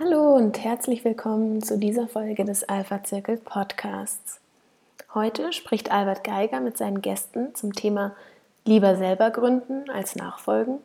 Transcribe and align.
Hallo 0.00 0.36
und 0.36 0.62
herzlich 0.62 1.04
willkommen 1.04 1.60
zu 1.60 1.76
dieser 1.76 2.06
Folge 2.06 2.44
des 2.44 2.62
Alpha 2.62 3.02
Zirkel 3.02 3.36
Podcasts. 3.36 4.38
Heute 5.12 5.52
spricht 5.52 5.90
Albert 5.90 6.22
Geiger 6.22 6.60
mit 6.60 6.78
seinen 6.78 7.02
Gästen 7.02 7.52
zum 7.56 7.72
Thema 7.72 8.14
Lieber 8.64 8.94
selber 8.94 9.32
gründen 9.32 9.90
als 9.90 10.14
nachfolgen. 10.14 10.78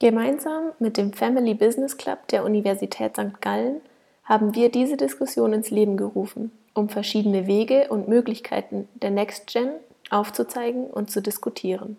Gemeinsam 0.00 0.72
mit 0.78 0.98
dem 0.98 1.14
Family 1.14 1.54
Business 1.54 1.96
Club 1.96 2.28
der 2.28 2.44
Universität 2.44 3.16
St. 3.16 3.40
Gallen 3.40 3.80
haben 4.24 4.54
wir 4.54 4.70
diese 4.70 4.98
Diskussion 4.98 5.54
ins 5.54 5.70
Leben 5.70 5.96
gerufen, 5.96 6.52
um 6.74 6.90
verschiedene 6.90 7.46
Wege 7.46 7.86
und 7.88 8.06
Möglichkeiten 8.06 8.86
der 8.96 9.12
Next 9.12 9.46
Gen 9.46 9.70
aufzuzeigen 10.10 10.88
und 10.88 11.10
zu 11.10 11.22
diskutieren. 11.22 11.96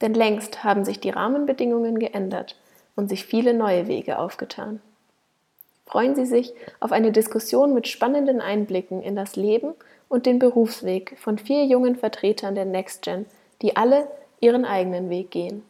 Denn 0.00 0.14
längst 0.14 0.62
haben 0.62 0.84
sich 0.84 1.00
die 1.00 1.10
Rahmenbedingungen 1.10 1.98
geändert 1.98 2.54
und 2.94 3.08
sich 3.08 3.24
viele 3.24 3.52
neue 3.52 3.88
Wege 3.88 4.20
aufgetan 4.20 4.80
freuen 5.86 6.14
Sie 6.14 6.26
sich 6.26 6.52
auf 6.80 6.92
eine 6.92 7.12
Diskussion 7.12 7.74
mit 7.74 7.88
spannenden 7.88 8.40
Einblicken 8.40 9.02
in 9.02 9.16
das 9.16 9.36
Leben 9.36 9.74
und 10.08 10.26
den 10.26 10.38
Berufsweg 10.38 11.16
von 11.18 11.38
vier 11.38 11.64
jungen 11.66 11.96
Vertretern 11.96 12.54
der 12.54 12.64
NextGen, 12.64 13.26
die 13.62 13.76
alle 13.76 14.08
ihren 14.40 14.64
eigenen 14.64 15.10
Weg 15.10 15.30
gehen. 15.30 15.62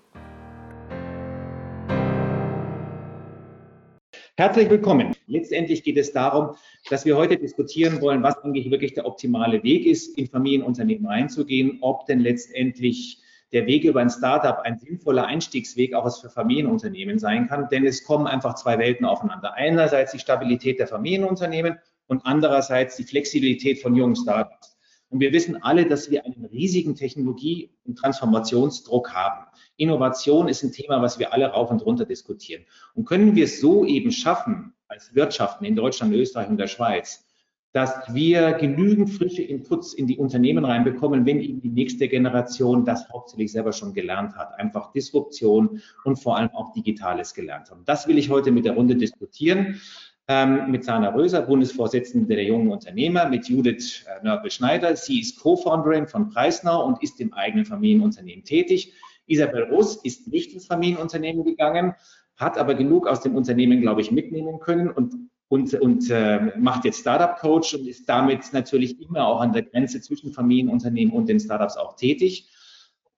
Herzlich 4.37 4.71
willkommen. 4.71 5.15
Letztendlich 5.27 5.85
geht 5.85 5.99
es 5.99 6.13
darum, 6.13 6.57
dass 6.89 7.05
wir 7.05 7.17
heute 7.17 7.37
diskutieren 7.37 8.01
wollen, 8.01 8.23
was 8.23 8.39
eigentlich 8.39 8.71
wirklich 8.71 8.95
der 8.95 9.07
optimale 9.07 9.63
Weg 9.63 9.87
ist, 9.87 10.17
in 10.19 10.27
Familienunternehmen 10.27 11.07
reinzugehen, 11.07 11.79
ob 11.83 12.07
denn 12.07 12.21
letztendlich 12.21 13.23
der 13.53 13.67
Weg 13.67 13.85
über 13.85 14.01
ein 14.01 14.11
Startup 14.11 14.59
ein 14.61 14.79
sinnvoller 14.79 15.27
Einstiegsweg 15.27 15.95
auch 15.95 16.21
für 16.21 16.31
Familienunternehmen 16.31 17.19
sein 17.19 17.49
kann, 17.49 17.69
denn 17.69 17.85
es 17.85 18.05
kommen 18.05 18.27
einfach 18.27 18.55
zwei 18.55 18.79
Welten 18.79 19.05
aufeinander. 19.05 19.55
Einerseits 19.55 20.13
die 20.13 20.19
Stabilität 20.19 20.79
der 20.79 20.89
Familienunternehmen 20.89 21.79
und 22.07 22.23
andererseits 22.25 22.97
die 22.97 23.05
Flexibilität 23.05 23.81
von 23.81 23.95
jungen 23.95 24.17
Startups. 24.17 24.77
Und 25.11 25.21
wir 25.21 25.33
wissen 25.33 25.63
alle, 25.63 25.87
dass 25.87 26.11
wir 26.11 26.25
einen 26.25 26.47
riesigen 26.47 26.95
Technologie- 26.95 27.71
und 27.85 27.97
Transformationsdruck 27.97 29.13
haben. 29.13 29.47
Innovation 29.77 30.49
ist 30.49 30.63
ein 30.63 30.73
Thema, 30.73 31.03
was 31.03 31.19
wir 31.19 31.35
alle 31.35 31.49
rauf 31.49 31.71
und 31.71 31.85
runter 31.85 32.07
diskutieren. 32.07 32.65
Und 32.95 33.05
können 33.05 33.37
wir 33.37 33.45
es 33.45 33.61
so 33.61 33.85
eben 33.85 34.11
schaffen, 34.11 34.73
als 34.89 35.15
Wirtschaften 35.15 35.67
in 35.67 35.77
Deutschland, 35.77 36.15
Österreich 36.15 36.49
und 36.49 36.57
der 36.57 36.67
Schweiz, 36.67 37.27
dass 37.73 37.95
wir 38.13 38.53
genügend 38.53 39.11
frische 39.11 39.43
Inputs 39.43 39.95
in 39.95 40.07
die 40.07 40.19
Unternehmen 40.19 40.65
reinbekommen, 40.65 41.25
wenn 41.25 41.41
eben 41.41 41.61
die 41.61 41.71
nächste 41.71 42.07
Generation 42.07 42.85
das 42.85 43.09
hauptsächlich 43.11 43.51
selber 43.51 43.73
schon 43.73 43.95
gelernt 43.95 44.37
hat. 44.37 44.59
Einfach 44.59 44.93
Disruption 44.93 45.81
und 46.05 46.17
vor 46.17 46.37
allem 46.37 46.51
auch 46.51 46.73
Digitales 46.73 47.33
gelernt 47.33 47.71
haben. 47.71 47.83
Das 47.87 48.07
will 48.07 48.19
ich 48.19 48.29
heute 48.29 48.51
mit 48.51 48.67
der 48.67 48.75
Runde 48.75 48.97
diskutieren. 48.97 49.81
Ähm, 50.29 50.71
mit 50.71 50.85
Sana 50.85 51.09
Röser, 51.09 51.43
Bundesvorsitzende 51.43 52.37
der 52.37 52.45
jungen 52.45 52.69
Unternehmer, 52.69 53.29
mit 53.29 53.49
Judith 53.49 54.07
äh, 54.07 54.23
Nörpel-Schneider. 54.23 54.95
Sie 54.95 55.21
ist 55.21 55.41
Co-Founderin 55.41 56.07
von 56.07 56.29
Preisnau 56.29 56.87
und 56.87 57.03
ist 57.03 57.21
im 57.21 57.33
eigenen 57.33 57.65
Familienunternehmen 57.65 58.45
tätig. 58.45 58.93
Isabel 59.27 59.65
Russ 59.65 59.97
ist 59.97 60.29
nicht 60.29 60.53
ins 60.53 60.67
Familienunternehmen 60.67 61.45
gegangen, 61.45 61.95
hat 62.37 62.57
aber 62.57 62.75
genug 62.75 63.09
aus 63.09 63.21
dem 63.21 63.35
Unternehmen, 63.35 63.81
glaube 63.81 64.01
ich, 64.01 64.13
mitnehmen 64.13 64.61
können 64.61 64.91
und 64.91 65.15
und, 65.53 65.75
und 65.75 66.09
äh, 66.09 66.51
macht 66.59 66.87
jetzt 66.87 67.01
Startup 67.01 67.37
Coach 67.39 67.75
und 67.75 67.87
ist 67.87 68.09
damit 68.09 68.55
natürlich 68.55 68.99
immer 69.03 69.27
auch 69.27 69.43
an 69.43 69.53
der 69.53 69.61
Grenze 69.61 70.01
zwischen 70.01 70.33
Familienunternehmen 70.33 71.13
und 71.13 71.29
den 71.29 71.39
Startups 71.39 71.77
auch 71.77 71.95
tätig. 71.95 72.51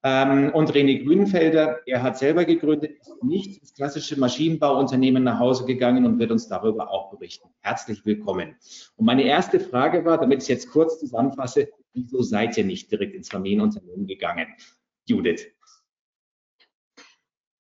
Ähm, 0.03 0.51
und 0.53 0.69
René 0.73 1.01
Grünfelder, 1.05 1.79
er 1.85 2.03
hat 2.03 2.17
selber 2.17 2.43
gegründet, 2.43 2.99
ist 2.99 3.23
nicht 3.23 3.61
ins 3.61 3.73
klassische 3.73 4.19
Maschinenbauunternehmen 4.19 5.23
nach 5.23 5.39
Hause 5.39 5.63
gegangen 5.63 6.05
und 6.05 6.19
wird 6.19 6.29
uns 6.29 6.49
darüber 6.49 6.91
auch 6.91 7.09
berichten. 7.09 7.47
Herzlich 7.61 8.05
willkommen. 8.05 8.57
Und 8.97 9.05
meine 9.05 9.23
erste 9.23 9.61
Frage 9.61 10.03
war, 10.03 10.17
damit 10.17 10.43
ich 10.43 10.49
jetzt 10.49 10.69
kurz 10.69 10.99
zusammenfasse, 10.99 11.69
wieso 11.93 12.21
seid 12.21 12.57
ihr 12.57 12.65
nicht 12.65 12.91
direkt 12.91 13.15
ins 13.15 13.29
Familienunternehmen 13.29 14.07
gegangen? 14.07 14.47
Judith. 15.05 15.54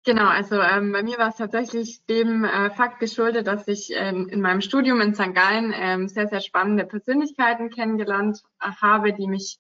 Genau, 0.06 0.28
also 0.28 0.60
ähm, 0.60 0.92
bei 0.92 1.02
mir 1.02 1.18
war 1.18 1.30
es 1.30 1.36
tatsächlich 1.36 2.06
dem 2.06 2.44
äh, 2.44 2.70
Fakt 2.70 3.00
geschuldet, 3.00 3.48
dass 3.48 3.66
ich 3.66 3.90
ähm, 3.92 4.28
in 4.28 4.40
meinem 4.40 4.60
Studium 4.60 5.00
in 5.00 5.16
St. 5.16 5.34
Gallen 5.34 5.74
ähm, 5.74 6.06
sehr, 6.06 6.28
sehr 6.28 6.40
spannende 6.40 6.84
Persönlichkeiten 6.84 7.70
kennengelernt 7.70 8.40
äh, 8.60 8.70
habe, 8.80 9.12
die 9.12 9.26
mich 9.26 9.58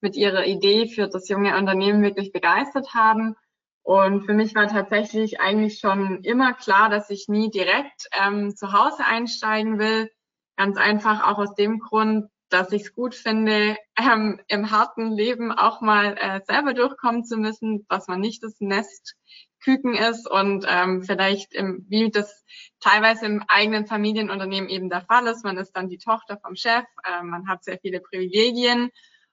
mit 0.00 0.16
ihrer 0.16 0.46
Idee 0.46 0.88
für 0.88 1.08
das 1.08 1.28
junge 1.28 1.54
Unternehmen 1.58 2.02
wirklich 2.02 2.32
begeistert 2.32 2.94
haben. 2.94 3.36
Und 3.82 4.24
für 4.24 4.32
mich 4.32 4.54
war 4.54 4.66
tatsächlich 4.66 5.40
eigentlich 5.40 5.78
schon 5.78 6.24
immer 6.24 6.54
klar, 6.54 6.88
dass 6.88 7.10
ich 7.10 7.28
nie 7.28 7.50
direkt 7.50 8.08
ähm, 8.18 8.56
zu 8.56 8.72
Hause 8.72 9.04
einsteigen 9.04 9.78
will. 9.78 10.10
Ganz 10.56 10.78
einfach 10.78 11.30
auch 11.30 11.36
aus 11.36 11.54
dem 11.54 11.80
Grund, 11.80 12.30
dass 12.48 12.72
ich 12.72 12.82
es 12.82 12.94
gut 12.94 13.14
finde, 13.14 13.76
ähm, 13.98 14.40
im 14.48 14.70
harten 14.70 15.12
Leben 15.12 15.52
auch 15.52 15.82
mal 15.82 16.16
äh, 16.18 16.40
selber 16.46 16.72
durchkommen 16.72 17.24
zu 17.24 17.36
müssen, 17.36 17.84
dass 17.90 18.08
man 18.08 18.20
nicht 18.20 18.42
das 18.42 18.58
Nest 18.60 19.16
Küken 19.62 19.94
ist 19.94 20.30
und 20.30 20.64
ähm, 20.68 21.02
vielleicht 21.02 21.54
im, 21.54 21.84
wie 21.88 22.10
das 22.10 22.44
teilweise 22.80 23.26
im 23.26 23.42
eigenen 23.48 23.86
Familienunternehmen 23.86 24.68
eben 24.68 24.88
der 24.88 25.02
Fall 25.02 25.26
ist. 25.26 25.44
Man 25.44 25.56
ist 25.56 25.72
dann 25.72 25.88
die 25.88 25.98
Tochter 25.98 26.38
vom 26.38 26.56
Chef, 26.56 26.84
äh, 27.04 27.22
man 27.22 27.48
hat 27.48 27.64
sehr 27.64 27.78
viele 27.78 28.00
Privilegien 28.00 28.90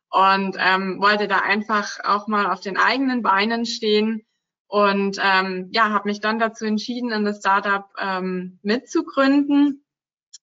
und 0.09 0.57
ähm, 0.59 1.01
wollte 1.01 1.27
da 1.27 1.39
einfach 1.39 1.99
auch 2.03 2.27
mal 2.27 2.51
auf 2.51 2.61
den 2.61 2.77
eigenen 2.77 3.21
Beinen 3.21 3.65
stehen 3.65 4.25
und 4.67 5.19
ähm, 5.21 5.69
ja, 5.71 5.91
habe 5.91 6.09
mich 6.09 6.19
dann 6.19 6.39
dazu 6.39 6.65
entschieden, 6.65 7.11
in 7.11 7.25
das 7.25 7.37
Startup 7.37 7.85
ähm, 7.99 8.57
mitzugründen 8.63 9.85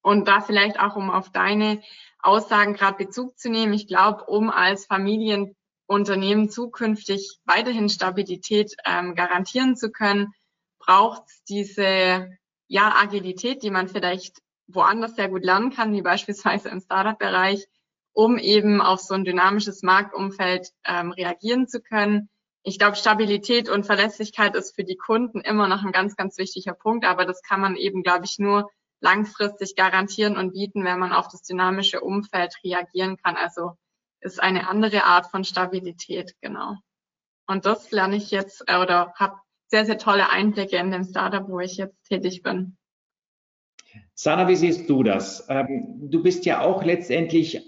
und 0.01 0.27
da 0.27 0.41
vielleicht 0.41 0.79
auch, 0.79 0.95
um 0.95 1.09
auf 1.09 1.31
deine 1.31 1.81
Aussagen 2.19 2.73
gerade 2.73 3.03
Bezug 3.03 3.37
zu 3.37 3.49
nehmen. 3.49 3.73
Ich 3.73 3.87
glaube, 3.87 4.23
um 4.25 4.49
als 4.49 4.85
Familien 4.85 5.55
Unternehmen 5.91 6.49
zukünftig 6.49 7.39
weiterhin 7.43 7.89
Stabilität 7.89 8.73
ähm, 8.85 9.13
garantieren 9.13 9.75
zu 9.75 9.91
können, 9.91 10.33
braucht 10.79 11.23
es 11.27 11.43
diese 11.43 12.29
ja, 12.67 12.95
Agilität, 12.95 13.61
die 13.61 13.71
man 13.71 13.89
vielleicht 13.89 14.41
woanders 14.67 15.15
sehr 15.15 15.27
gut 15.27 15.43
lernen 15.43 15.71
kann, 15.71 15.91
wie 15.91 16.01
beispielsweise 16.11 16.69
im 16.69 16.79
Startup-Bereich, 16.79 17.67
um 18.13 18.37
eben 18.37 18.81
auf 18.81 19.01
so 19.01 19.13
ein 19.13 19.25
dynamisches 19.25 19.83
Marktumfeld 19.83 20.69
ähm, 20.85 21.11
reagieren 21.11 21.67
zu 21.67 21.81
können. 21.81 22.29
Ich 22.63 22.79
glaube, 22.79 22.95
Stabilität 22.95 23.67
und 23.67 23.85
Verlässlichkeit 23.85 24.55
ist 24.55 24.75
für 24.75 24.85
die 24.85 24.97
Kunden 24.97 25.41
immer 25.41 25.67
noch 25.67 25.83
ein 25.83 25.91
ganz, 25.91 26.15
ganz 26.15 26.37
wichtiger 26.37 26.73
Punkt, 26.73 27.05
aber 27.05 27.25
das 27.25 27.41
kann 27.41 27.59
man 27.59 27.75
eben, 27.75 28.01
glaube 28.01 28.25
ich, 28.25 28.39
nur 28.39 28.69
langfristig 29.01 29.75
garantieren 29.75 30.37
und 30.37 30.53
bieten, 30.53 30.85
wenn 30.85 30.99
man 30.99 31.11
auf 31.11 31.27
das 31.27 31.41
dynamische 31.41 31.99
Umfeld 31.99 32.55
reagieren 32.63 33.17
kann. 33.17 33.35
Also 33.35 33.71
ist 34.21 34.41
eine 34.41 34.67
andere 34.69 35.03
Art 35.03 35.27
von 35.27 35.43
Stabilität, 35.43 36.35
genau. 36.41 36.75
Und 37.47 37.65
das 37.65 37.91
lerne 37.91 38.15
ich 38.15 38.31
jetzt 38.31 38.63
äh, 38.67 38.77
oder 38.77 39.13
habe 39.15 39.35
sehr, 39.67 39.85
sehr 39.85 39.97
tolle 39.97 40.29
Einblicke 40.29 40.77
in 40.77 40.91
dem 40.91 41.03
Startup, 41.03 41.47
wo 41.47 41.59
ich 41.59 41.77
jetzt 41.77 42.03
tätig 42.03 42.43
bin. 42.43 42.77
Sana, 44.13 44.47
wie 44.47 44.55
siehst 44.55 44.89
du 44.89 45.03
das? 45.03 45.45
Ähm, 45.49 46.09
du 46.09 46.21
bist 46.21 46.45
ja 46.45 46.61
auch 46.61 46.83
letztendlich 46.83 47.61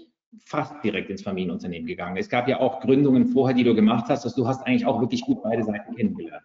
fast 0.44 0.82
direkt 0.82 1.10
ins 1.10 1.22
Familienunternehmen 1.22 1.86
gegangen. 1.86 2.16
Es 2.16 2.28
gab 2.28 2.48
ja 2.48 2.60
auch 2.60 2.80
Gründungen 2.80 3.28
vorher, 3.28 3.54
die 3.54 3.64
du 3.64 3.74
gemacht 3.74 4.06
hast, 4.08 4.24
also 4.24 4.42
du 4.42 4.48
hast 4.48 4.66
eigentlich 4.66 4.86
auch 4.86 5.00
wirklich 5.00 5.22
gut 5.22 5.42
beide 5.42 5.64
Seiten 5.64 5.94
kennengelernt. 5.94 6.44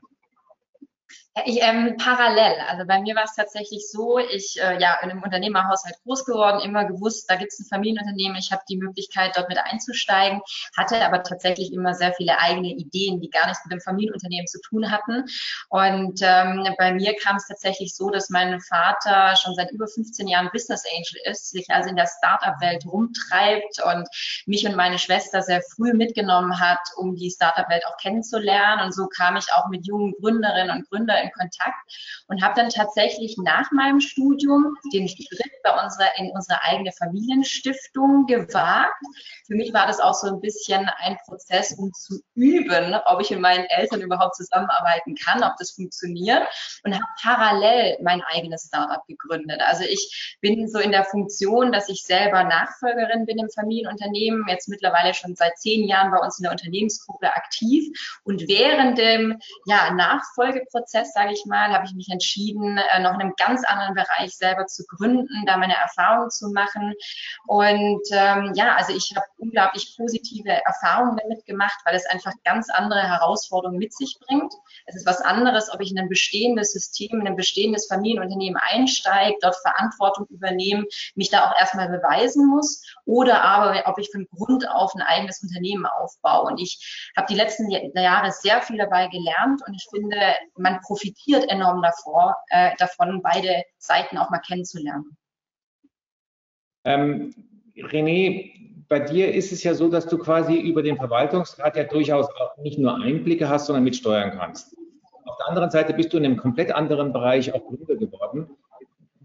Ich, 1.45 1.61
ähm, 1.61 1.95
parallel. 1.97 2.55
Also 2.67 2.85
bei 2.85 2.99
mir 2.99 3.15
war 3.15 3.23
es 3.23 3.35
tatsächlich 3.35 3.89
so, 3.89 4.19
ich 4.19 4.59
äh, 4.61 4.79
ja 4.79 4.97
in 5.01 5.11
einem 5.11 5.23
Unternehmerhaushalt 5.23 5.95
groß 6.03 6.25
geworden, 6.25 6.59
immer 6.61 6.85
gewusst, 6.85 7.29
da 7.29 7.35
gibt 7.35 7.51
es 7.51 7.59
ein 7.59 7.65
Familienunternehmen, 7.65 8.37
ich 8.37 8.51
habe 8.51 8.61
die 8.69 8.77
Möglichkeit, 8.77 9.31
dort 9.35 9.49
mit 9.49 9.57
einzusteigen, 9.57 10.41
hatte 10.75 11.03
aber 11.05 11.23
tatsächlich 11.23 11.73
immer 11.73 11.93
sehr 11.93 12.13
viele 12.13 12.39
eigene 12.39 12.69
Ideen, 12.69 13.21
die 13.21 13.29
gar 13.29 13.47
nichts 13.47 13.63
mit 13.65 13.73
dem 13.73 13.81
Familienunternehmen 13.81 14.47
zu 14.47 14.59
tun 14.61 14.91
hatten. 14.91 15.25
Und 15.69 16.19
ähm, 16.21 16.67
bei 16.77 16.93
mir 16.93 17.15
kam 17.15 17.37
es 17.37 17.47
tatsächlich 17.47 17.95
so, 17.95 18.09
dass 18.09 18.29
mein 18.29 18.59
Vater 18.61 19.35
schon 19.35 19.55
seit 19.55 19.71
über 19.71 19.87
15 19.87 20.27
Jahren 20.27 20.49
Business 20.51 20.83
Angel 20.91 21.31
ist, 21.31 21.51
sich 21.51 21.69
also 21.69 21.89
in 21.89 21.95
der 21.95 22.07
Startup-Welt 22.07 22.85
rumtreibt 22.85 23.81
und 23.83 24.07
mich 24.45 24.65
und 24.65 24.75
meine 24.75 24.99
Schwester 24.99 25.41
sehr 25.41 25.61
früh 25.61 25.93
mitgenommen 25.93 26.59
hat, 26.59 26.79
um 26.97 27.15
die 27.15 27.29
Startup-Welt 27.29 27.85
auch 27.87 27.97
kennenzulernen. 27.97 28.83
Und 28.83 28.93
so 28.93 29.07
kam 29.07 29.35
ich 29.37 29.47
auch 29.53 29.67
mit 29.69 29.85
jungen 29.85 30.13
Gründerinnen 30.19 30.75
und 30.75 30.89
Gründern 30.89 31.28
in 31.29 31.39
Kontakt 31.39 32.25
und 32.27 32.43
habe 32.43 32.55
dann 32.55 32.69
tatsächlich 32.69 33.37
nach 33.37 33.71
meinem 33.71 33.99
Studium 33.99 34.75
den 34.93 35.07
Schritt 35.07 35.51
bei 35.63 35.83
unserer, 35.83 36.07
in 36.17 36.31
unsere 36.31 36.61
eigene 36.63 36.91
Familienstiftung 36.91 38.25
gewagt. 38.25 38.93
Für 39.47 39.55
mich 39.55 39.73
war 39.73 39.87
das 39.87 39.99
auch 39.99 40.13
so 40.13 40.27
ein 40.27 40.39
bisschen 40.39 40.89
ein 40.97 41.17
Prozess, 41.25 41.73
um 41.77 41.91
zu 41.93 42.21
üben, 42.35 42.95
ob 43.05 43.21
ich 43.21 43.29
mit 43.31 43.39
meinen 43.39 43.65
Eltern 43.65 44.01
überhaupt 44.01 44.35
zusammenarbeiten 44.35 45.15
kann, 45.15 45.43
ob 45.43 45.53
das 45.57 45.71
funktioniert 45.71 46.43
und 46.83 46.93
habe 46.93 47.05
parallel 47.21 47.97
mein 48.01 48.21
eigenes 48.23 48.67
Startup 48.67 49.05
gegründet. 49.07 49.61
Also 49.65 49.83
ich 49.83 50.37
bin 50.41 50.67
so 50.67 50.79
in 50.79 50.91
der 50.91 51.05
Funktion, 51.05 51.71
dass 51.71 51.89
ich 51.89 52.03
selber 52.03 52.43
Nachfolgerin 52.43 53.25
bin 53.25 53.39
im 53.39 53.49
Familienunternehmen, 53.49 54.45
jetzt 54.47 54.69
mittlerweile 54.69 55.13
schon 55.13 55.35
seit 55.35 55.57
zehn 55.57 55.87
Jahren 55.87 56.11
bei 56.11 56.17
uns 56.17 56.39
in 56.39 56.43
der 56.43 56.51
Unternehmensgruppe 56.51 57.33
aktiv 57.33 57.85
und 58.23 58.47
während 58.47 58.97
dem 58.97 59.39
ja, 59.65 59.91
Nachfolgeprozess 59.93 61.08
sage 61.13 61.33
ich 61.33 61.45
mal, 61.45 61.73
habe 61.73 61.85
ich 61.85 61.93
mich 61.93 62.09
entschieden, 62.09 62.77
äh, 62.77 62.99
noch 62.99 63.13
in 63.13 63.21
einem 63.21 63.33
ganz 63.37 63.65
anderen 63.65 63.93
Bereich 63.93 64.35
selber 64.35 64.65
zu 64.67 64.85
gründen, 64.85 65.45
da 65.45 65.57
meine 65.57 65.75
Erfahrungen 65.75 66.29
zu 66.29 66.49
machen. 66.49 66.93
Und 67.47 68.01
ähm, 68.11 68.53
ja, 68.55 68.75
also 68.75 68.93
ich 68.93 69.13
habe 69.15 69.25
unglaublich 69.37 69.95
positive 69.97 70.49
Erfahrungen 70.65 71.17
damit 71.17 71.45
gemacht, 71.45 71.79
weil 71.85 71.95
es 71.95 72.05
einfach 72.05 72.33
ganz 72.43 72.69
andere 72.69 73.01
Herausforderungen 73.01 73.79
mit 73.79 73.93
sich 73.93 74.17
bringt. 74.25 74.53
Es 74.85 74.95
ist 74.95 75.05
was 75.05 75.21
anderes, 75.21 75.71
ob 75.73 75.81
ich 75.81 75.91
in 75.91 75.99
ein 75.99 76.09
bestehendes 76.09 76.71
System, 76.73 77.21
in 77.21 77.27
ein 77.27 77.35
bestehendes 77.35 77.87
Familienunternehmen 77.87 78.61
einsteige, 78.61 79.37
dort 79.41 79.55
Verantwortung 79.57 80.27
übernehme, 80.29 80.85
mich 81.15 81.29
da 81.29 81.45
auch 81.45 81.59
erstmal 81.59 81.89
beweisen 81.89 82.47
muss 82.47 82.83
oder 83.05 83.43
aber 83.43 83.83
ob 83.85 83.97
ich 83.97 84.09
von 84.11 84.27
Grund 84.35 84.67
auf 84.69 84.93
ein 84.95 85.01
eigenes 85.01 85.41
Unternehmen 85.41 85.85
aufbaue. 85.85 86.51
Und 86.51 86.59
ich 86.59 87.11
habe 87.15 87.27
die 87.27 87.35
letzten 87.35 87.69
Jahre 87.69 88.31
sehr 88.31 88.61
viel 88.61 88.77
dabei 88.77 89.07
gelernt 89.07 89.61
und 89.65 89.73
ich 89.73 89.87
finde, 89.89 90.17
man 90.57 90.79
profitiert 90.81 90.98
enorm 91.49 91.81
davor, 91.81 92.35
äh, 92.49 92.71
davon, 92.77 93.21
beide 93.21 93.63
Seiten 93.77 94.17
auch 94.17 94.29
mal 94.29 94.39
kennenzulernen. 94.39 95.17
Ähm, 96.85 97.33
René, 97.75 98.51
bei 98.87 98.99
dir 98.99 99.33
ist 99.33 99.51
es 99.51 99.63
ja 99.63 99.73
so, 99.73 99.87
dass 99.87 100.07
du 100.07 100.17
quasi 100.17 100.59
über 100.59 100.81
den 100.81 100.97
Verwaltungsrat 100.97 101.77
ja 101.77 101.83
durchaus 101.83 102.27
auch 102.27 102.57
nicht 102.57 102.79
nur 102.79 102.95
Einblicke 102.95 103.47
hast, 103.47 103.67
sondern 103.67 103.83
mitsteuern 103.83 104.31
kannst. 104.31 104.75
Auf 105.25 105.37
der 105.37 105.47
anderen 105.47 105.69
Seite 105.69 105.93
bist 105.93 106.11
du 106.11 106.17
in 106.17 106.25
einem 106.25 106.37
komplett 106.37 106.71
anderen 106.71 107.13
Bereich 107.13 107.53
auch 107.53 107.63
Gründer 107.63 107.95
geworden. 107.95 108.49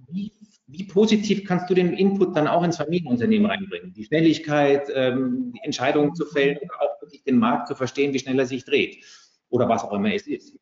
Wie, 0.09 0.33
wie 0.67 0.85
positiv 0.85 1.47
kannst 1.47 1.71
du 1.71 1.75
den 1.75 1.95
Input 1.95 2.37
dann 2.37 2.47
auch 2.47 2.63
ins 2.63 2.77
Familienunternehmen 2.77 3.51
reinbringen? 3.51 3.95
Die 3.95 4.05
Schnelligkeit, 4.05 4.89
ähm, 4.95 5.53
die 5.55 5.65
Entscheidungen 5.65 6.15
zu 6.15 6.27
fällen, 6.27 6.59
auch 6.79 7.01
wirklich 7.01 7.25
den 7.25 7.39
Markt 7.39 7.69
zu 7.69 7.75
verstehen, 7.75 8.13
wie 8.13 8.19
schnell 8.19 8.39
er 8.39 8.47
sich 8.47 8.65
dreht 8.65 9.03
oder 9.49 9.69
was 9.69 9.83
auch 9.83 9.93
immer 9.93 10.13
es 10.13 10.27
ist. 10.27 10.59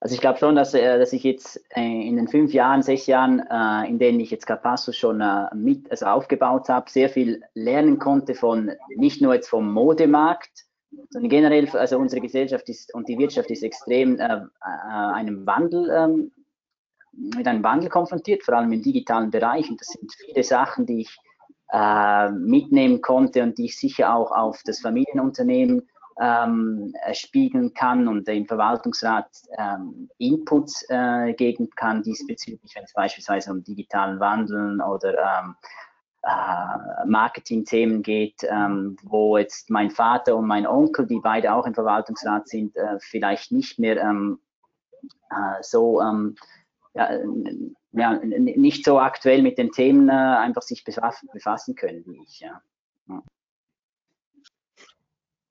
Also 0.00 0.14
ich 0.14 0.20
glaube 0.20 0.38
schon, 0.38 0.54
dass, 0.54 0.74
äh, 0.74 0.98
dass 0.98 1.12
ich 1.12 1.24
jetzt 1.24 1.60
äh, 1.74 1.80
in 1.80 2.16
den 2.16 2.28
fünf 2.28 2.52
Jahren, 2.52 2.82
sechs 2.82 3.06
Jahren, 3.06 3.40
äh, 3.40 3.88
in 3.88 3.98
denen 3.98 4.20
ich 4.20 4.30
jetzt 4.30 4.46
Carpasso 4.46 4.92
schon 4.92 5.22
mit 5.54 5.90
also 5.90 6.06
aufgebaut 6.06 6.68
habe, 6.68 6.88
sehr 6.88 7.08
viel 7.08 7.42
lernen 7.54 7.98
konnte 7.98 8.34
von 8.34 8.70
nicht 8.96 9.20
nur 9.20 9.34
jetzt 9.34 9.48
vom 9.48 9.72
Modemarkt, 9.72 10.66
sondern 11.10 11.30
generell, 11.30 11.68
also 11.70 11.98
unsere 11.98 12.22
Gesellschaft 12.22 12.68
ist 12.68 12.94
und 12.94 13.08
die 13.08 13.18
Wirtschaft 13.18 13.50
ist 13.50 13.62
extrem 13.62 14.20
äh, 14.20 14.40
einem 14.60 15.44
Wandel 15.46 15.90
ähm, 15.90 16.32
mit 17.12 17.48
einem 17.48 17.64
Wandel 17.64 17.88
konfrontiert, 17.88 18.44
vor 18.44 18.54
allem 18.54 18.72
im 18.72 18.82
digitalen 18.82 19.30
Bereich. 19.30 19.68
Und 19.68 19.80
das 19.80 19.88
sind 19.88 20.12
viele 20.24 20.44
Sachen, 20.44 20.86
die 20.86 21.00
ich 21.00 21.18
äh, 21.72 22.30
mitnehmen 22.30 23.02
konnte 23.02 23.42
und 23.42 23.58
die 23.58 23.66
ich 23.66 23.76
sicher 23.76 24.14
auch 24.14 24.30
auf 24.30 24.62
das 24.64 24.80
Familienunternehmen 24.80 25.88
ähm, 26.20 26.94
spiegeln 27.12 27.74
kann 27.74 28.08
und 28.08 28.28
im 28.28 28.46
Verwaltungsrat 28.46 29.28
ähm, 29.56 30.08
Inputs 30.18 30.84
äh, 30.88 31.32
geben 31.34 31.70
kann 31.76 32.02
diesbezüglich, 32.02 32.72
wenn 32.74 32.84
es 32.84 32.92
beispielsweise 32.92 33.52
um 33.52 33.62
digitalen 33.62 34.18
Wandeln 34.18 34.80
oder 34.80 35.14
ähm, 35.18 35.54
äh, 36.22 37.06
Marketingthemen 37.06 38.02
geht, 38.02 38.42
ähm, 38.42 38.96
wo 39.02 39.38
jetzt 39.38 39.70
mein 39.70 39.90
Vater 39.90 40.36
und 40.36 40.46
mein 40.46 40.66
Onkel, 40.66 41.06
die 41.06 41.20
beide 41.20 41.52
auch 41.52 41.66
im 41.66 41.74
Verwaltungsrat 41.74 42.48
sind, 42.48 42.76
äh, 42.76 42.98
vielleicht 42.98 43.52
nicht 43.52 43.78
mehr 43.78 44.00
ähm, 44.00 44.40
äh, 45.30 45.62
so 45.62 46.00
ähm, 46.00 46.34
ja, 46.94 47.10
ja, 47.92 48.14
nicht 48.24 48.84
so 48.84 48.98
aktuell 48.98 49.42
mit 49.42 49.58
den 49.58 49.70
Themen 49.70 50.08
äh, 50.08 50.12
einfach 50.12 50.62
sich 50.62 50.84
befassen 50.84 51.74
können 51.76 52.04
wie 52.06 52.22
ich. 52.24 52.40
Ja. 52.40 52.60
ja. 53.08 53.22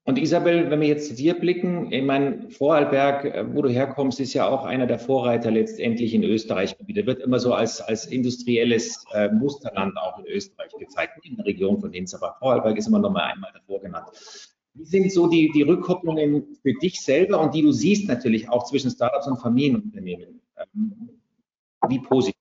Und 0.07 0.17
Isabel, 0.17 0.71
wenn 0.71 0.79
wir 0.79 0.87
jetzt 0.87 1.09
zu 1.09 1.15
dir 1.15 1.37
blicken, 1.37 1.91
ich 1.91 2.01
meine, 2.01 2.49
Vorarlberg, 2.49 3.25
äh, 3.25 3.45
wo 3.53 3.61
du 3.61 3.67
herkommst, 3.67 4.21
ist 4.21 4.33
ja 4.33 4.47
auch 4.47 4.63
einer 4.63 4.87
der 4.87 4.99
Vorreiter 4.99 5.51
letztendlich 5.51 6.13
in 6.13 6.23
Österreich. 6.23 6.77
Der 6.79 7.05
wird 7.05 7.21
immer 7.21 7.39
so 7.39 7.53
als, 7.53 7.81
als 7.81 8.05
industrielles 8.05 9.03
äh, 9.13 9.27
Musterland 9.27 9.97
auch 9.97 10.17
in 10.19 10.25
Österreich 10.27 10.71
gezeigt, 10.79 11.25
in 11.25 11.35
der 11.35 11.45
Region 11.45 11.81
von 11.81 11.91
Linz, 11.91 12.13
aber 12.13 12.37
Vorarlberg 12.39 12.77
ist 12.77 12.87
immer 12.87 12.99
noch 12.99 13.11
mal 13.11 13.25
einmal 13.25 13.51
davor 13.53 13.81
genannt. 13.81 14.07
Wie 14.75 14.85
sind 14.85 15.11
so 15.11 15.27
die, 15.27 15.51
die 15.53 15.63
Rückkopplungen 15.63 16.55
für 16.61 16.73
dich 16.75 17.01
selber 17.01 17.41
und 17.41 17.53
die 17.53 17.63
du 17.63 17.73
siehst 17.73 18.07
natürlich 18.07 18.47
auch 18.47 18.63
zwischen 18.63 18.89
Startups 18.89 19.27
und 19.27 19.41
Familienunternehmen? 19.41 20.39
Ähm, 20.57 21.09
wie 21.89 21.99
positiv? 21.99 22.36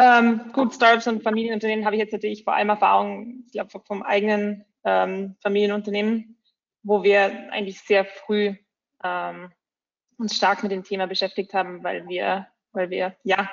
Ähm, 0.00 0.52
gut, 0.52 0.74
Startups 0.74 1.08
und 1.08 1.24
Familienunternehmen 1.24 1.84
habe 1.84 1.96
ich 1.96 2.00
jetzt 2.00 2.12
natürlich 2.12 2.44
vor 2.44 2.54
allem 2.54 2.68
Erfahrung, 2.68 3.42
ich 3.46 3.52
glaube, 3.52 3.82
vom 3.84 4.04
eigenen 4.04 4.64
ähm, 4.84 5.34
Familienunternehmen, 5.42 6.38
wo 6.84 7.02
wir 7.02 7.52
eigentlich 7.52 7.80
sehr 7.80 8.04
früh 8.04 8.54
ähm, 9.02 9.50
uns 10.16 10.36
stark 10.36 10.62
mit 10.62 10.70
dem 10.70 10.84
Thema 10.84 11.08
beschäftigt 11.08 11.52
haben, 11.52 11.82
weil 11.82 12.06
wir, 12.06 12.46
weil 12.70 12.90
wir, 12.90 13.16
ja, 13.24 13.50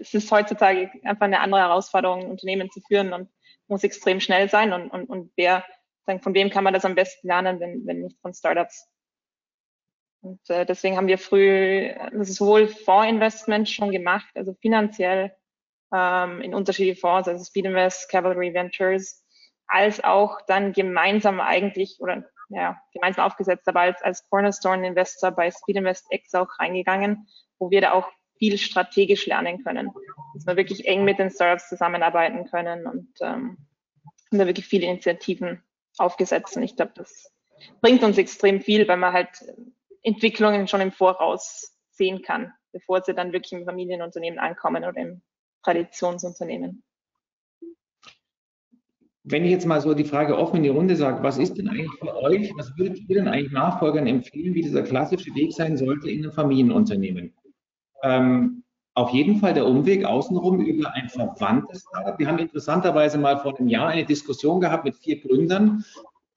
es 0.00 0.12
ist 0.12 0.32
heutzutage 0.32 0.90
einfach 1.04 1.26
eine 1.26 1.38
andere 1.38 1.60
Herausforderung, 1.60 2.30
Unternehmen 2.30 2.68
zu 2.72 2.80
führen 2.80 3.12
und 3.12 3.30
muss 3.68 3.84
extrem 3.84 4.18
schnell 4.18 4.50
sein 4.50 4.72
und, 4.72 4.90
und, 4.90 5.08
und 5.08 5.30
wer, 5.36 5.64
sagen, 6.04 6.20
von 6.20 6.34
wem 6.34 6.50
kann 6.50 6.64
man 6.64 6.74
das 6.74 6.84
am 6.84 6.96
besten 6.96 7.28
lernen, 7.28 7.60
wenn, 7.60 7.86
wenn 7.86 8.00
nicht 8.00 8.20
von 8.20 8.34
Startups. 8.34 8.88
Und 10.20 10.50
äh, 10.50 10.66
deswegen 10.66 10.96
haben 10.96 11.06
wir 11.06 11.18
früh 11.18 11.94
sowohl 12.22 12.66
Fondsinvestment 12.66 13.68
schon 13.68 13.92
gemacht, 13.92 14.26
also 14.34 14.52
finanziell 14.54 15.32
ähm, 15.92 16.40
in 16.40 16.54
unterschiedliche 16.54 17.00
Fonds, 17.00 17.28
also 17.28 17.44
Speedinvest, 17.44 18.08
Cavalry 18.10 18.54
Ventures, 18.54 19.24
als 19.66 20.02
auch 20.02 20.40
dann 20.46 20.72
gemeinsam 20.72 21.40
eigentlich 21.40 21.96
oder 22.00 22.24
ja, 22.48 22.80
gemeinsam 22.92 23.24
aufgesetzt, 23.24 23.66
aber 23.68 23.80
als, 23.80 24.02
als 24.02 24.28
Cornerstone 24.28 24.86
Investor 24.86 25.32
bei 25.32 25.50
Speedinvest 25.50 26.06
X 26.10 26.34
auch 26.34 26.48
reingegangen, 26.58 27.26
wo 27.58 27.70
wir 27.70 27.80
da 27.80 27.92
auch 27.92 28.08
viel 28.38 28.58
strategisch 28.58 29.26
lernen 29.26 29.64
können, 29.64 29.90
dass 30.34 30.46
wir 30.46 30.56
wirklich 30.56 30.86
eng 30.86 31.04
mit 31.04 31.18
den 31.18 31.30
Startups 31.30 31.68
zusammenarbeiten 31.68 32.48
können 32.48 32.86
und 32.86 33.08
ähm, 33.20 33.56
haben 34.30 34.38
da 34.38 34.46
wirklich 34.46 34.66
viele 34.66 34.86
Initiativen 34.86 35.62
aufgesetzt. 35.98 36.56
Und 36.56 36.62
ich 36.62 36.76
glaube, 36.76 36.92
das 36.94 37.32
bringt 37.80 38.02
uns 38.02 38.18
extrem 38.18 38.60
viel, 38.60 38.86
weil 38.86 38.98
man 38.98 39.12
halt 39.12 39.44
Entwicklungen 40.02 40.68
schon 40.68 40.80
im 40.80 40.92
Voraus 40.92 41.76
sehen 41.90 42.22
kann, 42.22 42.52
bevor 42.72 43.02
sie 43.02 43.14
dann 43.14 43.32
wirklich 43.32 43.52
im 43.52 43.64
Familienunternehmen 43.64 44.38
ankommen 44.38 44.84
oder 44.84 45.00
im 45.00 45.22
Traditionsunternehmen. 45.66 46.82
Wenn 49.24 49.44
ich 49.44 49.50
jetzt 49.50 49.66
mal 49.66 49.80
so 49.80 49.92
die 49.94 50.04
Frage 50.04 50.38
offen 50.38 50.58
in 50.58 50.62
die 50.62 50.68
Runde 50.68 50.94
sage, 50.94 51.24
was 51.24 51.38
ist 51.38 51.58
denn 51.58 51.68
eigentlich 51.68 51.90
für 51.98 52.14
euch, 52.22 52.52
was 52.56 52.78
würdet 52.78 53.00
ihr 53.08 53.16
denn 53.16 53.26
eigentlich 53.26 53.50
Nachfolgern 53.50 54.06
empfehlen, 54.06 54.54
wie 54.54 54.62
dieser 54.62 54.84
klassische 54.84 55.34
Weg 55.34 55.52
sein 55.52 55.76
sollte 55.76 56.08
in 56.08 56.22
einem 56.22 56.32
Familienunternehmen? 56.32 57.34
Ähm, 58.04 58.62
auf 58.94 59.10
jeden 59.10 59.40
Fall 59.40 59.54
der 59.54 59.66
Umweg 59.66 60.04
außenrum 60.04 60.60
über 60.60 60.94
ein 60.94 61.08
verwandtes 61.08 61.82
Startup. 61.88 62.16
Wir 62.16 62.28
haben 62.28 62.38
interessanterweise 62.38 63.18
mal 63.18 63.38
vor 63.38 63.58
einem 63.58 63.68
Jahr 63.68 63.88
eine 63.88 64.04
Diskussion 64.04 64.60
gehabt 64.60 64.84
mit 64.84 64.94
vier 64.94 65.20
Gründern, 65.20 65.84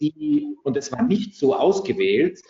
die, 0.01 0.57
und 0.63 0.75
es 0.75 0.91
war 0.91 1.03
nicht 1.03 1.35
so 1.35 1.55
ausgewählt, 1.55 2.41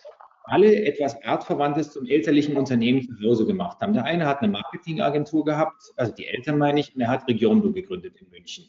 alle 0.49 0.83
etwas 0.83 1.21
Artverwandtes 1.23 1.91
zum 1.91 2.05
elterlichen 2.05 2.57
Unternehmen 2.57 3.01
zu 3.01 3.13
Hause 3.23 3.45
gemacht 3.45 3.79
haben. 3.81 3.93
Der 3.93 4.03
eine 4.03 4.25
hat 4.25 4.41
eine 4.41 4.51
Marketingagentur 4.51 5.45
gehabt, 5.45 5.93
also 5.95 6.11
die 6.13 6.27
Eltern 6.27 6.57
meine 6.57 6.79
ich, 6.79 6.95
und 6.95 7.01
er 7.01 7.09
hat 7.09 7.27
Regiondo 7.27 7.71
gegründet 7.71 8.15
in 8.19 8.29
München. 8.29 8.65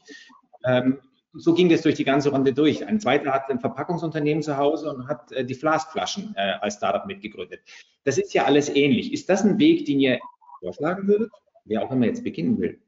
Ähm, 0.64 1.00
so 1.32 1.54
ging 1.54 1.68
das 1.68 1.82
durch 1.82 1.94
die 1.94 2.04
ganze 2.04 2.30
Runde 2.30 2.52
durch. 2.52 2.86
Ein 2.86 3.00
zweiter 3.00 3.32
hat 3.32 3.48
ein 3.50 3.60
Verpackungsunternehmen 3.60 4.42
zu 4.42 4.56
Hause 4.56 4.90
und 4.90 5.08
hat 5.08 5.32
äh, 5.32 5.44
die 5.44 5.54
Flaskflaschen 5.54 6.34
äh, 6.36 6.54
als 6.60 6.74
Startup 6.74 7.06
mitgegründet. 7.06 7.60
Das 8.04 8.18
ist 8.18 8.34
ja 8.34 8.44
alles 8.44 8.68
ähnlich. 8.68 9.12
Ist 9.12 9.28
das 9.28 9.44
ein 9.44 9.58
Weg, 9.58 9.86
den 9.86 10.00
ihr 10.00 10.18
vorschlagen 10.60 11.06
würdet? 11.06 11.30
Wer 11.64 11.82
auch 11.82 11.90
immer 11.90 12.06
jetzt 12.06 12.24
beginnen 12.24 12.58
will. 12.60 12.80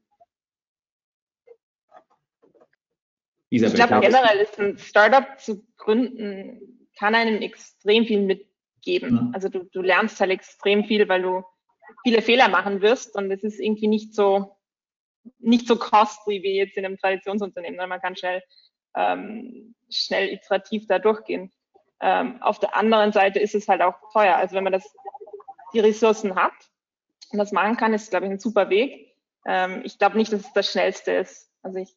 Isabel, 3.49 3.79
ich 3.79 3.85
glaube 3.85 4.07
generell 4.07 4.39
ist 4.39 4.59
ein 4.59 4.77
Startup 4.77 5.39
zu 5.39 5.63
gründen, 5.77 6.87
kann 6.97 7.15
einem 7.15 7.41
extrem 7.41 8.05
viel 8.05 8.21
mit 8.21 8.47
geben. 8.83 9.27
Mhm. 9.27 9.31
Also 9.33 9.49
du, 9.49 9.63
du 9.63 9.81
lernst 9.81 10.19
halt 10.19 10.31
extrem 10.31 10.85
viel, 10.85 11.07
weil 11.09 11.21
du 11.21 11.43
viele 12.03 12.21
Fehler 12.21 12.49
machen 12.49 12.81
wirst 12.81 13.15
und 13.15 13.31
es 13.31 13.43
ist 13.43 13.59
irgendwie 13.59 13.87
nicht 13.87 14.13
so 14.13 14.57
nicht 15.39 15.67
so 15.67 15.77
costly 15.77 16.43
wie 16.43 16.57
jetzt 16.57 16.77
in 16.77 16.85
einem 16.85 16.97
Traditionsunternehmen, 16.97 17.75
sondern 17.75 17.89
man 17.89 18.01
kann 18.01 18.15
schnell 18.15 18.43
ähm, 18.95 19.73
schnell 19.89 20.29
iterativ 20.29 20.85
da 20.87 20.99
durchgehen. 20.99 21.51
Ähm, 22.01 22.41
auf 22.41 22.59
der 22.59 22.75
anderen 22.75 23.13
Seite 23.13 23.39
ist 23.39 23.55
es 23.55 23.67
halt 23.67 23.81
auch 23.81 23.95
teuer. 24.11 24.35
Also 24.35 24.55
wenn 24.55 24.63
man 24.63 24.73
das 24.73 24.93
die 25.73 25.79
Ressourcen 25.79 26.35
hat 26.35 26.53
und 27.31 27.39
das 27.39 27.51
machen 27.51 27.77
kann, 27.77 27.93
ist 27.93 28.09
glaube 28.09 28.25
ich 28.25 28.31
ein 28.31 28.39
super 28.39 28.69
Weg. 28.69 29.15
Ähm, 29.45 29.81
ich 29.85 29.97
glaube 29.97 30.17
nicht, 30.17 30.31
dass 30.33 30.41
es 30.41 30.53
das 30.53 30.71
schnellste 30.71 31.11
ist. 31.13 31.49
Also 31.61 31.79
ich 31.79 31.95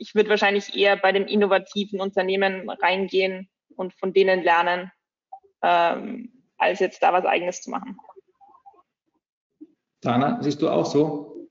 ich 0.00 0.14
würde 0.14 0.30
wahrscheinlich 0.30 0.74
eher 0.74 0.96
bei 0.96 1.12
dem 1.12 1.26
innovativen 1.26 2.00
Unternehmen 2.00 2.70
reingehen 2.70 3.50
und 3.76 3.92
von 3.94 4.14
denen 4.14 4.42
lernen, 4.42 4.90
ähm, 5.62 6.32
als 6.58 6.80
jetzt 6.80 7.02
da 7.02 7.12
was 7.12 7.24
Eigenes 7.24 7.62
zu 7.62 7.70
machen. 7.70 7.98
Dana, 10.00 10.42
siehst 10.42 10.62
du 10.62 10.68
auch 10.68 10.86
so? 10.86 11.48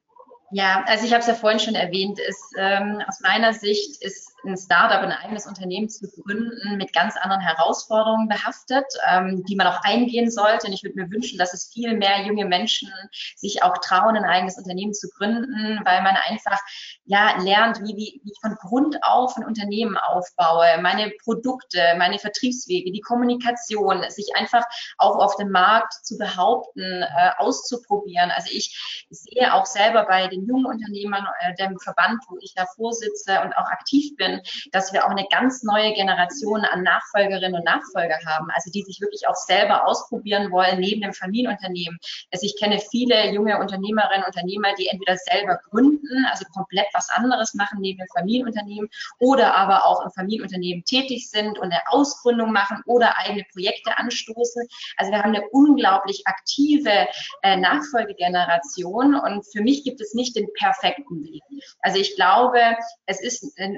Ja, 0.52 0.84
also 0.88 1.06
ich 1.06 1.12
habe 1.12 1.22
es 1.22 1.28
ja 1.28 1.36
vorhin 1.36 1.60
schon 1.60 1.76
erwähnt, 1.76 2.20
ist 2.20 2.56
ähm, 2.58 3.02
aus 3.08 3.20
meiner 3.22 3.54
Sicht 3.54 4.02
ist 4.02 4.29
ein 4.46 4.58
Startup, 4.58 5.02
ein 5.02 5.12
eigenes 5.12 5.46
Unternehmen 5.48 5.90
zu 5.90 6.08
gründen, 6.10 6.78
mit 6.78 6.94
ganz 6.94 7.16
anderen 7.18 7.42
Herausforderungen 7.42 8.28
behaftet, 8.28 8.86
ähm, 9.10 9.44
die 9.46 9.56
man 9.56 9.68
auch 9.68 9.82
eingehen 9.84 10.32
sollte. 10.32 10.68
Und 10.68 10.74
ich 10.74 10.84
würde 10.84 10.98
mir 10.98 11.12
wünschen, 11.12 11.38
dass 11.38 11.54
es 11.54 11.72
viel 11.74 11.96
mehr 11.96 12.26
junge 12.26 12.46
Menschen 12.46 12.92
sich 13.36 13.64
auch 13.64 13.78
trauen, 13.80 14.16
ein 14.16 14.26
eigenes 14.26 14.58
Unternehmen 14.58 14.94
zu 14.94 15.10
gründen, 15.10 15.80
weil 15.84 16.02
man 16.02 16.16
einfach 16.28 16.60
ja 17.06 17.38
lernt, 17.42 17.80
wie, 17.82 17.96
wie, 17.96 18.22
wie 18.24 18.32
ich 18.32 18.40
von 18.42 18.56
Grund 18.56 18.98
auf 19.02 19.36
ein 19.38 19.46
Unternehmen 19.46 19.98
aufbaue, 19.98 20.80
meine 20.82 21.12
Produkte, 21.24 21.96
meine 21.98 22.20
Vertriebswege, 22.20 22.92
die 22.92 23.02
Kommunikation, 23.02 24.04
sich 24.10 24.36
einfach 24.36 24.64
auch 24.98 25.16
auf 25.16 25.36
dem 25.38 25.50
Markt 25.50 25.94
zu 26.06 26.18
behaupten, 26.18 27.04
äh, 27.04 27.32
auszuprobieren. 27.38 28.32
Also 28.32 28.50
ich 28.52 29.06
sehe 29.10 29.54
auch 29.54 29.66
selber 29.66 30.06
bei 30.06 30.28
den 30.28 30.46
jungen 30.46 30.66
Unternehmern, 30.66 31.26
äh, 31.40 31.54
dem 31.56 31.80
Verband, 31.80 32.24
wo 32.30 32.38
ich 32.42 32.54
da 32.56 32.66
vorsitze 32.76 33.42
und 33.42 33.54
auch 33.54 33.66
aktiv 33.66 34.16
bin, 34.18 34.29
bin, 34.30 34.42
dass 34.72 34.94
wir 34.94 35.06
auch 35.06 35.10
eine 35.10 35.26
ganz 35.30 35.64
neue 35.64 35.94
Generation 35.94 36.62
an 36.66 36.84
Nachfolgerinnen 36.84 37.56
und 37.56 37.66
Nachfolger 37.66 38.18
haben, 38.26 38.48
also 38.54 38.72
die 38.72 38.84
sich 38.84 39.02
wirklich 39.02 39.28
auch 39.28 39.36
selber 39.36 39.88
ausprobieren 39.88 40.52
wollen 40.52 40.80
neben 40.80 41.02
dem 41.02 41.14
Familienunternehmen. 41.14 41.98
Also 42.32 42.46
ich 42.46 42.58
kenne 42.58 42.80
viele 42.92 43.32
junge 43.32 43.60
Unternehmerinnen 43.60 44.24
und 44.24 44.28
Unternehmer, 44.28 44.74
die 44.78 44.88
entweder 44.88 45.18
selber 45.18 45.60
gründen, 45.70 46.26
also 46.32 46.46
komplett 46.54 46.88
was 46.94 47.10
anderes 47.10 47.54
machen 47.54 47.80
neben 47.82 48.00
dem 48.00 48.08
Familienunternehmen 48.16 48.90
oder 49.20 49.56
aber 49.56 49.86
auch 49.86 50.06
im 50.06 50.12
Familienunternehmen 50.12 50.84
tätig 50.84 51.30
sind 51.30 51.58
und 51.58 51.72
eine 51.72 51.82
Ausgründung 51.88 52.52
machen 52.52 52.82
oder 52.86 53.18
eigene 53.18 53.46
Projekte 53.52 53.98
anstoßen. 53.98 54.68
Also 54.98 55.12
wir 55.12 55.20
haben 55.20 55.36
eine 55.36 55.48
unglaublich 55.50 56.24
aktive 56.26 57.08
äh, 57.42 57.58
Nachfolgegeneration 57.58 59.16
und 59.16 59.46
für 59.52 59.62
mich 59.62 59.84
gibt 59.84 60.02
es 60.02 60.14
nicht 60.14 60.36
den 60.36 60.48
perfekten 60.54 61.24
Weg. 61.24 61.42
Also 61.82 62.00
ich 62.00 62.16
glaube, 62.16 62.60
es 63.06 63.22
ist 63.22 63.58
ein 63.58 63.76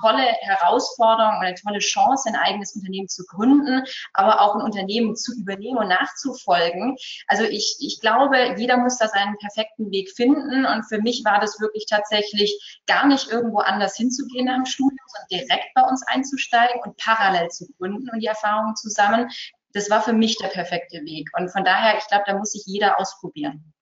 tolle 0.00 0.22
Herausforderung 0.40 1.38
und 1.38 1.46
eine 1.46 1.54
tolle 1.54 1.78
Chance, 1.78 2.28
ein 2.28 2.36
eigenes 2.36 2.74
Unternehmen 2.74 3.08
zu 3.08 3.24
gründen, 3.26 3.84
aber 4.12 4.40
auch 4.40 4.54
ein 4.54 4.62
Unternehmen 4.62 5.16
zu 5.16 5.32
übernehmen 5.38 5.78
und 5.78 5.88
nachzufolgen. 5.88 6.96
Also 7.26 7.44
ich, 7.44 7.76
ich 7.80 8.00
glaube, 8.00 8.54
jeder 8.56 8.76
muss 8.76 8.98
da 8.98 9.08
seinen 9.08 9.36
perfekten 9.38 9.90
Weg 9.90 10.10
finden. 10.10 10.66
Und 10.66 10.84
für 10.84 11.00
mich 11.00 11.22
war 11.24 11.40
das 11.40 11.60
wirklich 11.60 11.86
tatsächlich 11.88 12.80
gar 12.86 13.06
nicht 13.06 13.30
irgendwo 13.30 13.58
anders 13.58 13.96
hinzugehen 13.96 14.46
nach 14.46 14.56
dem 14.56 14.66
Studium, 14.66 14.98
sondern 15.06 15.46
direkt 15.46 15.74
bei 15.74 15.82
uns 15.82 16.06
einzusteigen 16.06 16.80
und 16.82 16.96
parallel 16.96 17.48
zu 17.48 17.66
gründen 17.78 18.08
und 18.10 18.20
die 18.20 18.26
Erfahrungen 18.26 18.76
zusammen. 18.76 19.28
Das 19.72 19.90
war 19.90 20.02
für 20.02 20.12
mich 20.12 20.38
der 20.38 20.48
perfekte 20.48 20.98
Weg. 21.04 21.28
Und 21.38 21.50
von 21.50 21.64
daher, 21.64 21.98
ich 21.98 22.06
glaube, 22.08 22.24
da 22.26 22.36
muss 22.36 22.52
sich 22.52 22.64
jeder 22.66 22.98
ausprobieren. 22.98 23.72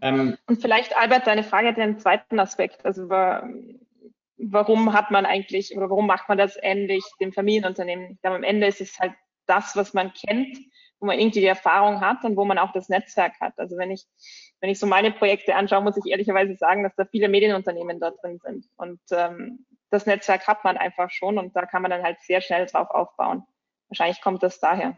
Ähm, 0.00 0.38
und 0.46 0.60
vielleicht, 0.62 0.96
Albert, 0.96 1.26
deine 1.26 1.42
Frage 1.42 1.68
hat 1.68 1.78
einen 1.78 1.98
zweiten 1.98 2.40
Aspekt. 2.40 2.84
Also 2.84 3.08
warum 4.50 4.92
hat 4.92 5.10
man 5.10 5.26
eigentlich 5.26 5.76
oder 5.76 5.90
warum 5.90 6.06
macht 6.06 6.28
man 6.28 6.38
das 6.38 6.58
ähnlich 6.60 7.04
dem 7.20 7.32
Familienunternehmen? 7.32 8.12
Ich 8.12 8.20
glaube, 8.20 8.36
am 8.36 8.44
Ende 8.44 8.66
ist 8.66 8.80
es 8.80 8.98
halt 8.98 9.12
das, 9.46 9.76
was 9.76 9.94
man 9.94 10.12
kennt, 10.12 10.58
wo 11.00 11.06
man 11.06 11.18
irgendwie 11.18 11.40
die 11.40 11.46
Erfahrung 11.46 12.00
hat 12.00 12.24
und 12.24 12.36
wo 12.36 12.44
man 12.44 12.58
auch 12.58 12.72
das 12.72 12.88
Netzwerk 12.88 13.38
hat. 13.40 13.58
Also 13.58 13.76
wenn 13.76 13.90
ich, 13.90 14.04
wenn 14.60 14.70
ich 14.70 14.78
so 14.78 14.86
meine 14.86 15.10
Projekte 15.10 15.54
anschaue, 15.54 15.82
muss 15.82 15.96
ich 15.96 16.10
ehrlicherweise 16.10 16.56
sagen, 16.56 16.82
dass 16.82 16.94
da 16.96 17.04
viele 17.04 17.28
Medienunternehmen 17.28 18.00
da 18.00 18.10
drin 18.10 18.38
sind. 18.42 18.66
Und 18.76 19.00
ähm, 19.10 19.66
das 19.90 20.06
Netzwerk 20.06 20.46
hat 20.46 20.64
man 20.64 20.76
einfach 20.76 21.10
schon 21.10 21.38
und 21.38 21.54
da 21.54 21.66
kann 21.66 21.82
man 21.82 21.90
dann 21.90 22.02
halt 22.02 22.20
sehr 22.22 22.40
schnell 22.40 22.66
drauf 22.66 22.90
aufbauen. 22.90 23.44
Wahrscheinlich 23.88 24.20
kommt 24.20 24.42
das 24.42 24.60
daher 24.60 24.96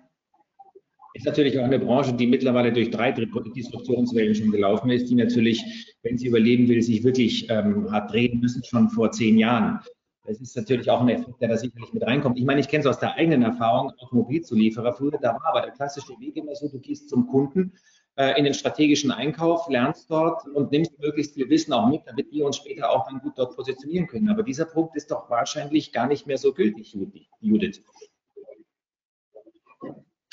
ist 1.16 1.26
natürlich 1.26 1.58
auch 1.58 1.64
eine 1.64 1.78
Branche, 1.78 2.12
die 2.12 2.26
mittlerweile 2.26 2.72
durch 2.72 2.90
drei 2.90 3.10
Disruptionswellen 3.12 4.34
schon 4.34 4.50
gelaufen 4.50 4.90
ist, 4.90 5.08
die 5.08 5.14
natürlich, 5.14 5.64
wenn 6.02 6.18
sie 6.18 6.26
überleben 6.26 6.68
will, 6.68 6.82
sich 6.82 7.04
wirklich 7.04 7.48
ähm, 7.48 7.90
hat 7.90 8.12
drehen 8.12 8.40
müssen, 8.40 8.62
schon 8.64 8.90
vor 8.90 9.10
zehn 9.10 9.38
Jahren. 9.38 9.80
Das 10.26 10.40
ist 10.40 10.56
natürlich 10.56 10.90
auch 10.90 11.00
ein 11.00 11.08
Effekt, 11.08 11.40
der 11.40 11.48
da 11.48 11.56
sicherlich 11.56 11.92
mit 11.92 12.02
reinkommt. 12.02 12.38
Ich 12.38 12.44
meine, 12.44 12.60
ich 12.60 12.68
kenne 12.68 12.80
es 12.80 12.86
aus 12.86 12.98
der 12.98 13.14
eigenen 13.14 13.42
Erfahrung, 13.42 13.92
Automobilzulieferer. 13.98 14.92
Früher, 14.92 15.18
da 15.22 15.34
war 15.34 15.46
aber 15.46 15.60
der 15.62 15.70
klassische 15.70 16.12
Weg 16.18 16.36
immer 16.36 16.54
so, 16.54 16.68
du 16.68 16.80
gehst 16.80 17.08
zum 17.08 17.28
Kunden 17.28 17.72
äh, 18.16 18.36
in 18.36 18.44
den 18.44 18.54
strategischen 18.54 19.10
Einkauf, 19.12 19.68
lernst 19.68 20.10
dort 20.10 20.46
und 20.48 20.72
nimmst 20.72 20.98
möglichst 20.98 21.34
viel 21.34 21.48
Wissen 21.48 21.72
auch 21.72 21.88
mit, 21.88 22.02
damit 22.06 22.30
wir 22.32 22.44
uns 22.44 22.56
später 22.56 22.90
auch 22.90 23.06
dann 23.08 23.20
gut 23.20 23.34
dort 23.36 23.54
positionieren 23.54 24.08
können. 24.08 24.28
Aber 24.28 24.42
dieser 24.42 24.64
Punkt 24.64 24.96
ist 24.96 25.10
doch 25.10 25.30
wahrscheinlich 25.30 25.92
gar 25.92 26.08
nicht 26.08 26.26
mehr 26.26 26.38
so 26.38 26.52
gültig, 26.52 26.96
Judith. 27.40 27.82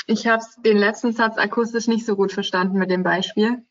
Ich 0.08 0.28
habe 0.28 0.44
den 0.66 0.78
letzten 0.78 1.14
Satz 1.14 1.38
akustisch 1.38 1.88
nicht 1.88 2.06
so 2.06 2.16
gut 2.16 2.32
verstanden 2.32 2.78
mit 2.78 2.90
dem 2.90 3.04
Beispiel. 3.04 3.64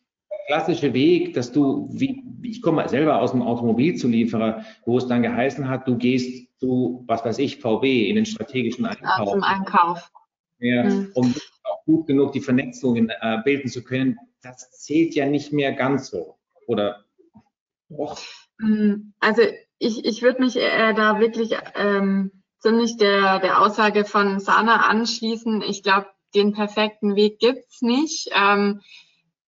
Klassische 0.46 0.92
Weg, 0.92 1.34
dass 1.34 1.52
du, 1.52 1.88
wie, 1.92 2.22
ich 2.42 2.62
komme 2.62 2.88
selber 2.88 3.20
aus 3.20 3.32
dem 3.32 3.42
Automobilzulieferer, 3.42 4.64
wo 4.84 4.98
es 4.98 5.06
dann 5.06 5.22
geheißen 5.22 5.68
hat, 5.68 5.86
du 5.86 5.96
gehst 5.96 6.48
zu, 6.58 7.04
was 7.06 7.24
weiß 7.24 7.38
ich, 7.38 7.60
VW 7.60 8.08
in 8.08 8.16
den 8.16 8.26
strategischen 8.26 8.86
Einkauf. 8.86 9.28
Ah, 9.28 9.32
zum 9.32 9.42
Einkauf. 9.42 10.10
Ja, 10.58 10.84
hm. 10.84 11.10
Um 11.14 11.34
auch 11.64 11.84
gut 11.84 12.06
genug 12.06 12.32
die 12.32 12.40
Vernetzungen 12.40 13.10
äh, 13.10 13.38
bilden 13.44 13.68
zu 13.68 13.82
können. 13.82 14.18
Das 14.42 14.70
zählt 14.70 15.14
ja 15.14 15.26
nicht 15.26 15.52
mehr 15.52 15.72
ganz 15.72 16.10
so. 16.10 16.36
Oder 16.66 17.04
doch? 17.88 18.18
Hm, 18.60 19.12
also 19.20 19.42
ich, 19.78 20.04
ich 20.04 20.22
würde 20.22 20.40
mich 20.40 20.56
äh, 20.56 20.94
da 20.94 21.20
wirklich 21.20 21.56
ähm, 21.74 22.30
ziemlich 22.58 22.96
der, 22.96 23.40
der 23.40 23.60
Aussage 23.60 24.04
von 24.04 24.38
Sana 24.38 24.88
anschließen. 24.88 25.62
Ich 25.62 25.82
glaube, 25.82 26.06
den 26.34 26.52
perfekten 26.52 27.16
Weg 27.16 27.38
gibt's 27.38 27.82
nicht. 27.82 28.30
Ähm, 28.34 28.80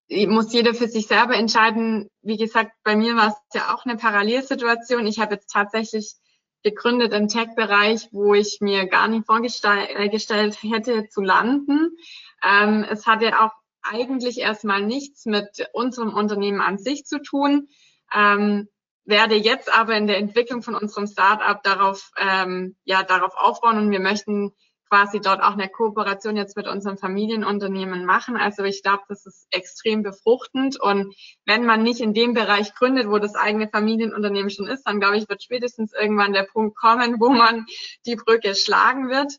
muss 0.09 0.53
jeder 0.53 0.75
für 0.75 0.89
sich 0.89 1.07
selber 1.07 1.35
entscheiden. 1.35 2.09
Wie 2.23 2.37
gesagt, 2.37 2.73
bei 2.85 2.95
mir 2.95 3.17
war 3.17 3.29
es 3.29 3.35
ja 3.55 3.75
auch 3.75 3.85
eine 3.85 3.97
Parallelsituation. 3.97 5.07
Ich 5.07 5.19
habe 5.19 5.35
jetzt 5.35 5.51
tatsächlich 5.51 6.15
gegründet 6.63 7.13
im 7.13 7.29
Tech-Bereich, 7.29 8.09
wo 8.13 8.35
ich 8.35 8.59
mir 8.61 8.87
gar 8.87 9.09
nicht 9.09 9.27
vorgestellt 9.27 10.59
hätte 10.63 11.09
zu 11.09 11.21
landen. 11.21 11.97
Ähm, 12.43 12.85
es 12.89 13.07
hatte 13.07 13.41
auch 13.41 13.53
eigentlich 13.83 14.39
erstmal 14.39 14.83
nichts 14.83 15.27
mit 15.27 15.69
unserem 15.73 16.15
Unternehmen 16.15 16.61
an 16.61 16.79
sich 16.79 17.05
zu 17.05 17.21
tun. 17.21 17.69
Ähm, 18.15 18.69
werde 19.05 19.35
jetzt 19.35 19.73
aber 19.73 19.97
in 19.97 20.07
der 20.07 20.17
Entwicklung 20.17 20.63
von 20.63 20.75
unserem 20.75 21.07
Startup 21.07 21.63
darauf, 21.63 22.11
ähm, 22.17 22.77
ja, 22.85 23.03
darauf 23.03 23.35
aufbauen 23.37 23.77
und 23.77 23.91
wir 23.91 24.01
möchten 24.01 24.53
quasi 24.89 25.21
dort 25.21 25.43
auch 25.43 25.55
eine 25.55 25.69
Kooperation 25.69 26.37
jetzt 26.37 26.57
mit 26.57 26.69
unserem 26.69 26.99
Familienunternehmen 26.99 28.05
machen. 28.05 28.37
Also 28.37 28.65
ich 28.65 28.83
glaube, 28.83 29.03
das 29.09 29.27
ist 29.27 29.47
extrem 29.51 30.03
befruchtend. 30.03 30.81
Und 30.81 31.15
wenn 31.47 31.65
man 31.65 31.83
nicht 31.83 32.01
in 32.01 32.15
dem 32.15 32.35
Bereich 32.35 32.75
gründet, 32.75 33.09
wo 33.09 33.19
das 33.19 33.35
eigene 33.35 33.69
Familienunternehmen 33.69 34.51
schon 34.51 34.67
ist, 34.67 34.85
dann 34.85 35.01
glaube 35.01 35.17
ich, 35.17 35.29
wird 35.29 35.43
spätestens 35.43 35.93
irgendwann 35.93 36.33
der 36.33 36.45
Punkt 36.45 36.77
kommen, 36.77 37.21
wo 37.21 37.31
man 37.31 37.67
die 38.07 38.17
Brücke 38.17 38.55
schlagen 38.55 39.09
wird. 39.09 39.33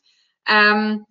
Ähm, 0.48 1.06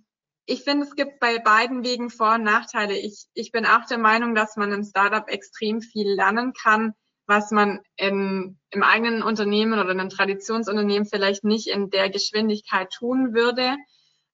ich 0.47 0.63
finde, 0.63 0.87
es 0.87 0.95
gibt 0.95 1.21
bei 1.21 1.39
beiden 1.39 1.85
Wegen 1.85 2.11
Vor- 2.11 2.35
und 2.35 2.43
Nachteile. 2.43 2.99
Ich, 2.99 3.27
ich 3.33 3.51
bin 3.51 3.65
auch 3.65 3.87
der 3.87 3.99
Meinung, 3.99 4.35
dass 4.35 4.57
man 4.57 4.73
im 4.73 4.85
Startup 4.85 5.27
extrem 5.29 5.81
viel 5.81 6.09
lernen 6.15 6.53
kann, 6.53 6.93
was 7.27 7.51
man 7.51 7.81
in, 7.97 8.59
im 8.71 8.83
eigenen 8.83 9.23
Unternehmen 9.23 9.79
oder 9.79 9.91
in 9.91 10.01
einem 10.01 10.11
Traditionsunternehmen 10.11 11.07
vielleicht 11.07 11.45
nicht 11.45 11.69
in 11.69 11.89
der 11.89 12.11
Geschwindigkeit 12.11 12.91
tun 12.91 13.33
würde. 13.33 13.77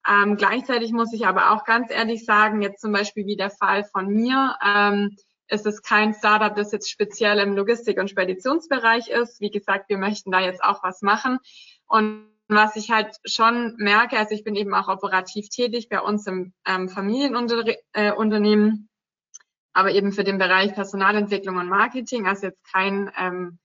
Ähm, 0.08 0.36
gleichzeitig 0.36 0.92
muss 0.92 1.12
ich 1.12 1.26
aber 1.26 1.52
auch 1.52 1.64
ganz 1.64 1.90
ehrlich 1.90 2.24
sagen, 2.24 2.62
jetzt 2.62 2.80
zum 2.80 2.92
Beispiel 2.92 3.26
wie 3.26 3.36
der 3.36 3.50
Fall 3.50 3.84
von 3.84 4.06
mir, 4.06 4.56
ähm, 4.64 5.16
ist 5.48 5.66
es 5.66 5.82
kein 5.82 6.14
Startup, 6.14 6.54
das 6.54 6.72
jetzt 6.72 6.90
speziell 6.90 7.38
im 7.38 7.54
Logistik- 7.54 7.98
und 7.98 8.08
Speditionsbereich 8.08 9.08
ist. 9.08 9.40
Wie 9.40 9.50
gesagt, 9.50 9.88
wir 9.88 9.98
möchten 9.98 10.30
da 10.30 10.40
jetzt 10.40 10.62
auch 10.62 10.82
was 10.82 11.02
machen. 11.02 11.38
Und 11.86 12.30
was 12.48 12.76
ich 12.76 12.90
halt 12.90 13.14
schon 13.24 13.74
merke, 13.76 14.18
also 14.18 14.34
ich 14.34 14.44
bin 14.44 14.56
eben 14.56 14.74
auch 14.74 14.88
operativ 14.88 15.48
tätig 15.48 15.88
bei 15.88 16.00
uns 16.00 16.26
im 16.26 16.52
ähm, 16.66 16.88
Familienunternehmen, 16.88 17.78
äh, 17.92 19.32
aber 19.72 19.92
eben 19.92 20.12
für 20.12 20.24
den 20.24 20.38
Bereich 20.38 20.74
Personalentwicklung 20.74 21.56
und 21.56 21.68
Marketing, 21.68 22.26
also 22.26 22.46
jetzt 22.46 22.64
kein 22.72 23.10
ähm, 23.16 23.58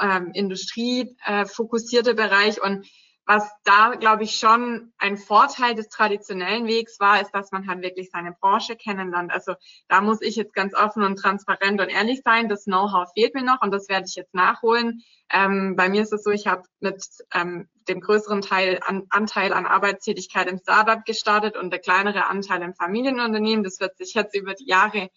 ähm, 0.00 0.30
industriefokussierter 0.32 2.12
äh, 2.12 2.14
Bereich. 2.14 2.62
Und 2.62 2.86
was 3.34 3.50
da, 3.64 3.94
glaube 3.94 4.24
ich, 4.24 4.34
schon 4.34 4.92
ein 4.98 5.16
Vorteil 5.16 5.74
des 5.74 5.88
traditionellen 5.88 6.66
Wegs 6.66 7.00
war, 7.00 7.20
ist, 7.22 7.30
dass 7.30 7.50
man 7.50 7.66
halt 7.66 7.80
wirklich 7.80 8.10
seine 8.10 8.32
Branche 8.32 8.76
kennenlernt. 8.76 9.32
Also 9.32 9.54
da 9.88 10.02
muss 10.02 10.20
ich 10.20 10.36
jetzt 10.36 10.52
ganz 10.52 10.74
offen 10.74 11.02
und 11.02 11.16
transparent 11.16 11.80
und 11.80 11.88
ehrlich 11.88 12.20
sein. 12.22 12.50
Das 12.50 12.64
Know-how 12.64 13.08
fehlt 13.14 13.34
mir 13.34 13.42
noch 13.42 13.62
und 13.62 13.70
das 13.70 13.88
werde 13.88 14.04
ich 14.06 14.16
jetzt 14.16 14.34
nachholen. 14.34 15.02
Ähm, 15.30 15.76
bei 15.76 15.88
mir 15.88 16.02
ist 16.02 16.12
es 16.12 16.24
so, 16.24 16.30
ich 16.30 16.46
habe 16.46 16.64
mit 16.80 17.02
ähm, 17.32 17.70
dem 17.88 18.00
größeren 18.00 18.42
Teil 18.42 18.80
an, 18.86 19.04
Anteil 19.08 19.54
an 19.54 19.64
Arbeitstätigkeit 19.64 20.46
im 20.48 20.58
Startup 20.58 21.02
gestartet 21.02 21.56
und 21.56 21.70
der 21.70 21.80
kleinere 21.80 22.26
Anteil 22.26 22.60
im 22.60 22.74
Familienunternehmen. 22.74 23.64
Das 23.64 23.80
wird 23.80 23.96
sich 23.96 24.12
jetzt 24.12 24.36
über 24.36 24.52
die 24.52 24.66
Jahre 24.66 25.08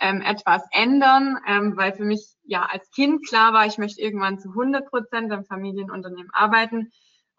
ähm, 0.00 0.22
etwas 0.22 0.62
ändern, 0.72 1.38
ähm, 1.46 1.76
weil 1.76 1.92
für 1.92 2.04
mich 2.04 2.26
ja 2.42 2.64
als 2.64 2.90
Kind 2.90 3.26
klar 3.28 3.52
war, 3.52 3.66
ich 3.66 3.76
möchte 3.76 4.00
irgendwann 4.00 4.38
zu 4.38 4.48
100 4.48 4.88
Prozent 4.88 5.30
im 5.30 5.44
Familienunternehmen 5.44 6.30
arbeiten. 6.32 6.90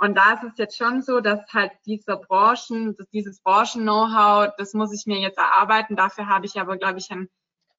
Und 0.02 0.16
da 0.16 0.34
ist 0.34 0.44
es 0.44 0.58
jetzt 0.58 0.78
schon 0.78 1.04
so, 1.04 1.20
dass 1.20 1.42
halt 1.54 1.72
dieser 1.86 2.18
Branchen, 2.18 2.98
dieses 3.14 3.40
Branchen-Know-how, 3.44 4.50
das 4.58 4.74
muss 4.74 4.92
ich 4.92 5.06
mir 5.06 5.20
jetzt 5.20 5.38
erarbeiten. 5.38 5.96
Dafür 5.96 6.26
habe 6.26 6.48
ich 6.48 6.60
aber, 6.60 6.78
glaube 6.78 6.98
ich, 6.98 7.12
ein 7.12 7.30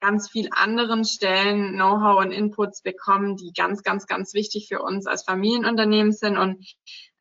ganz 0.00 0.30
viel 0.30 0.48
anderen 0.52 1.04
Stellen 1.04 1.72
Know-how 1.72 2.20
und 2.20 2.30
Inputs 2.30 2.82
bekommen, 2.82 3.36
die 3.36 3.52
ganz, 3.52 3.82
ganz, 3.82 4.06
ganz 4.06 4.34
wichtig 4.34 4.68
für 4.68 4.82
uns 4.82 5.08
als 5.08 5.24
Familienunternehmen 5.24 6.12
sind 6.12 6.38
und 6.38 6.64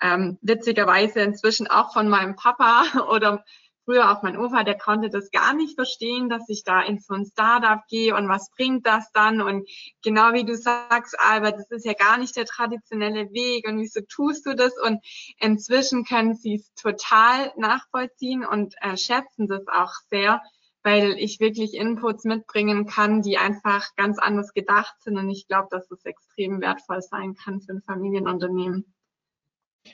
ähm, 0.01 0.37
witzigerweise 0.43 1.21
inzwischen 1.21 1.65
auch 1.65 1.93
von 1.93 2.07
meinem 2.07 2.35
Papa 2.35 2.83
oder 3.09 3.43
früher 3.91 4.09
auch 4.09 4.23
mein 4.23 4.37
Opa, 4.37 4.63
der 4.63 4.77
konnte 4.77 5.09
das 5.09 5.31
gar 5.31 5.53
nicht 5.53 5.75
verstehen, 5.75 6.29
dass 6.29 6.47
ich 6.47 6.63
da 6.63 6.81
in 6.81 6.99
so 6.99 7.13
ein 7.13 7.25
Startup 7.25 7.81
gehe 7.89 8.15
und 8.15 8.29
was 8.29 8.49
bringt 8.51 8.87
das 8.87 9.11
dann? 9.11 9.41
Und 9.41 9.67
genau 10.01 10.31
wie 10.31 10.45
du 10.45 10.55
sagst, 10.55 11.15
Albert, 11.19 11.59
das 11.59 11.71
ist 11.71 11.85
ja 11.85 11.93
gar 11.93 12.17
nicht 12.17 12.37
der 12.37 12.45
traditionelle 12.45 13.31
Weg 13.33 13.67
und 13.67 13.79
wieso 13.79 13.99
tust 14.07 14.45
du 14.45 14.55
das? 14.55 14.73
Und 14.81 15.03
inzwischen 15.39 16.05
können 16.05 16.35
sie 16.35 16.55
es 16.55 16.73
total 16.75 17.51
nachvollziehen 17.57 18.45
und 18.45 18.75
äh, 18.81 18.95
schätzen 18.95 19.47
das 19.47 19.67
auch 19.67 19.91
sehr, 20.09 20.41
weil 20.83 21.17
ich 21.17 21.41
wirklich 21.41 21.73
Inputs 21.73 22.23
mitbringen 22.23 22.85
kann, 22.85 23.21
die 23.21 23.37
einfach 23.37 23.89
ganz 23.97 24.19
anders 24.19 24.53
gedacht 24.53 24.95
sind. 25.01 25.17
Und 25.17 25.29
ich 25.29 25.47
glaube, 25.47 25.67
dass 25.69 25.91
es 25.91 26.05
extrem 26.05 26.61
wertvoll 26.61 27.01
sein 27.01 27.35
kann 27.35 27.59
für 27.59 27.73
ein 27.73 27.81
Familienunternehmen. 27.81 28.85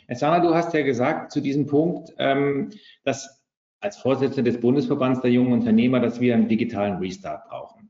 Sana, 0.09 0.39
du 0.39 0.53
hast 0.53 0.73
ja 0.73 0.83
gesagt 0.83 1.31
zu 1.31 1.41
diesem 1.41 1.65
Punkt, 1.65 2.13
ähm, 2.17 2.71
dass 3.03 3.37
als 3.79 3.97
Vorsitzende 3.97 4.51
des 4.51 4.59
Bundesverbands 4.59 5.21
der 5.21 5.31
jungen 5.31 5.53
Unternehmer, 5.53 5.99
dass 5.99 6.19
wir 6.19 6.33
einen 6.33 6.47
digitalen 6.47 6.97
Restart 6.97 7.47
brauchen. 7.47 7.87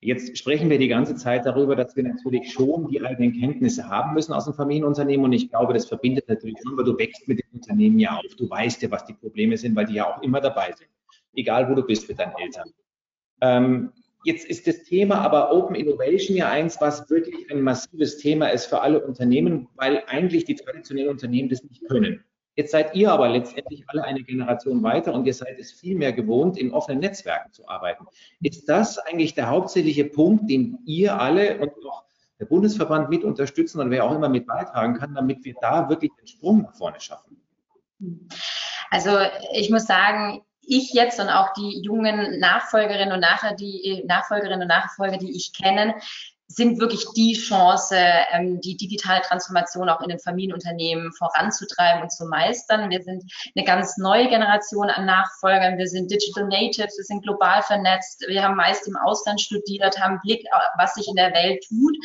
Jetzt 0.00 0.38
sprechen 0.38 0.70
wir 0.70 0.78
die 0.78 0.86
ganze 0.86 1.16
Zeit 1.16 1.44
darüber, 1.44 1.74
dass 1.74 1.96
wir 1.96 2.04
natürlich 2.04 2.52
schon 2.52 2.86
die 2.88 3.04
eigenen 3.04 3.32
Kenntnisse 3.32 3.88
haben 3.88 4.14
müssen 4.14 4.32
aus 4.32 4.44
dem 4.44 4.54
Familienunternehmen. 4.54 5.24
Und 5.24 5.32
ich 5.32 5.50
glaube, 5.50 5.74
das 5.74 5.86
verbindet 5.86 6.28
natürlich 6.28 6.56
schon, 6.62 6.76
weil 6.76 6.84
du 6.84 6.96
wächst 6.96 7.26
mit 7.26 7.40
dem 7.40 7.48
Unternehmen 7.52 7.98
ja 7.98 8.16
auf. 8.16 8.34
Du 8.36 8.48
weißt 8.48 8.80
ja, 8.82 8.90
was 8.92 9.04
die 9.06 9.14
Probleme 9.14 9.56
sind, 9.56 9.74
weil 9.74 9.86
die 9.86 9.94
ja 9.94 10.06
auch 10.06 10.22
immer 10.22 10.40
dabei 10.40 10.72
sind. 10.72 10.88
Egal, 11.34 11.68
wo 11.68 11.74
du 11.74 11.82
bist 11.82 12.08
mit 12.08 12.20
deinen 12.20 12.34
Eltern. 12.38 12.70
Ähm, 13.40 13.92
jetzt 14.24 14.46
ist 14.46 14.68
das 14.68 14.84
Thema 14.84 15.16
aber 15.16 15.52
Open 15.52 15.74
Innovation 15.74 16.36
ja 16.36 16.48
eins, 16.48 16.80
was 16.80 17.10
wirklich 17.10 17.50
ein 17.50 17.60
massives 17.60 18.18
Thema 18.18 18.48
ist 18.48 18.66
für 18.66 18.80
alle 18.80 19.04
Unternehmen, 19.04 19.68
weil 19.74 20.04
eigentlich 20.06 20.44
die 20.44 20.54
traditionellen 20.54 21.10
Unternehmen 21.10 21.48
das 21.48 21.64
nicht 21.64 21.84
können. 21.88 22.22
Jetzt 22.58 22.72
seid 22.72 22.96
ihr 22.96 23.12
aber 23.12 23.28
letztendlich 23.28 23.84
alle 23.86 24.02
eine 24.02 24.24
Generation 24.24 24.82
weiter 24.82 25.14
und 25.14 25.24
ihr 25.26 25.32
seid 25.32 25.60
es 25.60 25.70
viel 25.70 25.94
mehr 25.94 26.12
gewohnt, 26.12 26.58
in 26.58 26.72
offenen 26.72 26.98
Netzwerken 26.98 27.52
zu 27.52 27.68
arbeiten. 27.68 28.04
Ist 28.40 28.68
das 28.68 28.98
eigentlich 28.98 29.34
der 29.34 29.48
hauptsächliche 29.48 30.06
Punkt, 30.06 30.50
den 30.50 30.80
ihr 30.84 31.20
alle 31.20 31.60
und 31.60 31.70
auch 31.88 32.02
der 32.40 32.46
Bundesverband 32.46 33.10
mit 33.10 33.22
unterstützen 33.22 33.80
und 33.80 33.92
wer 33.92 34.02
auch 34.02 34.12
immer 34.12 34.28
mit 34.28 34.48
beitragen 34.48 34.94
kann, 34.94 35.14
damit 35.14 35.44
wir 35.44 35.54
da 35.60 35.88
wirklich 35.88 36.10
den 36.18 36.26
Sprung 36.26 36.62
nach 36.62 36.74
vorne 36.74 37.00
schaffen? 37.00 37.40
Also 38.90 39.16
ich 39.52 39.70
muss 39.70 39.86
sagen, 39.86 40.42
ich 40.60 40.92
jetzt 40.92 41.20
und 41.20 41.28
auch 41.28 41.52
die 41.52 41.80
jungen 41.84 42.40
Nachfolgerinnen 42.40 43.12
und 43.12 43.20
nachher 43.20 43.54
die 43.54 44.02
Nachfolgerinnen 44.08 44.62
und 44.62 44.68
Nachfolger, 44.68 45.18
die 45.18 45.30
ich 45.36 45.52
kenne, 45.52 45.94
sind 46.48 46.80
wirklich 46.80 47.04
die 47.14 47.34
Chance, 47.34 47.94
ähm, 48.32 48.60
die 48.62 48.76
digitale 48.76 49.20
Transformation 49.20 49.88
auch 49.90 50.00
in 50.00 50.08
den 50.08 50.18
Familienunternehmen 50.18 51.12
voranzutreiben 51.12 52.02
und 52.02 52.10
zu 52.10 52.24
meistern. 52.24 52.88
Wir 52.88 53.02
sind 53.02 53.22
eine 53.54 53.64
ganz 53.66 53.98
neue 53.98 54.28
Generation 54.28 54.88
an 54.88 55.04
Nachfolgern. 55.04 55.76
Wir 55.76 55.86
sind 55.86 56.10
Digital 56.10 56.44
Natives, 56.44 56.96
wir 56.96 57.04
sind 57.04 57.22
global 57.22 57.62
vernetzt. 57.62 58.24
Wir 58.26 58.42
haben 58.42 58.56
meist 58.56 58.88
im 58.88 58.96
Ausland 58.96 59.42
studiert, 59.42 60.00
haben 60.00 60.20
Blick, 60.22 60.42
was 60.78 60.94
sich 60.94 61.06
in 61.06 61.16
der 61.16 61.34
Welt 61.34 61.62
tut. 61.68 61.96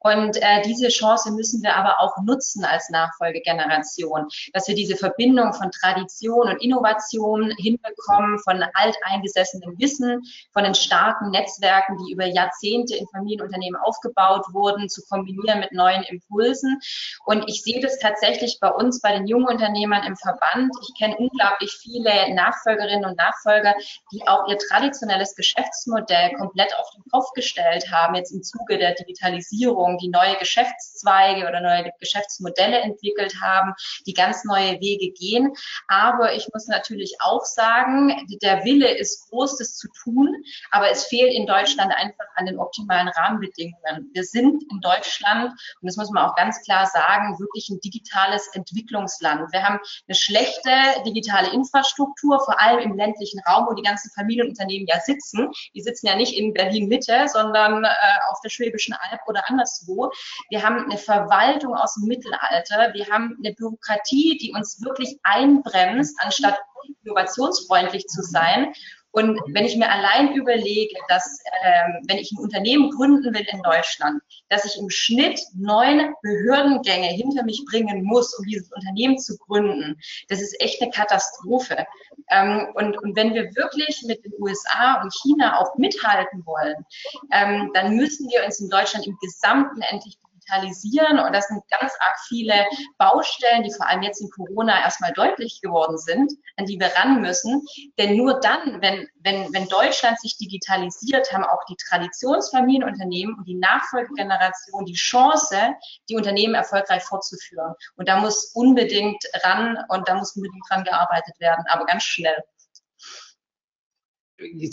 Und 0.00 0.36
äh, 0.36 0.62
diese 0.62 0.88
Chance 0.88 1.30
müssen 1.30 1.62
wir 1.62 1.76
aber 1.76 2.00
auch 2.00 2.16
nutzen 2.24 2.64
als 2.64 2.90
Nachfolgegeneration, 2.90 4.26
dass 4.52 4.66
wir 4.66 4.74
diese 4.74 4.96
Verbindung 4.96 5.52
von 5.52 5.70
Tradition 5.70 6.48
und 6.48 6.60
Innovation 6.60 7.54
hinbekommen, 7.56 8.40
von 8.40 8.64
alteingesessenem 8.74 9.78
Wissen, 9.78 10.22
von 10.52 10.64
den 10.64 10.74
starken 10.74 11.30
Netzwerken, 11.30 11.96
die 11.98 12.12
über 12.12 12.26
Jahrzehnte 12.26 12.96
in 12.96 13.06
Familienunternehmen 13.08 13.80
aufgebaut 13.92 14.46
wurden, 14.52 14.88
zu 14.88 15.02
kombinieren 15.08 15.60
mit 15.60 15.72
neuen 15.72 16.02
Impulsen. 16.04 16.80
Und 17.26 17.44
ich 17.48 17.62
sehe 17.62 17.80
das 17.80 17.98
tatsächlich 17.98 18.58
bei 18.60 18.70
uns, 18.70 19.00
bei 19.00 19.12
den 19.12 19.26
jungen 19.26 19.46
Unternehmern 19.46 20.04
im 20.04 20.16
Verband. 20.16 20.72
Ich 20.82 20.98
kenne 20.98 21.16
unglaublich 21.16 21.72
viele 21.80 22.34
Nachfolgerinnen 22.34 23.04
und 23.04 23.16
Nachfolger, 23.16 23.74
die 24.12 24.26
auch 24.26 24.48
ihr 24.48 24.58
traditionelles 24.58 25.34
Geschäftsmodell 25.36 26.32
komplett 26.34 26.74
auf 26.78 26.88
den 26.94 27.02
Kopf 27.10 27.32
gestellt 27.34 27.90
haben, 27.90 28.14
jetzt 28.14 28.32
im 28.32 28.42
Zuge 28.42 28.78
der 28.78 28.94
Digitalisierung, 28.94 29.98
die 29.98 30.08
neue 30.08 30.36
Geschäftszweige 30.36 31.46
oder 31.46 31.60
neue 31.60 31.90
Geschäftsmodelle 32.00 32.80
entwickelt 32.80 33.34
haben, 33.42 33.74
die 34.06 34.14
ganz 34.14 34.44
neue 34.44 34.80
Wege 34.80 35.12
gehen. 35.12 35.52
Aber 35.88 36.34
ich 36.34 36.48
muss 36.52 36.66
natürlich 36.66 37.16
auch 37.20 37.44
sagen, 37.44 38.26
der 38.42 38.64
Wille 38.64 38.96
ist 38.96 39.28
groß, 39.28 39.58
das 39.58 39.76
zu 39.76 39.88
tun, 40.02 40.42
aber 40.70 40.90
es 40.90 41.04
fehlt 41.04 41.32
in 41.32 41.46
Deutschland 41.46 41.92
einfach 41.94 42.26
an 42.36 42.46
den 42.46 42.58
optimalen 42.58 43.08
Rahmenbedingungen 43.08 43.81
können. 43.84 44.10
Wir 44.12 44.24
sind 44.24 44.62
in 44.70 44.80
Deutschland, 44.80 45.50
und 45.50 45.86
das 45.86 45.96
muss 45.96 46.10
man 46.10 46.24
auch 46.24 46.34
ganz 46.34 46.62
klar 46.62 46.86
sagen, 46.86 47.38
wirklich 47.38 47.68
ein 47.70 47.80
digitales 47.80 48.48
Entwicklungsland. 48.54 49.52
Wir 49.52 49.62
haben 49.62 49.78
eine 50.08 50.14
schlechte 50.14 50.70
digitale 51.06 51.52
Infrastruktur, 51.52 52.40
vor 52.44 52.60
allem 52.60 52.78
im 52.80 52.96
ländlichen 52.96 53.40
Raum, 53.46 53.66
wo 53.68 53.74
die 53.74 53.82
ganzen 53.82 54.10
Familienunternehmen 54.10 54.86
ja 54.86 55.00
sitzen. 55.00 55.50
Die 55.74 55.80
sitzen 55.80 56.06
ja 56.06 56.16
nicht 56.16 56.36
in 56.36 56.52
Berlin-Mitte, 56.52 57.26
sondern 57.28 57.84
äh, 57.84 57.88
auf 58.30 58.40
der 58.42 58.50
Schwäbischen 58.50 58.94
Alb 58.94 59.20
oder 59.26 59.42
anderswo. 59.48 60.10
Wir 60.50 60.62
haben 60.62 60.84
eine 60.84 60.98
Verwaltung 60.98 61.74
aus 61.74 61.94
dem 61.94 62.08
Mittelalter. 62.08 62.92
Wir 62.94 63.06
haben 63.08 63.36
eine 63.38 63.54
Bürokratie, 63.54 64.38
die 64.38 64.52
uns 64.52 64.82
wirklich 64.82 65.18
einbremst, 65.22 66.16
anstatt 66.20 66.58
innovationsfreundlich 67.04 68.06
zu 68.06 68.22
sein. 68.22 68.72
Und 69.12 69.38
wenn 69.48 69.66
ich 69.66 69.76
mir 69.76 69.90
allein 69.90 70.34
überlege, 70.34 70.94
dass 71.08 71.38
ähm, 71.62 72.02
wenn 72.08 72.18
ich 72.18 72.32
ein 72.32 72.38
Unternehmen 72.38 72.90
gründen 72.90 73.34
will 73.34 73.46
in 73.50 73.62
Deutschland, 73.62 74.22
dass 74.48 74.64
ich 74.64 74.78
im 74.78 74.88
Schnitt 74.90 75.40
neun 75.54 76.14
Behördengänge 76.22 77.08
hinter 77.08 77.44
mich 77.44 77.62
bringen 77.70 78.02
muss, 78.04 78.36
um 78.38 78.46
dieses 78.46 78.72
Unternehmen 78.72 79.18
zu 79.18 79.36
gründen, 79.36 80.00
das 80.28 80.40
ist 80.40 80.58
echt 80.60 80.80
eine 80.80 80.90
Katastrophe. 80.90 81.86
Ähm, 82.30 82.68
und, 82.74 82.96
und 82.98 83.14
wenn 83.14 83.34
wir 83.34 83.54
wirklich 83.54 84.02
mit 84.06 84.24
den 84.24 84.32
USA 84.38 85.02
und 85.02 85.12
China 85.12 85.58
auch 85.58 85.76
mithalten 85.76 86.44
wollen, 86.46 86.84
ähm, 87.32 87.70
dann 87.74 87.96
müssen 87.96 88.30
wir 88.30 88.44
uns 88.44 88.60
in 88.60 88.70
Deutschland 88.70 89.06
im 89.06 89.18
Gesamten 89.20 89.82
endlich 89.82 90.16
digitalisieren. 90.42 91.18
Und 91.18 91.34
das 91.34 91.48
sind 91.48 91.62
ganz 91.68 91.92
arg 92.00 92.18
viele 92.28 92.66
Baustellen, 92.98 93.62
die 93.62 93.72
vor 93.72 93.88
allem 93.88 94.02
jetzt 94.02 94.20
in 94.20 94.30
Corona 94.30 94.80
erstmal 94.82 95.12
deutlich 95.12 95.60
geworden 95.62 95.98
sind, 95.98 96.32
an 96.56 96.66
die 96.66 96.78
wir 96.78 96.88
ran 96.96 97.20
müssen. 97.20 97.62
Denn 97.98 98.16
nur 98.16 98.40
dann, 98.40 98.80
wenn, 98.80 99.08
wenn, 99.20 99.52
wenn 99.52 99.68
Deutschland 99.68 100.18
sich 100.20 100.36
digitalisiert, 100.38 101.32
haben 101.32 101.44
auch 101.44 101.64
die 101.68 101.76
Traditionsfamilienunternehmen 101.88 103.36
und 103.36 103.46
die 103.46 103.58
Nachfolgegeneration 103.58 104.84
die 104.84 104.94
Chance, 104.94 105.74
die 106.08 106.16
Unternehmen 106.16 106.54
erfolgreich 106.54 107.02
fortzuführen. 107.02 107.74
Und 107.96 108.08
da 108.08 108.20
muss 108.20 108.52
unbedingt 108.54 109.24
ran 109.42 109.78
und 109.88 110.08
da 110.08 110.14
muss 110.14 110.36
unbedingt 110.36 110.64
dran 110.68 110.84
gearbeitet 110.84 111.38
werden, 111.38 111.64
aber 111.68 111.84
ganz 111.86 112.04
schnell. 112.04 112.36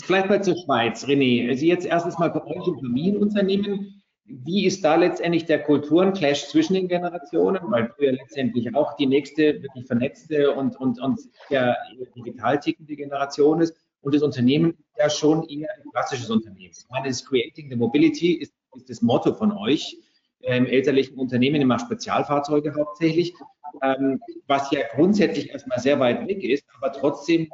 Vielleicht 0.02 0.28
mal 0.28 0.42
zur 0.42 0.56
Schweiz, 0.56 1.04
René. 1.04 1.48
Also 1.48 1.64
jetzt 1.64 1.86
erstens 1.86 2.18
mal 2.18 2.30
bei 2.30 2.42
euch 2.44 2.66
im 2.66 2.80
Familienunternehmen 2.80 3.99
wie 4.30 4.66
ist 4.66 4.84
da 4.84 4.96
letztendlich 4.96 5.44
der 5.44 5.62
Kulturenclash 5.62 6.48
zwischen 6.48 6.74
den 6.74 6.88
Generationen, 6.88 7.60
weil 7.70 7.92
du 7.98 8.04
ja 8.04 8.12
letztendlich 8.12 8.74
auch 8.74 8.94
die 8.96 9.06
nächste 9.06 9.62
wirklich 9.62 9.86
vernetzte 9.86 10.52
und, 10.52 10.76
und, 10.76 11.00
und 11.00 11.20
ja, 11.48 11.74
digital 12.16 12.58
tickende 12.60 12.96
Generation 12.96 13.60
ist 13.60 13.74
und 14.02 14.14
das 14.14 14.22
Unternehmen 14.22 14.78
ja 14.98 15.10
schon 15.10 15.48
eher 15.48 15.68
ein 15.74 15.90
klassisches 15.90 16.30
Unternehmen. 16.30 16.72
Ich 16.76 16.88
meine, 16.90 17.08
das 17.08 17.24
Creating 17.24 17.70
the 17.70 17.76
Mobility 17.76 18.34
ist, 18.34 18.54
ist 18.76 18.88
das 18.88 19.02
Motto 19.02 19.34
von 19.34 19.52
euch 19.52 19.96
im 20.40 20.66
elterlichen 20.66 21.18
Unternehmen, 21.18 21.60
immer 21.60 21.78
Spezialfahrzeuge 21.78 22.74
hauptsächlich, 22.74 23.34
ähm, 23.82 24.20
was 24.46 24.70
ja 24.70 24.80
grundsätzlich 24.94 25.50
erstmal 25.50 25.78
sehr 25.78 26.00
weit 26.00 26.26
weg 26.26 26.42
ist, 26.42 26.64
aber 26.80 26.92
trotzdem 26.92 27.48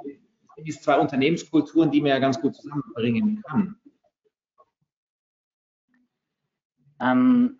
sind 0.56 0.68
es 0.68 0.80
zwei 0.82 0.98
Unternehmenskulturen, 0.98 1.90
die 1.90 2.00
man 2.00 2.10
ja 2.10 2.18
ganz 2.18 2.40
gut 2.40 2.54
zusammenbringen 2.54 3.42
kann. 3.46 3.76
Ähm, 7.00 7.58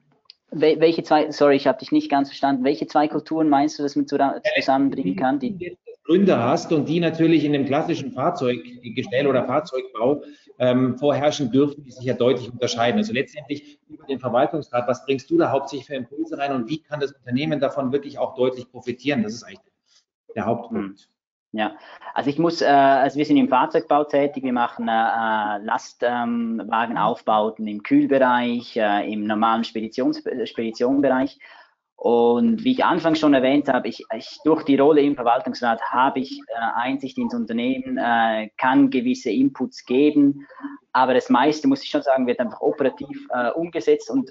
welche 0.51 1.03
zwei, 1.03 1.31
sorry, 1.33 1.57
ich 1.57 1.67
habe 1.67 1.79
dich 1.79 1.93
nicht 1.93 2.11
ganz 2.11 2.29
verstanden. 2.29 2.65
Welche 2.65 2.87
zwei 2.87 3.09
Kulturen 3.09 3.49
meinst 3.49 3.79
du, 3.79 3.83
dass 3.83 3.97
man 3.97 4.07
zusammenbringen 4.07 5.17
kann? 5.17 5.39
Die 5.39 5.77
Gründer 6.05 6.43
hast 6.43 6.73
und 6.73 6.89
die 6.89 7.01
natürlich 7.01 7.45
in 7.45 7.53
dem 7.53 7.67
klassischen 7.67 8.13
Fahrzeuggestell 8.13 9.27
oder 9.27 9.45
Fahrzeugbau 9.45 10.23
ähm, 10.59 10.97
vorherrschen 10.99 11.51
dürfen, 11.51 11.83
die 11.83 11.91
sich 11.91 12.05
ja 12.05 12.15
deutlich 12.15 12.51
unterscheiden. 12.51 12.99
Also 12.99 13.13
letztendlich 13.13 13.81
über 13.89 14.07
den 14.07 14.21
Verwaltungsrat, 14.21 14.87
was 14.87 15.05
bringst 15.05 15.29
du 15.31 15.37
da 15.37 15.51
hauptsächlich 15.51 15.89
für 15.89 15.95
Impulse 15.95 16.39
rein 16.39 16.53
und 16.53 16.69
wie 16.69 16.81
kann 16.81 17.01
das 17.01 17.13
Unternehmen 17.13 17.59
davon 17.59 17.91
wirklich 17.91 18.19
auch 18.19 18.37
deutlich 18.37 18.71
profitieren? 18.71 19.25
Das 19.25 19.35
ist 19.35 19.43
eigentlich 19.43 19.61
der 20.37 20.47
Hauptpunkt. 20.47 21.09
Ja, 21.53 21.77
also 22.13 22.29
ich 22.29 22.39
muss, 22.39 22.61
äh, 22.61 22.67
also 22.67 23.19
wir 23.19 23.25
sind 23.25 23.39
im 23.39 23.49
Fahrzeugbau 23.49 24.05
tätig, 24.05 24.45
wir 24.45 24.53
machen 24.53 24.89
äh, 24.89 25.59
Lastwagenaufbauten 25.59 27.67
ähm, 27.67 27.77
im 27.77 27.83
Kühlbereich, 27.83 28.77
äh, 28.77 29.11
im 29.11 29.25
normalen 29.25 29.65
Speditions 29.65 30.23
Speditionbereich. 30.45 31.39
Und 31.97 32.63
wie 32.63 32.73
ich 32.73 32.85
anfangs 32.85 33.21
schon 33.21 33.33
erwähnt 33.33 33.69
habe, 33.69 33.89
ich, 33.89 34.05
ich 34.15 34.39
durch 34.45 34.65
die 34.65 34.77
Rolle 34.77 35.01
im 35.01 35.15
Verwaltungsrat 35.15 35.81
habe 35.83 36.21
ich 36.21 36.39
äh, 36.49 36.59
Einsicht 36.75 37.17
ins 37.17 37.35
Unternehmen, 37.35 37.97
äh, 37.97 38.51
kann 38.59 38.91
gewisse 38.91 39.31
Inputs 39.31 39.87
geben, 39.87 40.47
aber 40.93 41.15
das 41.15 41.31
meiste, 41.31 41.69
muss 41.69 41.83
ich 41.83 41.89
schon 41.89 42.03
sagen, 42.03 42.27
wird 42.27 42.41
einfach 42.41 42.61
operativ 42.61 43.27
äh, 43.31 43.51
umgesetzt 43.51 44.11
und 44.11 44.31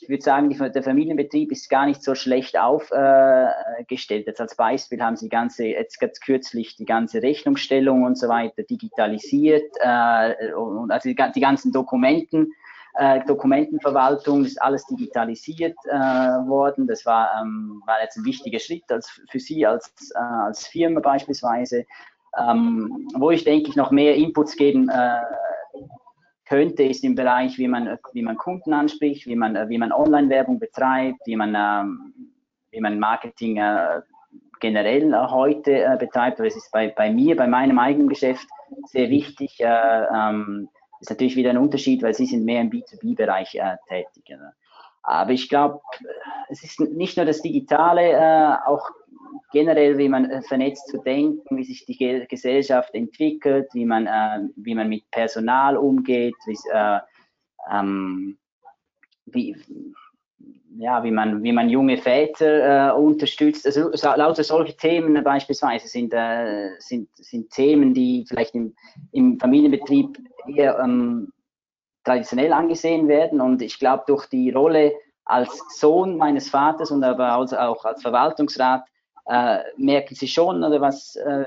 ich 0.00 0.08
würde 0.08 0.22
sagen, 0.22 0.48
die, 0.48 0.56
der 0.56 0.82
Familienbetrieb 0.82 1.52
ist 1.52 1.68
gar 1.68 1.86
nicht 1.86 2.02
so 2.02 2.14
schlecht 2.14 2.58
aufgestellt. 2.58 4.26
Jetzt 4.26 4.40
als 4.40 4.56
Beispiel 4.56 5.02
haben 5.02 5.16
sie 5.16 5.28
ganze, 5.28 5.66
jetzt 5.66 6.00
ganz 6.00 6.20
kürzlich 6.20 6.76
die 6.76 6.86
ganze 6.86 7.22
Rechnungsstellung 7.22 8.04
und 8.04 8.16
so 8.18 8.28
weiter 8.28 8.62
digitalisiert, 8.62 9.76
äh, 9.80 9.86
also 9.86 11.08
die, 11.08 11.16
die 11.34 11.40
ganzen 11.40 11.72
Dokumenten 11.72 12.52
äh, 12.94 13.24
Dokumentenverwaltung 13.24 14.44
ist 14.44 14.60
alles 14.60 14.84
digitalisiert 14.86 15.76
äh, 15.84 15.96
worden. 15.96 16.86
Das 16.86 17.06
war, 17.06 17.30
ähm, 17.40 17.82
war 17.86 18.02
jetzt 18.02 18.16
ein 18.16 18.24
wichtiger 18.24 18.58
Schritt 18.58 18.90
als, 18.90 19.20
für 19.30 19.38
Sie 19.38 19.64
als, 19.64 20.10
äh, 20.14 20.18
als 20.18 20.66
Firma 20.66 21.00
beispielsweise. 21.00 21.86
Ähm, 22.38 23.08
wo 23.14 23.30
ich 23.30 23.42
denke 23.42 23.70
ich 23.70 23.76
noch 23.76 23.90
mehr 23.90 24.14
Inputs 24.14 24.56
geben 24.56 24.88
äh, 24.88 25.18
könnte, 26.50 26.82
ist 26.82 27.04
im 27.04 27.14
Bereich, 27.14 27.58
wie 27.58 27.68
man, 27.68 27.96
wie 28.12 28.22
man 28.22 28.36
Kunden 28.36 28.72
anspricht, 28.72 29.24
wie 29.26 29.36
man, 29.36 29.68
wie 29.68 29.78
man 29.78 29.92
Online-Werbung 29.92 30.58
betreibt, 30.58 31.20
wie 31.24 31.36
man, 31.36 31.54
ähm, 31.56 32.12
wie 32.72 32.80
man 32.80 32.98
Marketing 32.98 33.58
äh, 33.58 34.00
generell 34.58 35.14
äh, 35.14 35.28
heute 35.28 35.84
äh, 35.84 35.96
betreibt. 35.96 36.40
Das 36.40 36.56
ist 36.56 36.72
bei, 36.72 36.88
bei 36.88 37.12
mir, 37.12 37.36
bei 37.36 37.46
meinem 37.46 37.78
eigenen 37.78 38.08
Geschäft 38.08 38.48
sehr 38.86 39.10
wichtig. 39.10 39.60
Äh, 39.60 40.06
ähm, 40.12 40.68
ist 40.98 41.10
natürlich 41.10 41.36
wieder 41.36 41.50
ein 41.50 41.58
Unterschied, 41.58 42.02
weil 42.02 42.14
sie 42.14 42.26
sind 42.26 42.44
mehr 42.44 42.60
im 42.62 42.70
B2B-Bereich 42.70 43.54
äh, 43.54 43.76
tätig. 43.88 44.36
Aber 45.02 45.30
ich 45.30 45.48
glaube, 45.48 45.80
es 46.48 46.64
ist 46.64 46.80
nicht 46.80 47.16
nur 47.16 47.24
das 47.24 47.42
Digitale, 47.42 48.60
auch 48.66 48.90
generell, 49.52 49.98
wie 49.98 50.08
man 50.08 50.30
äh, 50.30 50.42
vernetzt 50.42 50.88
zu 50.88 50.98
denken, 50.98 51.56
wie 51.56 51.64
sich 51.64 51.84
die 51.86 52.26
Gesellschaft 52.28 52.94
entwickelt, 52.94 53.68
wie 53.72 53.84
man, 53.84 54.06
äh, 54.06 54.48
wie 54.56 54.74
man 54.74 54.88
mit 54.88 55.10
Personal 55.10 55.76
umgeht, 55.76 56.34
wie, 56.46 56.56
äh, 56.72 56.98
ähm, 57.70 58.38
wie, 59.26 59.56
ja, 60.76 61.02
wie 61.02 61.10
man, 61.10 61.42
wie 61.42 61.52
man 61.52 61.68
junge 61.68 61.98
Väter 61.98 62.90
äh, 62.90 62.92
unterstützt. 62.92 63.66
Also 63.66 63.90
lauter 64.02 64.44
solche 64.44 64.76
Themen 64.76 65.22
beispielsweise 65.22 65.88
sind, 65.88 66.12
äh, 66.14 66.70
sind, 66.78 67.08
sind 67.16 67.50
Themen, 67.50 67.92
die 67.92 68.24
vielleicht 68.28 68.54
im, 68.54 68.74
im 69.12 69.38
Familienbetrieb 69.38 70.18
eher 70.46 70.78
ähm, 70.78 71.32
traditionell 72.04 72.52
angesehen 72.52 73.08
werden. 73.08 73.40
Und 73.40 73.62
ich 73.62 73.78
glaube, 73.78 74.04
durch 74.06 74.26
die 74.26 74.50
Rolle 74.50 74.92
als 75.24 75.62
Sohn 75.76 76.16
meines 76.16 76.48
Vaters 76.48 76.90
und 76.90 77.04
aber 77.04 77.36
auch 77.36 77.84
als 77.84 78.02
Verwaltungsrat 78.02 78.84
äh, 79.30 79.62
merken 79.76 80.14
sie 80.16 80.26
schon, 80.26 80.64
oder 80.64 80.80
was, 80.80 81.14
äh, 81.14 81.46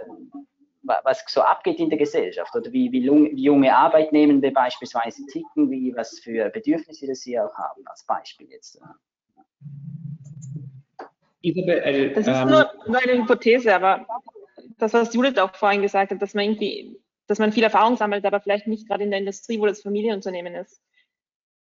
was 0.83 1.23
so 1.27 1.41
abgeht 1.41 1.79
in 1.79 1.89
der 1.89 1.99
Gesellschaft 1.99 2.55
oder 2.55 2.71
wie, 2.71 2.91
wie, 2.93 3.03
wie 3.03 3.43
junge 3.43 3.75
Arbeitnehmende 3.75 4.51
beispielsweise 4.51 5.25
ticken, 5.25 5.69
wie 5.69 5.93
was 5.95 6.19
für 6.19 6.49
Bedürfnisse 6.49 7.13
sie 7.13 7.37
auch 7.37 7.53
haben, 7.55 7.85
als 7.85 8.05
Beispiel 8.05 8.49
jetzt. 8.49 8.79
Isabel, 11.41 12.13
das 12.13 12.25
ist 12.25 12.33
ähm, 12.33 12.47
nur, 12.47 12.71
nur 12.87 13.01
eine 13.01 13.21
Hypothese, 13.21 13.75
aber 13.75 14.07
das, 14.77 14.93
was 14.93 15.13
Judith 15.13 15.37
auch 15.37 15.53
vorhin 15.53 15.81
gesagt 15.81 16.11
hat, 16.11 16.21
dass 16.21 16.33
man 16.33 16.45
irgendwie, 16.45 16.97
dass 17.27 17.39
man 17.39 17.51
viel 17.51 17.63
Erfahrung 17.63 17.97
sammelt, 17.97 18.25
aber 18.25 18.39
vielleicht 18.39 18.67
nicht 18.67 18.87
gerade 18.87 19.03
in 19.03 19.11
der 19.11 19.19
Industrie, 19.19 19.59
wo 19.59 19.65
das 19.65 19.81
Familienunternehmen 19.81 20.55
ist. 20.55 20.81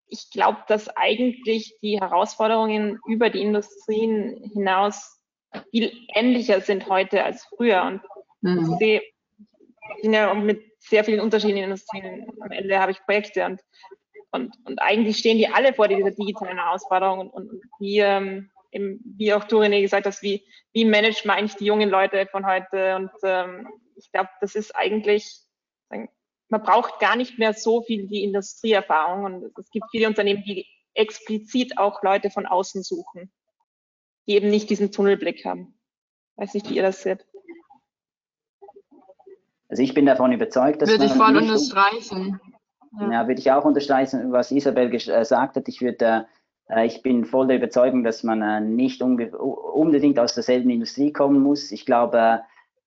Ich 0.09 0.31
glaube, 0.31 0.61
dass 0.68 0.88
eigentlich 0.96 1.76
die 1.83 2.00
Herausforderungen 2.00 2.98
über 3.07 3.29
die 3.29 3.42
Industrien 3.42 4.50
hinaus 4.55 5.15
viel 5.71 5.92
ähnlicher 6.14 6.61
sind 6.61 6.88
heute 6.88 7.25
als 7.25 7.45
früher. 7.45 7.83
Und 7.83 8.01
mhm. 8.40 8.73
ich 8.73 8.79
sehe, 8.79 9.03
ich 9.97 10.03
bin 10.03 10.12
ja 10.12 10.33
mit 10.35 10.62
sehr 10.81 11.05
vielen 11.05 11.21
unterschiedlichen 11.21 11.64
Industrien. 11.64 12.27
Am 12.40 12.51
Ende 12.51 12.79
habe 12.79 12.92
ich 12.92 13.05
Projekte 13.05 13.45
und, 13.45 13.61
und, 14.31 14.55
und 14.64 14.79
eigentlich 14.81 15.19
stehen 15.19 15.38
die 15.38 15.49
alle 15.49 15.73
vor 15.73 15.88
dieser 15.88 16.11
digitalen 16.11 16.59
Herausforderung 16.59 17.21
und, 17.21 17.31
und, 17.31 17.51
und 17.51 17.62
wie, 17.79 17.99
ähm, 18.01 18.51
eben, 18.73 19.01
wie 19.16 19.33
auch 19.33 19.45
du 19.45 19.61
René 19.61 19.81
gesagt 19.81 20.07
hast, 20.07 20.23
wie, 20.23 20.45
wie 20.73 20.85
managt 20.85 21.25
man 21.25 21.38
eigentlich 21.38 21.57
die 21.57 21.64
jungen 21.64 21.90
Leute 21.90 22.27
von 22.27 22.47
heute? 22.47 22.97
Und 22.97 23.11
ähm, 23.23 23.69
ich 23.97 24.11
glaube, 24.12 24.29
das 24.40 24.55
ist 24.55 24.75
eigentlich, 24.77 25.40
man 25.88 26.62
braucht 26.62 27.01
gar 27.01 27.16
nicht 27.16 27.38
mehr 27.38 27.55
so 27.55 27.83
viel 27.83 28.07
die 28.07 28.23
Industrieerfahrung. 28.23 29.25
Und 29.25 29.59
es 29.59 29.71
gibt 29.71 29.87
viele 29.90 30.07
Unternehmen, 30.07 30.45
die 30.45 30.66
explizit 30.95 31.79
auch 31.79 32.03
Leute 32.03 32.31
von 32.31 32.47
außen 32.47 32.83
suchen, 32.83 33.31
die 34.26 34.32
eben 34.32 34.50
nicht 34.50 34.70
diesen 34.70 34.92
Tunnelblick 34.92 35.44
haben. 35.44 35.74
Weiß 36.36 36.54
nicht, 36.54 36.68
wie 36.70 36.76
ihr 36.76 36.82
das 36.82 37.02
seht. 37.02 37.26
Also 39.68 39.82
ich 39.82 39.94
bin 39.94 40.06
davon 40.06 40.32
überzeugt, 40.32 40.82
dass 40.82 40.90
würde 40.90 41.06
ich 41.06 41.12
voll 41.12 41.36
unterstreichen. 41.36 42.40
Ja. 43.00 43.12
ja, 43.12 43.28
würde 43.28 43.40
ich 43.40 43.50
auch 43.50 43.64
unterstreichen, 43.64 44.32
was 44.32 44.52
Isabel 44.52 44.90
gesagt 44.90 45.56
hat. 45.56 45.68
Ich 45.68 45.80
würde 45.80 46.26
äh, 46.68 46.86
ich 46.86 47.02
bin 47.02 47.24
voll 47.24 47.46
der 47.46 47.56
Überzeugung, 47.56 48.04
dass 48.04 48.22
man 48.22 48.42
äh, 48.42 48.60
nicht 48.60 49.02
unbedingt 49.02 50.18
aus 50.18 50.34
derselben 50.34 50.70
Industrie 50.70 51.12
kommen 51.12 51.40
muss. 51.40 51.72
Ich 51.72 51.86
glaube, 51.86 52.42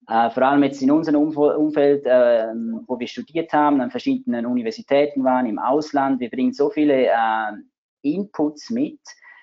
äh, 0.08 0.30
vor 0.30 0.43
allem 0.43 0.63
jetzt 0.63 0.82
in 0.82 0.91
unserem 0.91 1.21
Umfeld, 1.21 2.06
wo 2.06 2.99
wir 2.99 3.08
studiert 3.08 3.54
haben, 3.54 3.82
an 3.82 3.91
verschiedenen 3.91 4.45
Universitäten 4.45 5.23
waren, 5.23 5.45
im 5.45 5.60
Ausland, 5.60 6.19
wir 6.19 6.30
bringen 6.30 6.54
so 6.54 6.69
viele 6.69 7.10
Inputs 8.02 8.69
mit, 8.69 8.99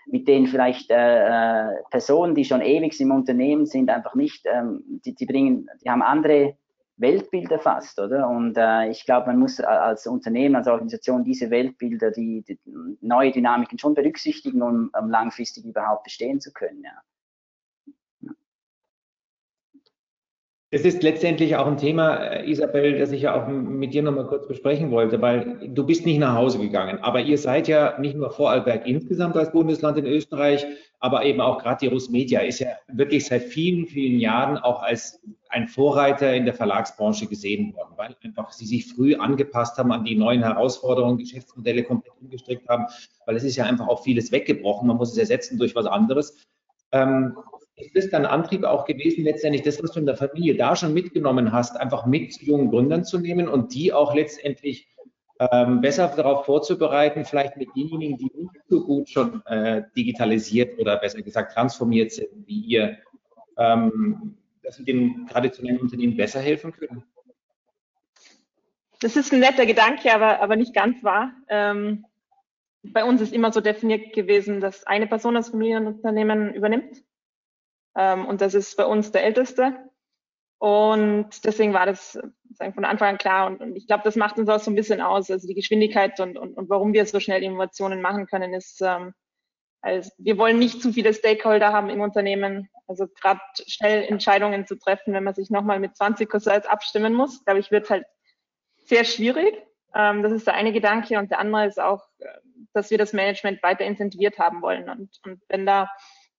mit 0.07 0.29
denen 0.29 0.47
vielleicht 0.47 0.89
Personen, 0.89 2.35
die 2.35 2.45
schon 2.45 2.63
ewig 2.63 2.99
im 3.01 3.11
Unternehmen 3.11 3.67
sind, 3.67 3.91
einfach 3.91 4.15
nicht, 4.15 4.47
ähm, 4.47 4.83
die, 5.05 5.15
die 5.15 5.27
bringen, 5.27 5.69
die 5.85 5.91
haben 5.91 6.03
andere 6.03 6.57
Weltbilder 6.97 7.59
fast, 7.59 7.99
oder? 7.99 8.29
Und 8.29 8.57
äh, 8.57 8.89
ich 8.89 9.05
glaube, 9.05 9.27
man 9.27 9.39
muss 9.39 9.61
als 9.61 10.07
Unternehmen, 10.07 10.57
als 10.57 10.67
Organisation 10.67 11.25
diese 11.25 11.51
Weltbilder, 11.51 12.11
die, 12.11 12.43
die 12.43 12.59
neue 13.01 13.33
Dynamiken 13.33 13.79
schon 13.79 13.95
berücksichtigen, 13.95 14.63
um, 14.63 14.91
um 14.99 15.11
langfristig 15.11 15.65
überhaupt 15.65 16.05
bestehen 16.05 16.41
zu 16.41 16.53
können. 16.53 16.83
Ja. 16.83 16.93
Es 20.71 20.83
ist 20.83 21.05
letztendlich 21.05 21.55
auch 21.55 21.69
ein 21.69 21.77
Thema, 21.77 22.17
äh, 22.17 22.51
Isabel, 22.51 22.99
das 22.99 23.13
ich 23.13 23.23
ja 23.23 23.41
auch 23.41 23.47
mit 23.47 23.95
dir 23.95 24.03
nochmal 24.03 24.27
kurz 24.27 24.49
besprechen 24.49 24.91
wollte, 24.91 25.23
weil 25.23 25.69
du 25.69 25.87
bist 25.87 26.05
nicht 26.05 26.19
nach 26.19 26.35
Hause 26.35 26.59
gegangen, 26.59 26.99
aber 27.03 27.21
ihr 27.21 27.39
seid 27.39 27.69
ja 27.69 27.97
nicht 28.01 28.17
nur 28.17 28.31
Vorarlberg 28.31 28.85
insgesamt 28.85 29.37
als 29.37 29.53
Bundesland 29.53 29.97
in 29.97 30.07
Österreich, 30.07 30.67
aber 30.99 31.25
eben 31.25 31.41
auch 31.41 31.63
gerade 31.63 31.79
die 31.83 31.87
Rusmedia 31.87 32.41
ist 32.41 32.59
ja 32.59 32.71
wirklich 32.89 33.27
seit 33.27 33.45
vielen, 33.45 33.87
vielen 33.87 34.19
Jahren 34.19 34.59
auch 34.59 34.83
als 34.83 35.21
ein 35.51 35.69
Vorreiter 35.69 36.35
in 36.35 36.47
der 36.47 36.55
Verlagsbranche 36.55 37.27
gesehen 37.27 37.73
worden, 37.77 37.93
weil 37.95 38.17
einfach 38.25 38.51
sie 38.51 38.67
sich 38.67 38.93
früh 38.93 39.15
angepasst 39.15 39.79
haben 39.79 39.93
an 39.93 40.05
die 40.05 40.17
neuen 40.17 40.43
Herausforderungen, 40.43 41.19
Geschäftsmodelle 41.19 41.85
komplett 41.85 42.15
umgestrickt 42.21 42.69
haben, 42.69 42.87
weil 43.25 43.37
es 43.37 43.45
ist 43.45 43.55
ja 43.55 43.67
einfach 43.67 43.87
auch 43.87 44.03
vieles 44.03 44.33
weggebrochen, 44.33 44.89
man 44.89 44.97
muss 44.97 45.13
es 45.13 45.19
ersetzen 45.19 45.59
durch 45.59 45.77
was 45.77 45.87
anderes. 45.87 46.37
Ähm, 46.91 47.37
ist 47.77 47.95
das 47.95 48.09
dein 48.09 48.25
Antrieb 48.25 48.65
auch 48.65 48.87
gewesen, 48.87 49.25
letztendlich 49.25 49.63
das, 49.63 49.83
was 49.83 49.93
du 49.93 50.01
in 50.01 50.07
der 50.07 50.17
Familie 50.17 50.57
da 50.57 50.75
schon 50.75 50.95
mitgenommen 50.95 51.53
hast, 51.53 51.77
einfach 51.77 52.07
mit 52.07 52.41
jungen 52.41 52.71
Gründern 52.71 53.05
zu 53.05 53.19
nehmen 53.19 53.49
und 53.49 53.75
die 53.75 53.93
auch 53.93 54.15
letztendlich 54.15 54.89
ähm, 55.39 55.83
besser 55.83 56.09
darauf 56.09 56.47
vorzubereiten, 56.47 57.27
vielleicht 57.27 57.59
mit 57.59 57.69
denjenigen, 57.77 58.17
die 58.17 58.31
nicht 58.35 58.51
so 58.69 58.83
gut 58.83 59.11
schon 59.11 59.45
äh, 59.45 59.83
digitalisiert 59.95 60.79
oder 60.79 60.97
besser 60.97 61.21
gesagt 61.21 61.53
transformiert 61.53 62.13
sind, 62.13 62.47
wie 62.47 62.61
ihr, 62.61 62.97
ähm, 63.59 64.39
dass 64.63 64.77
sie 64.77 64.85
den 64.85 65.27
traditionellen 65.27 65.81
Unternehmen 65.81 66.17
besser 66.17 66.41
helfen 66.41 66.73
können? 66.73 67.05
Das 69.01 69.17
ist 69.17 69.31
ein 69.35 69.41
netter 69.41 69.67
Gedanke, 69.67 70.15
aber, 70.15 70.41
aber 70.41 70.57
nicht 70.57 70.75
ganz 70.75 71.05
wahr. 71.05 71.33
Ähm, 71.49 72.07
bei 72.83 73.05
uns 73.05 73.21
ist 73.21 73.35
immer 73.35 73.53
so 73.53 73.61
definiert 73.61 74.15
gewesen, 74.15 74.61
dass 74.61 74.87
eine 74.87 75.07
Person 75.07 75.35
das 75.35 75.51
Familienunternehmen 75.51 76.55
übernimmt 76.55 77.03
ähm, 77.97 78.27
und 78.27 78.41
das 78.41 78.55
ist 78.55 78.77
bei 78.77 78.87
uns 78.87 79.13
der 79.13 79.25
Älteste. 79.25 79.77
Und 80.59 81.45
deswegen 81.45 81.75
war 81.75 81.87
das 81.87 82.19
sagen, 82.55 82.75
von 82.75 82.85
Anfang 82.85 83.11
an 83.11 83.19
klar. 83.19 83.47
Und, 83.47 83.61
und 83.61 83.77
ich 83.77 83.87
glaube, 83.87 84.05
das 84.05 84.17
macht 84.17 84.39
uns 84.39 84.49
auch 84.49 84.61
so 84.61 84.71
ein 84.71 84.75
bisschen 84.75 85.01
aus. 85.01 85.31
Also 85.31 85.47
die 85.47 85.55
Geschwindigkeit 85.55 86.19
und, 86.21 86.39
und, 86.39 86.57
und 86.57 86.71
warum 86.71 86.93
wir 86.93 87.05
so 87.07 87.21
schnell 87.21 87.43
Innovationen 87.43 88.01
machen 88.01 88.27
können, 88.27 88.55
ist, 88.55 88.81
ähm, 88.83 89.13
also 89.83 90.11
wir 90.19 90.39
wollen 90.39 90.59
nicht 90.59 90.81
zu 90.81 90.93
viele 90.93 91.13
Stakeholder 91.13 91.73
haben 91.73 91.91
im 91.91 92.01
Unternehmen. 92.01 92.69
Also 92.87 93.07
gerade 93.07 93.41
schnell 93.67 94.05
Entscheidungen 94.05 94.67
zu 94.67 94.79
treffen, 94.79 95.13
wenn 95.13 95.25
man 95.25 95.35
sich 95.35 95.51
nochmal 95.51 95.81
mit 95.81 95.97
20 95.97 96.29
Consults 96.29 96.67
abstimmen 96.67 97.15
muss, 97.15 97.45
glaube 97.45 97.61
ich, 97.61 97.71
wird 97.71 97.91
halt 97.91 98.07
sehr 98.87 99.05
schwierig. 99.05 99.63
Ähm, 99.95 100.23
das 100.23 100.33
ist 100.33 100.47
der 100.47 100.55
eine 100.55 100.73
Gedanke. 100.73 101.19
Und 101.19 101.31
der 101.31 101.39
andere 101.39 101.67
ist 101.67 101.81
auch, 101.81 102.03
äh, 102.19 102.27
dass 102.73 102.91
wir 102.91 102.99
das 102.99 103.13
Management 103.13 103.63
weiter 103.63 103.85
incentiviert 103.85 104.39
haben 104.39 104.63
wollen. 104.63 104.89
Und, 104.89 105.11
und 105.25 105.43
wenn 105.49 105.67
da, 105.67 105.91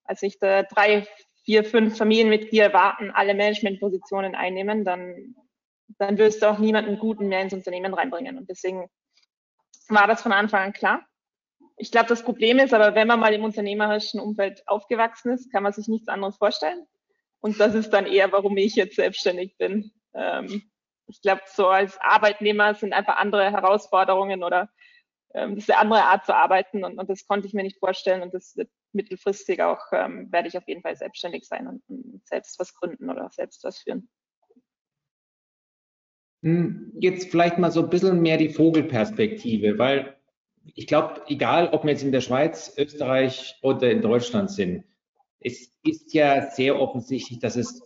als 0.04 0.24
ich 0.24 0.40
da 0.40 0.64
drei, 0.64 1.06
vier, 1.48 1.64
fünf 1.64 1.98
Familienmitglieder 1.98 2.74
warten, 2.74 3.10
alle 3.10 3.34
Managementpositionen 3.34 4.36
einnehmen, 4.36 4.84
dann, 4.84 5.34
dann 5.98 6.18
wirst 6.18 6.42
du 6.42 6.50
auch 6.50 6.60
niemanden 6.60 7.00
Guten 7.00 7.30
mehr 7.30 7.42
ins 7.42 7.54
Unternehmen 7.54 7.94
reinbringen. 7.94 8.38
Und 8.38 8.50
deswegen 8.50 8.90
war 9.88 10.08
das 10.08 10.22
von 10.22 10.34
Anfang 10.34 10.62
an 10.62 10.74
klar. 10.74 11.08
ich 11.78 11.90
glaube, 11.90 12.10
das 12.10 12.24
Problem 12.24 12.60
ist 12.60 12.74
aber, 12.74 12.96
wenn 12.96 13.08
man 13.08 13.22
mal 13.22 13.34
im 13.34 13.46
unternehmerischen 13.46 14.20
Umfeld 14.20 14.62
aufgewachsen 14.68 15.32
ist, 15.32 15.50
kann 15.50 15.64
man 15.64 15.72
sich 15.72 15.88
nichts 15.88 16.10
anderes 16.10 16.36
vorstellen. 16.36 16.86
Und 17.40 17.62
das 17.62 17.76
ist 17.76 17.92
dann 17.92 18.08
eher, 18.08 18.30
warum 18.34 18.58
ich 18.58 18.76
jetzt 18.76 18.98
selbstständig 18.98 19.56
bin. 19.58 19.94
Ähm, 20.14 20.70
ich 21.08 21.22
glaube, 21.22 21.44
so 21.46 21.68
als 21.68 21.98
Arbeitnehmer 22.02 22.74
sind 22.74 22.92
einfach 22.92 23.16
andere 23.16 23.52
Herausforderungen 23.52 24.44
oder 24.44 24.70
ähm, 25.34 25.56
das 25.56 25.64
ist 25.64 25.72
eine 25.72 25.80
andere 25.80 26.04
Art 26.04 26.26
zu 26.26 26.36
arbeiten 26.36 26.84
und, 26.84 27.00
und, 27.00 27.10
das 27.10 27.26
konnte 27.26 27.48
ich 27.48 27.54
mir 27.54 27.64
nicht 27.64 27.80
vorstellen 27.80 28.22
und 28.22 28.34
das 28.34 28.58
wird 28.58 28.70
mittelfristig 28.94 29.62
auch, 29.62 29.82
ähm, 29.92 30.32
werde 30.32 30.48
ich 30.48 30.58
auf 30.58 30.68
jeden 30.68 30.82
Fall 30.82 30.96
selbstständig 30.96 31.46
sein 31.46 31.68
und, 31.68 31.82
und 31.88 32.26
selbst 32.26 32.60
was 32.60 32.74
gründen 32.74 33.10
oder 33.10 33.30
selbst 33.32 33.64
was 33.64 33.80
führen. 33.80 34.10
Hm, 36.44 36.94
jetzt 37.00 37.32
vielleicht 37.32 37.58
mal 37.58 37.72
so 37.72 37.84
ein 37.84 37.90
bisschen 37.90 38.22
mehr 38.22 38.38
die 38.38 38.50
Vogelperspektive, 38.50 39.78
weil 39.78 40.16
ich 40.76 40.88
glaube, 40.88 41.22
egal 41.28 41.70
ob 41.70 41.84
wir 41.84 41.92
jetzt 41.92 42.04
in 42.04 42.12
der 42.12 42.22
Schweiz, 42.22 42.74
Österreich 42.78 43.58
oder 43.62 43.90
in 43.90 44.02
Deutschland 44.02 44.52
sind, 44.52 44.84
es 45.40 45.72
ist 45.84 46.14
ja 46.14 46.50
sehr 46.52 46.80
offensichtlich, 46.80 47.40
dass 47.40 47.56
es 47.56 47.82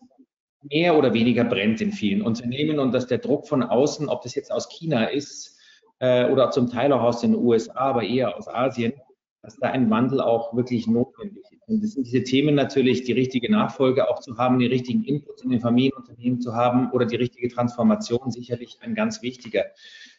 mehr 0.64 0.98
oder 0.98 1.14
weniger 1.14 1.44
brennt 1.44 1.82
in 1.82 1.92
vielen 1.92 2.22
Unternehmen 2.22 2.80
und 2.80 2.92
dass 2.92 3.08
der 3.08 3.18
Druck 3.18 3.48
von 3.48 3.64
außen, 3.64 4.10
ob 4.10 4.22
das 4.22 4.36
jetzt 4.36 4.52
aus 4.52 4.70
China 4.70 5.06
ist 5.06 5.60
äh, 6.00 6.26
oder 6.30 6.52
zum 6.52 6.70
Teil 6.70 6.92
auch 6.94 7.02
aus 7.02 7.22
den 7.22 7.36
USA, 7.36 7.74
aber 7.74 8.04
eher 8.04 8.36
aus 8.36 8.48
Asien, 8.48 8.94
dass 9.44 9.58
da 9.58 9.70
ein 9.70 9.90
Wandel 9.90 10.22
auch 10.22 10.56
wirklich 10.56 10.88
notwendig 10.88 11.44
ist. 11.52 11.68
Und 11.68 11.84
das 11.84 11.92
sind 11.94 12.06
diese 12.06 12.24
Themen 12.24 12.54
natürlich, 12.54 13.04
die 13.04 13.14
richtige 13.14 13.52
Nachfolge 13.52 14.10
auch 14.10 14.20
zu 14.20 14.38
haben, 14.38 14.60
die 14.60 14.68
richtigen 14.68 15.04
Inputs 15.04 15.44
in 15.44 15.50
den 15.50 15.62
Familienunternehmen 15.62 16.42
zu 16.42 16.54
haben 16.54 16.92
oder 16.92 17.06
die 17.06 17.16
richtige 17.16 17.50
Transformation 17.50 18.30
sicherlich 18.30 18.78
ein 18.82 18.94
ganz 18.94 19.22
wichtiger. 19.22 19.66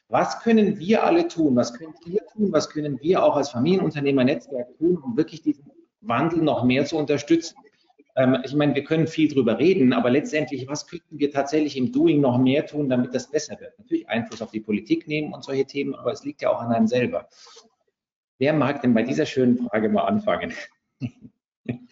Was 0.08 0.40
können 0.40 0.78
wir 0.78 1.04
alle 1.04 1.28
tun? 1.28 1.56
Was 1.56 1.72
könnt 1.72 1.96
ihr 2.06 2.20
tun? 2.32 2.52
Was 2.52 2.68
können 2.68 3.00
wir 3.00 3.22
auch 3.22 3.36
als 3.36 3.50
Familienunternehmer-Netzwerk 3.50 4.76
tun, 4.76 4.98
um 4.98 5.16
wirklich 5.16 5.42
diesen 5.42 5.70
Wandel 6.00 6.42
noch 6.42 6.64
mehr 6.64 6.84
zu 6.84 6.96
unterstützen? 6.96 7.56
Ähm, 8.16 8.38
ich 8.44 8.54
meine, 8.54 8.74
wir 8.74 8.84
können 8.84 9.06
viel 9.06 9.28
drüber 9.28 9.58
reden, 9.58 9.92
aber 9.92 10.10
letztendlich, 10.10 10.68
was 10.68 10.86
könnten 10.86 11.18
wir 11.18 11.30
tatsächlich 11.30 11.76
im 11.76 11.92
Doing 11.92 12.20
noch 12.20 12.38
mehr 12.38 12.66
tun, 12.66 12.88
damit 12.88 13.14
das 13.14 13.30
besser 13.30 13.58
wird? 13.60 13.78
Natürlich 13.78 14.08
Einfluss 14.08 14.42
auf 14.42 14.50
die 14.50 14.60
Politik 14.60 15.06
nehmen 15.06 15.32
und 15.32 15.44
solche 15.44 15.64
Themen, 15.64 15.94
aber 15.94 16.12
es 16.12 16.24
liegt 16.24 16.42
ja 16.42 16.50
auch 16.50 16.60
an 16.60 16.72
einem 16.72 16.86
selber. 16.86 17.28
Wer 18.42 18.52
mag 18.52 18.82
denn 18.82 18.92
bei 18.92 19.04
dieser 19.04 19.24
schönen 19.24 19.56
Frage 19.56 19.88
mal 19.88 20.02
anfangen? 20.02 20.52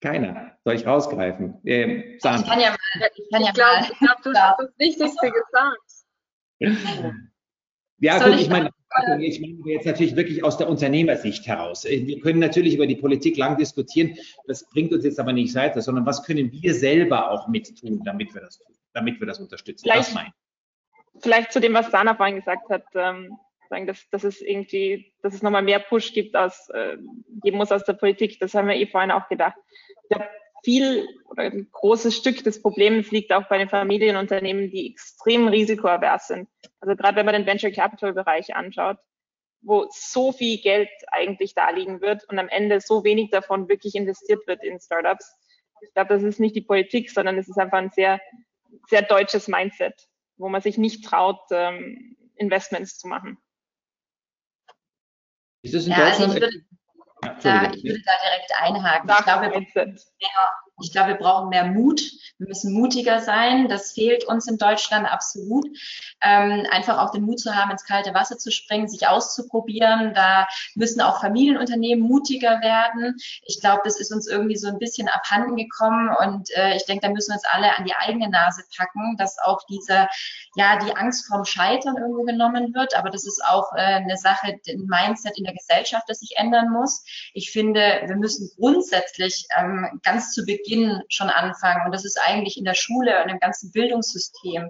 Keiner. 0.00 0.56
Soll 0.64 0.76
ich 0.76 0.86
rausgreifen? 0.86 1.60
Ähm, 1.66 2.14
ich 2.14 2.22
kann 2.22 2.58
ja 2.58 2.70
mal. 2.70 2.78
Ich, 3.14 3.22
ich 3.22 3.28
glaube, 3.28 3.52
glaub, 3.98 4.22
du 4.22 4.32
hast 4.32 4.60
das 4.60 4.70
Wichtigste 4.78 5.30
gesagt. 5.30 6.06
Ja, 7.98 8.18
Soll 8.18 8.30
gut, 8.30 8.40
ich 8.40 8.48
meine, 8.48 8.70
ich 9.20 9.40
meine 9.42 9.74
jetzt 9.74 9.84
natürlich 9.84 10.16
wirklich 10.16 10.42
aus 10.42 10.56
der 10.56 10.70
Unternehmersicht 10.70 11.46
heraus. 11.46 11.84
Wir 11.84 12.18
können 12.20 12.38
natürlich 12.38 12.76
über 12.76 12.86
die 12.86 12.96
Politik 12.96 13.36
lang 13.36 13.58
diskutieren, 13.58 14.16
das 14.46 14.66
bringt 14.70 14.90
uns 14.94 15.04
jetzt 15.04 15.20
aber 15.20 15.34
nicht 15.34 15.54
weiter, 15.54 15.82
sondern 15.82 16.06
was 16.06 16.22
können 16.22 16.50
wir 16.50 16.72
selber 16.72 17.30
auch 17.30 17.46
mit 17.48 17.78
tun, 17.78 18.00
damit 18.06 18.32
wir 18.32 18.40
das 18.40 18.56
tun, 18.58 18.74
damit 18.94 19.20
wir 19.20 19.26
das 19.26 19.38
unterstützen? 19.38 19.82
Vielleicht, 19.82 20.16
vielleicht 21.18 21.52
zu 21.52 21.60
dem, 21.60 21.74
was 21.74 21.90
Sana 21.90 22.14
vorhin 22.14 22.36
gesagt 22.36 22.70
hat, 22.70 22.84
ähm, 22.94 23.36
dass, 23.70 24.08
dass 24.10 24.24
es 24.24 24.40
irgendwie, 24.40 25.12
dass 25.22 25.34
es 25.34 25.42
nochmal 25.42 25.62
mehr 25.62 25.78
Push 25.78 26.12
gibt 26.12 26.36
aus, 26.36 26.68
äh, 26.70 26.96
geben 27.42 27.58
muss 27.58 27.72
aus 27.72 27.84
der 27.84 27.94
Politik. 27.94 28.38
Das 28.40 28.54
haben 28.54 28.68
wir 28.68 28.76
eh 28.76 28.86
vorhin 28.86 29.10
auch 29.10 29.28
gedacht. 29.28 29.56
Ich 30.02 30.08
glaube, 30.08 30.28
viel 30.64 31.08
oder 31.26 31.44
ein 31.44 31.68
großes 31.70 32.16
Stück 32.16 32.42
des 32.44 32.62
Problems 32.62 33.10
liegt 33.10 33.32
auch 33.32 33.48
bei 33.48 33.58
den 33.58 33.68
Familienunternehmen, 33.68 34.70
die 34.70 34.90
extrem 34.90 35.48
risikoavers 35.48 36.28
sind. 36.28 36.48
Also 36.80 36.96
gerade 36.96 37.16
wenn 37.16 37.26
man 37.26 37.34
den 37.34 37.46
Venture 37.46 37.70
Capital 37.70 38.12
Bereich 38.12 38.54
anschaut, 38.54 38.98
wo 39.60 39.86
so 39.90 40.32
viel 40.32 40.58
Geld 40.60 40.88
eigentlich 41.08 41.54
da 41.54 41.70
liegen 41.70 42.00
wird 42.00 42.24
und 42.28 42.38
am 42.38 42.48
Ende 42.48 42.80
so 42.80 43.04
wenig 43.04 43.30
davon 43.30 43.68
wirklich 43.68 43.94
investiert 43.94 44.46
wird 44.46 44.62
in 44.62 44.80
Startups. 44.80 45.34
Ich 45.80 45.92
glaube, 45.94 46.14
das 46.14 46.22
ist 46.22 46.40
nicht 46.40 46.56
die 46.56 46.62
Politik, 46.62 47.10
sondern 47.10 47.38
es 47.38 47.48
ist 47.48 47.58
einfach 47.58 47.78
ein 47.78 47.90
sehr, 47.90 48.20
sehr 48.88 49.02
deutsches 49.02 49.48
Mindset, 49.48 50.08
wo 50.36 50.48
man 50.48 50.60
sich 50.60 50.78
nicht 50.78 51.04
traut, 51.04 51.40
ähm, 51.50 52.16
Investments 52.36 52.98
zu 52.98 53.08
machen. 53.08 53.38
Ist 55.62 55.74
das 55.74 55.84
in 55.86 55.92
ja, 55.92 55.98
Deutschland? 55.98 56.34
Also 56.34 56.36
ich, 56.36 56.42
würde, 56.42 57.38
da, 57.42 57.72
ich 57.72 57.84
würde 57.84 58.02
da 58.04 58.12
direkt 58.24 58.52
einhaken. 58.60 59.10
Ich 59.10 59.24
glaube, 59.24 59.50
wir, 59.50 59.66
ich 60.80 60.92
glaube, 60.92 61.08
wir 61.08 61.16
brauchen 61.16 61.48
mehr 61.48 61.64
Mut. 61.64 62.00
Wir 62.38 62.46
müssen 62.46 62.72
mutiger 62.72 63.20
sein. 63.20 63.68
Das 63.68 63.92
fehlt 63.92 64.24
uns 64.24 64.46
in 64.46 64.58
Deutschland 64.58 65.10
absolut. 65.10 65.66
Ähm, 66.22 66.66
einfach 66.70 66.98
auch 66.98 67.10
den 67.10 67.24
Mut 67.24 67.40
zu 67.40 67.54
haben, 67.54 67.70
ins 67.70 67.84
kalte 67.84 68.14
Wasser 68.14 68.38
zu 68.38 68.50
springen, 68.52 68.88
sich 68.88 69.08
auszuprobieren. 69.08 70.14
Da 70.14 70.46
müssen 70.74 71.00
auch 71.00 71.20
Familienunternehmen 71.20 72.06
mutiger 72.06 72.60
werden. 72.60 73.16
Ich 73.42 73.60
glaube, 73.60 73.82
das 73.84 73.98
ist 73.98 74.12
uns 74.12 74.28
irgendwie 74.28 74.56
so 74.56 74.68
ein 74.68 74.78
bisschen 74.78 75.08
abhanden 75.08 75.56
gekommen. 75.56 76.10
Und 76.20 76.48
äh, 76.56 76.76
ich 76.76 76.84
denke, 76.84 77.06
da 77.06 77.12
müssen 77.12 77.30
wir 77.30 77.36
uns 77.36 77.48
alle 77.50 77.76
an 77.76 77.84
die 77.84 77.94
eigene 77.94 78.28
Nase 78.28 78.62
packen, 78.76 79.16
dass 79.16 79.38
auch 79.38 79.64
diese, 79.68 80.08
ja, 80.54 80.78
die 80.78 80.96
Angst 80.96 81.26
vorm 81.26 81.44
Scheitern 81.44 81.96
irgendwo 81.96 82.22
genommen 82.22 82.72
wird. 82.74 82.96
Aber 82.96 83.10
das 83.10 83.26
ist 83.26 83.42
auch 83.44 83.72
äh, 83.74 83.80
eine 83.80 84.16
Sache, 84.16 84.58
ein 84.68 84.86
Mindset 84.86 85.36
in 85.38 85.44
der 85.44 85.54
Gesellschaft, 85.54 86.04
das 86.08 86.20
sich 86.20 86.36
ändern 86.36 86.70
muss. 86.70 87.04
Ich 87.34 87.50
finde, 87.50 88.02
wir 88.06 88.16
müssen 88.16 88.50
grundsätzlich 88.56 89.46
ähm, 89.56 90.00
ganz 90.04 90.32
zu 90.32 90.44
Beginn 90.44 90.67
Beginn 90.68 91.02
schon 91.08 91.30
anfangen. 91.30 91.86
Und 91.86 91.92
das 91.92 92.04
ist 92.04 92.18
eigentlich 92.22 92.58
in 92.58 92.64
der 92.64 92.74
Schule 92.74 93.22
und 93.22 93.30
im 93.30 93.38
ganzen 93.38 93.72
Bildungssystem, 93.72 94.68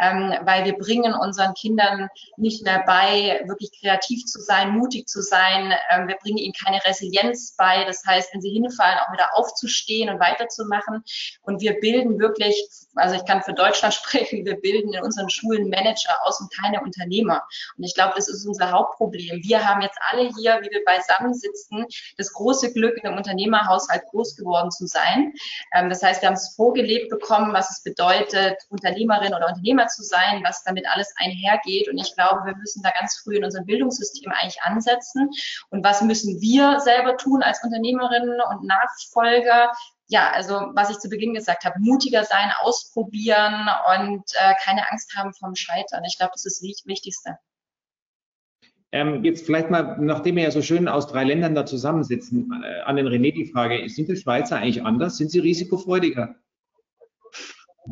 ähm, 0.00 0.34
weil 0.42 0.64
wir 0.64 0.76
bringen 0.78 1.14
unseren 1.14 1.54
Kindern 1.54 2.08
nicht 2.36 2.64
mehr 2.64 2.82
bei, 2.86 3.42
wirklich 3.46 3.70
kreativ 3.80 4.24
zu 4.24 4.40
sein, 4.40 4.70
mutig 4.70 5.08
zu 5.08 5.22
sein. 5.22 5.74
Ähm, 5.90 6.08
wir 6.08 6.16
bringen 6.16 6.38
ihnen 6.38 6.54
keine 6.54 6.84
Resilienz 6.84 7.54
bei. 7.56 7.84
Das 7.84 8.04
heißt, 8.06 8.32
wenn 8.32 8.40
sie 8.40 8.50
hinfallen, 8.50 8.98
auch 9.00 9.12
wieder 9.12 9.30
aufzustehen 9.34 10.08
und 10.08 10.20
weiterzumachen. 10.20 11.02
Und 11.42 11.60
wir 11.60 11.80
bilden 11.80 12.18
wirklich, 12.18 12.68
also 12.94 13.16
ich 13.16 13.24
kann 13.24 13.42
für 13.42 13.54
Deutschland 13.54 13.94
sprechen, 13.94 14.44
wir 14.44 14.56
bilden 14.60 14.92
in 14.92 15.02
unseren 15.02 15.28
Schulen 15.30 15.68
Manager 15.68 16.14
aus 16.24 16.40
und 16.40 16.52
keine 16.54 16.80
Unternehmer. 16.80 17.42
Und 17.76 17.84
ich 17.84 17.94
glaube, 17.94 18.12
das 18.16 18.28
ist 18.28 18.46
unser 18.46 18.70
Hauptproblem. 18.70 19.42
Wir 19.42 19.68
haben 19.68 19.82
jetzt 19.82 19.98
alle 20.10 20.30
hier, 20.38 20.60
wie 20.62 20.70
wir 20.70 20.84
beisammen 20.84 21.34
sitzen, 21.34 21.86
das 22.16 22.32
große 22.32 22.72
Glück, 22.72 22.96
in 22.98 23.06
einem 23.06 23.16
Unternehmerhaushalt 23.16 24.02
groß 24.10 24.36
geworden 24.36 24.70
zu 24.70 24.86
sein. 24.86 25.32
Ähm, 25.74 25.88
das 25.88 26.02
heißt, 26.02 26.22
wir 26.22 26.28
haben 26.28 26.34
es 26.34 26.54
vorgelebt 26.54 27.10
bekommen, 27.10 27.52
was 27.52 27.70
es 27.70 27.82
bedeutet, 27.82 28.56
Unternehmerin 28.68 29.34
oder 29.34 29.48
Unternehmer 29.48 29.87
zu 29.88 30.02
sein, 30.02 30.42
was 30.44 30.62
damit 30.64 30.86
alles 30.88 31.12
einhergeht. 31.16 31.88
Und 31.88 31.98
ich 31.98 32.14
glaube, 32.14 32.44
wir 32.44 32.56
müssen 32.56 32.82
da 32.82 32.90
ganz 32.90 33.20
früh 33.22 33.36
in 33.36 33.44
unserem 33.44 33.66
Bildungssystem 33.66 34.30
eigentlich 34.32 34.62
ansetzen. 34.62 35.30
Und 35.70 35.84
was 35.84 36.02
müssen 36.02 36.40
wir 36.40 36.80
selber 36.80 37.16
tun 37.16 37.42
als 37.42 37.62
Unternehmerinnen 37.62 38.40
und 38.50 38.64
Nachfolger? 38.64 39.72
ja, 40.08 40.30
also 40.32 40.54
was 40.74 40.90
ich 40.90 40.98
zu 40.98 41.08
Beginn 41.10 41.34
gesagt 41.34 41.64
habe, 41.64 41.78
mutiger 41.78 42.24
sein, 42.24 42.50
ausprobieren 42.62 43.68
und 43.94 44.22
äh, 44.40 44.54
keine 44.64 44.90
Angst 44.90 45.14
haben 45.14 45.34
vom 45.34 45.54
Scheitern. 45.54 46.02
Ich 46.06 46.16
glaube, 46.16 46.32
das 46.32 46.46
ist 46.46 46.62
das 46.62 46.86
Wichtigste. 46.86 47.38
Ähm, 48.90 49.22
jetzt 49.22 49.44
vielleicht 49.44 49.68
mal, 49.70 49.98
nachdem 50.00 50.36
wir 50.36 50.44
ja 50.44 50.50
so 50.50 50.62
schön 50.62 50.88
aus 50.88 51.08
drei 51.08 51.24
Ländern 51.24 51.54
da 51.54 51.66
zusammensitzen, 51.66 52.50
äh, 52.64 52.80
an 52.80 52.96
den 52.96 53.06
René 53.06 53.34
die 53.34 53.50
Frage, 53.52 53.86
sind 53.90 54.08
die 54.08 54.16
Schweizer 54.16 54.56
eigentlich 54.56 54.82
anders? 54.82 55.18
Sind 55.18 55.30
sie 55.30 55.40
risikofreudiger? 55.40 56.36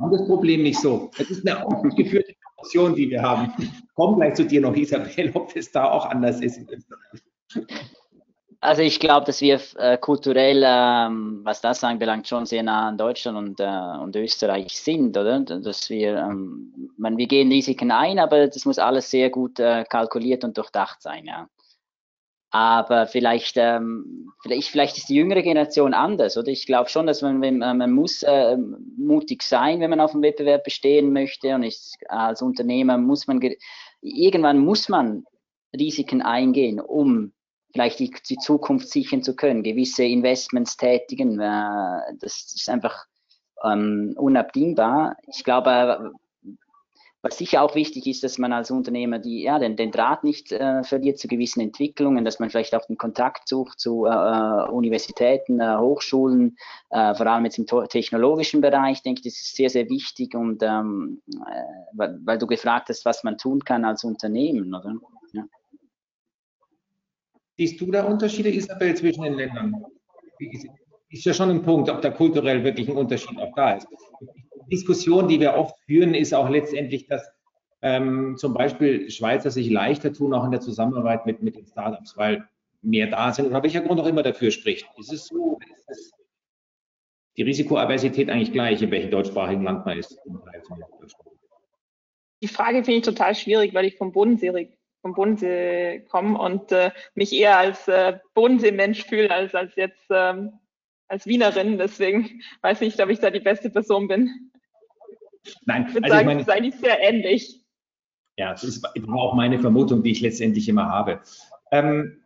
Haben 0.01 0.13
das 0.13 0.27
Problem 0.27 0.63
nicht 0.63 0.81
so. 0.81 1.11
Es 1.19 1.31
ist 1.31 1.47
eine 1.47 1.65
ausgeführte 1.65 2.33
Diskussion, 2.33 2.95
die 2.95 3.11
wir 3.11 3.23
haben. 3.23 3.53
Komm 3.95 4.17
gleich 4.17 4.35
zu 4.35 4.45
dir 4.45 4.61
noch, 4.61 4.75
Isabel, 4.75 5.31
ob 5.35 5.55
es 5.57 5.71
da 5.73 5.91
auch 5.91 6.07
anders 6.07 6.41
ist 6.41 6.59
in 6.59 6.69
Österreich. 6.69 7.23
Also 8.61 8.83
ich 8.83 8.99
glaube, 8.99 9.27
dass 9.27 9.41
wir 9.41 9.61
äh, 9.77 9.97
kulturell, 9.99 10.63
ähm, 10.67 11.41
was 11.45 11.61
das 11.61 11.85
anbelangt, 11.85 12.27
schon 12.27 12.47
sehr 12.47 12.63
nah 12.63 12.89
an 12.89 12.99
Deutschland 12.99 13.39
und, 13.39 13.61
äh, 13.61 13.99
und 14.03 14.17
Österreich 14.17 14.77
sind, 14.81 15.17
oder? 15.17 15.41
Dass 15.41 15.89
wir, 15.91 16.17
ähm, 16.17 16.91
man, 16.97 17.17
wir 17.17 17.27
gehen 17.27 17.49
Risiken 17.49 17.91
ein, 17.91 18.19
aber 18.19 18.49
das 18.49 18.65
muss 18.65 18.79
alles 18.79 19.11
sehr 19.11 19.31
gut 19.31 19.61
äh, 19.61 19.85
kalkuliert 19.85 20.43
und 20.43 20.57
durchdacht 20.57 21.03
sein, 21.03 21.27
ja. 21.27 21.49
Aber 22.51 23.07
vielleicht, 23.07 23.57
ähm, 23.57 24.33
vielleicht, 24.43 24.71
vielleicht 24.71 24.97
ist 24.97 25.09
die 25.09 25.17
jüngere 25.17 25.43
Generation 25.43 25.95
anders, 25.95 26.37
oder? 26.37 26.49
Ich 26.49 26.67
glaube 26.67 26.89
schon, 26.89 27.07
dass 27.07 27.21
man, 27.23 27.41
wenn, 27.41 27.59
man 27.59 27.91
muss 27.91 28.23
äh, 28.23 28.57
mutig 28.97 29.43
sein, 29.43 29.81
wenn 29.81 29.91
man 29.91 30.01
auf 30.01 30.13
dem 30.13 30.23
Wettbewerb 30.23 30.65
bestehen 30.65 31.13
möchte. 31.13 31.55
Und 31.55 31.65
ich, 31.65 31.93
als 32.09 32.43
Unternehmer 32.43 32.99
muss 32.99 33.27
man, 33.27 33.41
irgendwann 34.01 34.59
muss 34.59 34.89
man 34.89 35.25
Risiken 35.77 36.23
eingehen, 36.23 36.81
um 36.81 37.33
vielleicht 37.73 37.99
die, 37.99 38.11
die 38.29 38.39
Zukunft 38.39 38.89
sichern 38.89 39.23
zu 39.23 39.37
können, 39.37 39.63
gewisse 39.63 40.05
Investments 40.05 40.77
tätigen. 40.77 41.41
Äh, 41.41 42.01
das 42.21 42.53
ist 42.55 42.71
einfach 42.71 43.05
ähm, 43.65 44.15
unabdingbar. 44.17 45.17
Ich 45.27 45.45
glaube, 45.45 46.13
was 47.27 47.39
sicher 47.39 47.63
auch 47.63 47.75
wichtig 47.75 48.07
ist, 48.07 48.23
dass 48.23 48.39
man 48.39 48.53
als 48.53 48.71
Unternehmer 48.71 49.19
die, 49.19 49.43
ja, 49.43 49.59
den, 49.59 49.77
den 49.77 49.91
Draht 49.91 50.23
nicht 50.23 50.53
äh, 50.53 50.85
verliert 50.85 51.19
zu 51.19 51.27
gewissen 51.27 51.61
Entwicklungen, 51.61 52.25
dass 52.25 52.39
man 52.39 52.51
vielleicht 52.51 52.75
auch 52.75 52.87
den 52.87 52.97
Kontakt 52.97 53.49
sucht 53.49 53.81
zu 53.81 54.07
äh, 54.07 54.11
äh 54.11 54.71
Universitäten, 54.71 55.61
äh, 55.61 55.77
Hochschulen, 55.77 56.57
äh, 56.91 57.15
vor 57.15 57.27
allem 57.27 57.45
jetzt 57.45 57.59
im 57.59 57.67
technologischen 57.89 58.61
Bereich, 58.61 58.99
ich 58.99 59.03
denke 59.03 59.23
das 59.23 59.35
ist 59.35 59.57
sehr, 59.57 59.71
sehr 59.71 59.89
wichtig 59.89 60.35
und 60.35 60.63
ähm, 60.63 61.21
äh, 61.29 61.63
weil, 61.93 62.19
weil, 62.25 62.39
du 62.39 62.47
gefragt 62.47 62.89
hast, 62.91 63.05
was 63.05 63.25
man 63.25 63.39
tun 63.39 63.65
kann 63.65 63.85
als 63.85 64.05
Unternehmen, 64.05 64.73
oder? 64.73 64.95
Ja. 65.33 65.45
Siehst 67.57 67.81
du 67.81 67.91
da 67.91 68.05
Unterschiede, 68.05 68.51
Isabel, 68.51 68.95
zwischen 68.95 69.25
den 69.25 69.35
Ländern? 69.35 69.85
Ist 71.09 71.25
ja 71.25 71.33
schon 71.33 71.51
ein 71.51 71.63
Punkt, 71.63 71.89
ob 71.89 72.03
da 72.03 72.11
kulturell 72.11 72.63
wirklich 72.63 72.89
ein 72.89 72.97
Unterschied 72.97 73.39
auch 73.39 73.55
da 73.57 73.73
ist. 73.73 73.89
Die 74.21 74.46
Diskussion, 74.67 75.29
die 75.29 75.41
wir 75.41 75.55
oft 75.55 75.79
führen, 75.87 76.15
ist 76.15 76.35
auch 76.35 76.49
letztendlich, 76.49 77.07
dass 77.07 77.29
ähm, 77.83 78.37
zum 78.37 78.55
Beispiel 78.55 79.11
Schweizer 79.11 79.51
sich 79.51 79.71
leichter 79.71 80.13
tun, 80.13 80.35
auch 80.35 80.45
in 80.45 80.51
der 80.51 80.61
Zusammenarbeit 80.61 81.27
mit, 81.27 81.43
mit 81.43 81.57
den 81.57 81.67
Startups, 81.67 82.17
weil 82.17 82.49
mehr 82.83 83.09
da 83.09 83.33
sind 83.33 83.47
oder 83.47 83.63
welcher 83.63 83.81
Grund 83.81 84.01
auch 84.01 84.07
immer 84.07 84.23
dafür 84.23 84.51
spricht. 84.51 84.87
Ist 84.99 85.13
es 85.13 85.27
so? 85.27 85.59
Ist 85.75 85.91
es 85.91 86.13
die 87.37 87.43
Risikoaversität 87.43 88.31
eigentlich 88.31 88.53
gleich, 88.53 88.81
in 88.83 88.91
welchem 88.91 89.11
deutschsprachigen 89.11 89.63
Land 89.63 89.85
man 89.85 89.99
ist? 89.99 90.19
Die 92.43 92.49
Frage 92.49 92.85
finde 92.85 92.99
ich 92.99 93.05
total 93.05 93.35
schwierig, 93.35 93.75
weil 93.75 93.85
ich 93.85 93.97
vom 93.97 94.13
Bodensee 94.13 94.73
vom 95.03 95.15
Bodensee 95.15 96.01
komme 96.09 96.37
und 96.39 96.73
äh, 96.73 96.91
mich 97.15 97.33
eher 97.33 97.59
als 97.59 97.87
äh, 97.87 98.19
Bodenseemensch 98.35 99.05
fühle, 99.05 99.31
als, 99.31 99.55
als 99.55 99.77
jetzt 99.77 100.07
ähm, 100.11 100.59
als 101.09 101.27
Wienerin. 101.27 101.79
Deswegen 101.79 102.43
weiß 102.63 102.81
ich 102.81 102.95
nicht, 102.95 103.03
ob 103.03 103.11
ich 103.11 103.21
da 103.21 103.31
die 103.31 103.41
beste 103.41 103.71
Person 103.71 104.09
bin. 104.09 104.51
Nein, 105.65 105.87
ich 105.89 105.95
würde 105.95 106.05
also 106.05 106.17
sagen, 106.17 106.31
es 106.31 106.47
ist 106.47 106.51
eigentlich 106.51 106.75
sehr 106.77 107.01
ähnlich. 107.01 107.61
Ja, 108.37 108.53
das 108.53 108.65
ist 108.65 108.87
auch 109.09 109.35
meine 109.35 109.59
Vermutung, 109.59 110.03
die 110.03 110.11
ich 110.11 110.21
letztendlich 110.21 110.69
immer 110.69 110.89
habe. 110.89 111.21
Ähm, 111.71 112.21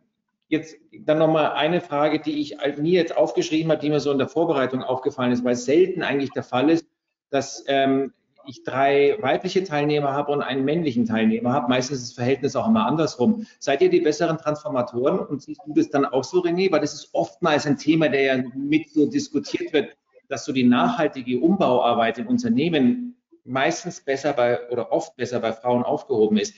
jetzt 0.49 0.75
dann 1.05 1.17
nochmal 1.17 1.53
eine 1.53 1.79
Frage, 1.79 2.19
die 2.19 2.41
ich 2.41 2.57
mir 2.77 2.93
jetzt 2.99 3.15
aufgeschrieben 3.15 3.71
habe, 3.71 3.81
die 3.81 3.89
mir 3.89 4.01
so 4.01 4.11
in 4.11 4.17
der 4.17 4.27
Vorbereitung 4.27 4.83
aufgefallen 4.83 5.31
ist, 5.31 5.43
weil 5.45 5.53
es 5.53 5.65
selten 5.65 6.03
eigentlich 6.03 6.31
der 6.31 6.43
Fall 6.43 6.69
ist, 6.69 6.85
dass 7.29 7.63
ähm, 7.67 8.13
ich 8.45 8.63
drei 8.63 9.17
weibliche 9.21 9.63
Teilnehmer 9.63 10.13
habe 10.13 10.31
und 10.31 10.41
einen 10.41 10.65
männlichen 10.65 11.05
Teilnehmer 11.05 11.53
habe. 11.53 11.69
Meistens 11.69 11.99
ist 11.99 12.09
das 12.09 12.15
Verhältnis 12.15 12.55
auch 12.55 12.67
immer 12.67 12.85
andersrum. 12.85 13.45
Seid 13.59 13.81
ihr 13.81 13.89
die 13.89 14.01
besseren 14.01 14.37
Transformatoren 14.37 15.19
und 15.19 15.41
siehst 15.41 15.61
du 15.65 15.73
das 15.73 15.89
dann 15.89 16.05
auch 16.05 16.23
so, 16.23 16.39
René? 16.39 16.71
Weil 16.71 16.81
das 16.81 16.93
ist 16.93 17.09
oftmals 17.13 17.65
ein 17.65 17.77
Thema, 17.77 18.09
der 18.09 18.21
ja 18.21 18.43
mit 18.55 18.89
so 18.89 19.09
diskutiert 19.09 19.71
wird, 19.73 19.95
dass 20.31 20.45
so 20.45 20.53
die 20.53 20.63
nachhaltige 20.63 21.39
Umbauarbeit 21.39 22.17
in 22.17 22.27
Unternehmen 22.27 23.21
meistens 23.43 24.01
besser 24.01 24.33
bei 24.33 24.69
oder 24.69 24.91
oft 24.91 25.15
besser 25.15 25.39
bei 25.39 25.51
Frauen 25.53 25.83
aufgehoben 25.83 26.37
ist. 26.37 26.55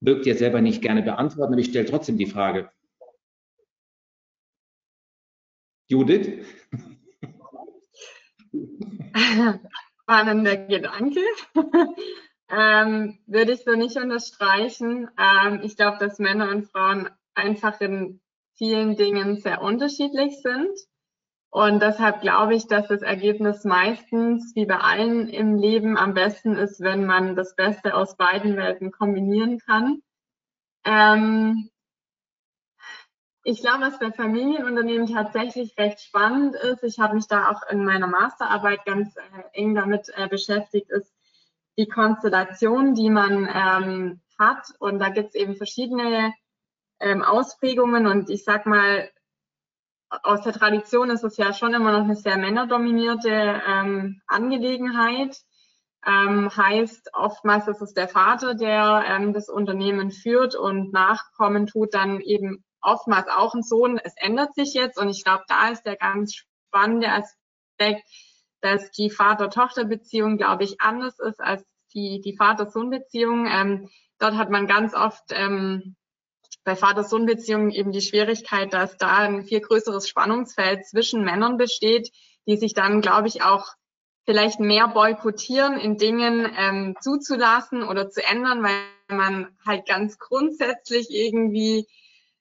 Mögt 0.00 0.26
ihr 0.26 0.36
selber 0.36 0.60
nicht 0.60 0.82
gerne 0.82 1.02
beantworten, 1.02 1.52
aber 1.52 1.60
ich 1.60 1.68
stelle 1.68 1.86
trotzdem 1.86 2.18
die 2.18 2.26
Frage. 2.26 2.70
Judith? 5.86 6.44
spannender 10.04 10.56
Gedanke. 10.56 11.20
ähm, 12.50 13.18
würde 13.26 13.52
ich 13.52 13.64
so 13.64 13.72
nicht 13.72 13.96
unterstreichen. 13.96 15.08
Ähm, 15.18 15.60
ich 15.62 15.76
glaube, 15.76 15.98
dass 15.98 16.18
Männer 16.18 16.50
und 16.50 16.66
Frauen 16.66 17.08
einfach 17.34 17.80
in 17.80 18.20
vielen 18.56 18.96
Dingen 18.96 19.36
sehr 19.36 19.62
unterschiedlich 19.62 20.42
sind. 20.42 20.70
Und 21.54 21.80
deshalb 21.80 22.20
glaube 22.20 22.56
ich, 22.56 22.66
dass 22.66 22.88
das 22.88 23.02
Ergebnis 23.02 23.62
meistens, 23.62 24.56
wie 24.56 24.66
bei 24.66 24.78
allen 24.78 25.28
im 25.28 25.54
Leben, 25.54 25.96
am 25.96 26.12
besten 26.12 26.56
ist, 26.56 26.80
wenn 26.80 27.06
man 27.06 27.36
das 27.36 27.54
Beste 27.54 27.94
aus 27.94 28.16
beiden 28.16 28.56
Welten 28.56 28.90
kombinieren 28.90 29.60
kann. 29.60 30.02
Ähm, 30.84 31.70
ich 33.44 33.60
glaube, 33.60 33.82
was 33.82 34.00
bei 34.00 34.10
Familienunternehmen 34.10 35.06
tatsächlich 35.06 35.78
recht 35.78 36.00
spannend 36.00 36.56
ist, 36.56 36.82
ich 36.82 36.98
habe 36.98 37.14
mich 37.14 37.28
da 37.28 37.52
auch 37.52 37.62
in 37.70 37.84
meiner 37.84 38.08
Masterarbeit 38.08 38.84
ganz 38.84 39.14
äh, 39.16 39.20
eng 39.52 39.76
damit 39.76 40.08
äh, 40.16 40.26
beschäftigt, 40.26 40.90
ist 40.90 41.14
die 41.78 41.86
Konstellation, 41.86 42.96
die 42.96 43.10
man 43.10 43.48
ähm, 43.48 44.20
hat. 44.40 44.66
Und 44.80 44.98
da 44.98 45.08
gibt 45.08 45.28
es 45.28 45.34
eben 45.36 45.54
verschiedene 45.54 46.34
ähm, 46.98 47.22
Ausprägungen. 47.22 48.08
Und 48.08 48.28
ich 48.28 48.42
sag 48.42 48.66
mal, 48.66 49.08
aus 50.08 50.42
der 50.42 50.52
Tradition 50.52 51.10
ist 51.10 51.24
es 51.24 51.36
ja 51.36 51.52
schon 51.52 51.74
immer 51.74 51.92
noch 51.92 52.04
eine 52.04 52.16
sehr 52.16 52.36
männerdominierte 52.36 53.62
ähm, 53.66 54.20
Angelegenheit. 54.26 55.36
Ähm, 56.06 56.54
heißt, 56.54 57.10
oftmals 57.14 57.66
ist 57.66 57.80
es 57.80 57.94
der 57.94 58.08
Vater, 58.08 58.54
der 58.54 59.04
ähm, 59.06 59.32
das 59.32 59.48
Unternehmen 59.48 60.10
führt 60.10 60.54
und 60.54 60.92
Nachkommen 60.92 61.66
tut 61.66 61.94
dann 61.94 62.20
eben 62.20 62.62
oftmals 62.82 63.28
auch 63.28 63.54
ein 63.54 63.62
Sohn. 63.62 63.98
Es 64.02 64.14
ändert 64.16 64.54
sich 64.54 64.74
jetzt 64.74 64.98
und 64.98 65.08
ich 65.08 65.24
glaube, 65.24 65.44
da 65.48 65.68
ist 65.68 65.84
der 65.84 65.96
ganz 65.96 66.34
spannende 66.34 67.08
Aspekt, 67.08 68.06
dass 68.60 68.90
die 68.90 69.10
Vater-Tochter-Beziehung, 69.10 70.36
glaube 70.36 70.64
ich, 70.64 70.80
anders 70.80 71.18
ist 71.18 71.40
als 71.40 71.64
die, 71.94 72.20
die 72.20 72.36
Vater-Sohn-Beziehung. 72.36 73.46
Ähm, 73.46 73.88
dort 74.18 74.34
hat 74.34 74.50
man 74.50 74.66
ganz 74.66 74.94
oft 74.94 75.24
ähm, 75.30 75.96
bei 76.64 76.76
Vater-Sohn-Beziehungen 76.76 77.70
eben 77.70 77.92
die 77.92 78.00
Schwierigkeit, 78.00 78.72
dass 78.72 78.96
da 78.96 79.18
ein 79.18 79.44
viel 79.44 79.60
größeres 79.60 80.08
Spannungsfeld 80.08 80.86
zwischen 80.86 81.24
Männern 81.24 81.56
besteht, 81.56 82.10
die 82.46 82.56
sich 82.56 82.74
dann, 82.74 83.00
glaube 83.00 83.28
ich, 83.28 83.42
auch 83.42 83.66
vielleicht 84.24 84.60
mehr 84.60 84.88
boykottieren, 84.88 85.78
in 85.78 85.98
Dingen 85.98 86.50
ähm, 86.56 86.96
zuzulassen 87.00 87.82
oder 87.82 88.08
zu 88.10 88.24
ändern, 88.24 88.62
weil 88.62 88.74
man 89.08 89.48
halt 89.66 89.86
ganz 89.86 90.18
grundsätzlich 90.18 91.10
irgendwie 91.10 91.86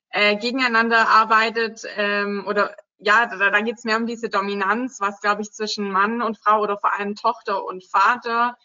äh, 0.09 0.38
gegeneinander 0.38 1.09
arbeitet 1.09 1.81
ähm, 1.97 2.45
oder 2.47 2.75
ja, 2.99 3.25
da, 3.25 3.49
da 3.49 3.59
geht 3.59 3.77
es 3.77 3.83
mehr 3.83 3.97
um 3.97 4.07
diese 4.07 4.29
Dominanz, 4.29 5.01
was 5.01 5.19
glaube 5.19 5.41
ich 5.41 5.51
zwischen 5.51 5.91
Mann 5.91 6.21
und 6.21 6.38
Frau 6.38 6.62
oder 6.62 6.77
vor 6.77 6.97
allem 6.97 7.15
Tochter 7.15 7.65
und 7.65 7.83
Vater 7.83 8.55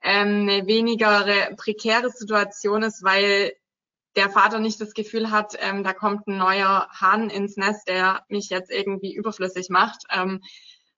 ähm, 0.00 0.48
eine 0.48 0.68
weniger 0.68 1.50
prekäre 1.56 2.10
Situation 2.10 2.84
ist, 2.84 3.02
weil 3.02 3.52
der 4.18 4.30
Vater 4.30 4.58
nicht 4.58 4.80
das 4.80 4.94
Gefühl 4.94 5.30
hat, 5.30 5.54
ähm, 5.60 5.84
da 5.84 5.92
kommt 5.92 6.26
ein 6.26 6.36
neuer 6.36 6.88
Hahn 6.90 7.30
ins 7.30 7.56
Nest, 7.56 7.88
der 7.88 8.24
mich 8.28 8.50
jetzt 8.50 8.70
irgendwie 8.70 9.14
überflüssig 9.14 9.68
macht. 9.70 10.02
Ähm, 10.10 10.42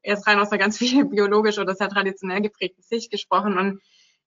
er 0.00 0.14
ist 0.14 0.26
rein 0.26 0.40
aus 0.40 0.50
einer 0.50 0.59
ganz 0.59 0.78
viel 0.78 1.04
biologisch 1.04 1.59
oder 1.59 1.74
sehr 1.74 1.90
traditionell 1.90 2.40
geprägten 2.40 2.83
Sicht 2.83 3.11
gesprochen 3.11 3.59
und 3.59 3.80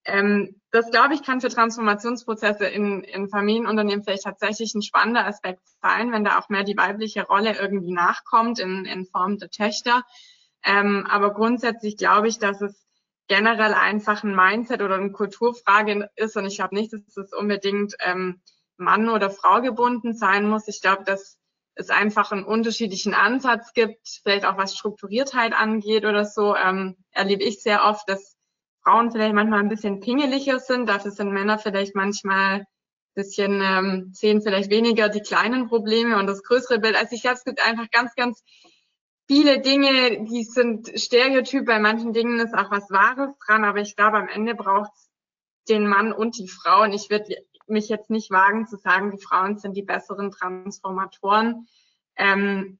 ähm, 0.05 0.61
das, 0.71 0.91
glaube 0.91 1.13
ich, 1.13 1.23
kann 1.23 1.39
für 1.39 1.47
Transformationsprozesse 1.49 2.65
in, 2.65 3.03
in 3.03 3.29
Familienunternehmen 3.29 4.03
vielleicht 4.03 4.23
tatsächlich 4.23 4.75
ein 4.75 4.81
spannender 4.81 5.25
Aspekt 5.25 5.61
sein, 5.81 6.11
wenn 6.11 6.25
da 6.25 6.37
auch 6.37 6.49
mehr 6.49 6.65
die 6.65 6.75
weibliche 6.75 7.25
Rolle 7.25 7.57
irgendwie 7.57 7.93
nachkommt 7.93 8.59
in, 8.59 8.85
in 8.85 9.05
Form 9.05 9.37
der 9.37 9.49
Töchter. 9.49 10.03
Ähm, 10.63 11.07
aber 11.09 11.33
grundsätzlich 11.33 11.95
glaube 11.95 12.27
ich, 12.27 12.37
dass 12.37 12.61
es 12.61 12.85
generell 13.27 13.73
einfach 13.73 14.23
ein 14.23 14.35
Mindset 14.35 14.81
oder 14.81 14.95
eine 14.95 15.11
Kulturfrage 15.13 16.09
ist 16.17 16.35
und 16.35 16.45
ich 16.45 16.57
glaube 16.57 16.75
nicht, 16.75 16.91
dass 16.91 17.15
es 17.15 17.31
unbedingt 17.31 17.95
ähm, 17.99 18.41
Mann 18.83 19.09
oder 19.09 19.29
Frau 19.29 19.61
gebunden 19.61 20.13
sein 20.13 20.47
muss. 20.47 20.67
Ich 20.67 20.81
glaube, 20.81 21.03
dass 21.03 21.37
es 21.75 21.89
einfach 21.89 22.31
einen 22.31 22.43
unterschiedlichen 22.43 23.13
Ansatz 23.13 23.73
gibt, 23.73 24.07
vielleicht 24.23 24.45
auch 24.45 24.57
was 24.57 24.75
Strukturiertheit 24.75 25.53
angeht 25.53 26.05
oder 26.05 26.25
so, 26.25 26.55
ähm, 26.55 26.97
erlebe 27.11 27.43
ich 27.43 27.63
sehr 27.63 27.85
oft, 27.85 28.07
dass 28.07 28.35
Frauen 28.83 29.11
vielleicht 29.11 29.33
manchmal 29.33 29.59
ein 29.59 29.69
bisschen 29.69 29.99
pingeliger 29.99 30.59
sind, 30.59 30.87
dafür 30.87 31.11
sind 31.11 31.31
Männer 31.31 31.57
vielleicht 31.57 31.95
manchmal 31.95 32.65
bisschen, 33.15 33.61
ähm, 33.61 34.09
sehen 34.13 34.41
vielleicht 34.41 34.69
weniger 34.69 35.09
die 35.09 35.21
kleinen 35.21 35.67
Probleme 35.67 36.17
und 36.17 36.27
das 36.27 36.43
größere 36.43 36.79
Bild. 36.79 36.95
Also 36.95 37.15
ich 37.15 37.21
glaube, 37.21 37.37
es 37.37 37.43
gibt 37.43 37.65
einfach 37.65 37.89
ganz, 37.91 38.15
ganz 38.15 38.43
viele 39.27 39.61
Dinge, 39.61 40.25
die 40.25 40.43
sind 40.43 40.91
Stereotyp. 40.99 41.65
Bei 41.65 41.79
manchen 41.79 42.13
Dingen 42.13 42.39
ist 42.39 42.53
auch 42.53 42.71
was 42.71 42.89
Wahres 42.89 43.37
dran, 43.45 43.63
aber 43.63 43.79
ich 43.79 43.95
glaube, 43.95 44.17
am 44.17 44.27
Ende 44.27 44.55
braucht 44.55 44.91
es 44.95 45.09
den 45.69 45.87
Mann 45.87 46.11
und 46.11 46.37
die 46.37 46.47
Frau. 46.47 46.83
Und 46.83 46.93
ich 46.93 47.09
würde 47.09 47.35
mich 47.73 47.89
jetzt 47.89 48.09
nicht 48.09 48.31
wagen 48.31 48.67
zu 48.67 48.77
sagen, 48.77 49.11
die 49.11 49.21
Frauen 49.21 49.57
sind 49.57 49.75
die 49.75 49.83
besseren 49.83 50.31
Transformatoren. 50.31 51.67
Ähm, 52.15 52.79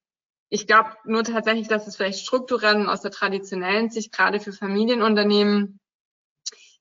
ich 0.49 0.67
glaube 0.67 0.91
nur 1.03 1.23
tatsächlich, 1.23 1.67
dass 1.67 1.87
es 1.87 1.95
vielleicht 1.95 2.19
strukturell 2.19 2.87
aus 2.87 3.01
der 3.01 3.11
traditionellen 3.11 3.89
Sicht 3.89 4.13
gerade 4.13 4.39
für 4.39 4.53
Familienunternehmen 4.53 5.79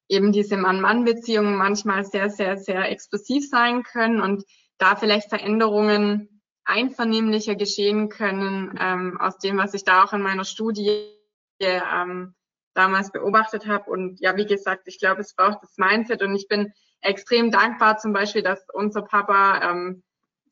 eben 0.09 0.31
diese 0.31 0.59
Mann-Mann-Beziehungen 0.59 1.57
manchmal 1.57 2.05
sehr, 2.05 2.29
sehr, 2.29 2.59
sehr 2.59 2.91
explosiv 2.91 3.49
sein 3.49 3.83
können 3.83 4.21
und 4.21 4.45
da 4.77 4.95
vielleicht 4.95 5.31
Veränderungen 5.31 6.43
einvernehmlicher 6.65 7.55
geschehen 7.55 8.09
können, 8.09 8.79
ähm, 8.79 9.19
aus 9.19 9.39
dem, 9.39 9.57
was 9.57 9.75
ich 9.75 9.85
da 9.85 10.05
auch 10.05 10.13
in 10.13 10.23
meiner 10.23 10.45
Studie 10.45 11.17
ähm, 11.61 12.35
damals 12.75 13.11
beobachtet 13.11 13.67
habe. 13.67 13.91
Und 13.91 14.21
ja, 14.21 14.37
wie 14.37 14.47
gesagt, 14.47 14.83
ich 14.87 14.99
glaube, 14.99 15.21
es 15.21 15.35
braucht 15.35 15.63
das 15.63 15.77
Mindset 15.77 16.23
und 16.23 16.35
ich 16.35 16.49
bin 16.49 16.73
extrem 17.03 17.51
dankbar 17.51 17.99
zum 17.99 18.13
Beispiel, 18.13 18.43
dass 18.43 18.65
unser 18.73 19.03
Papa 19.03 19.71
ähm, 19.71 20.03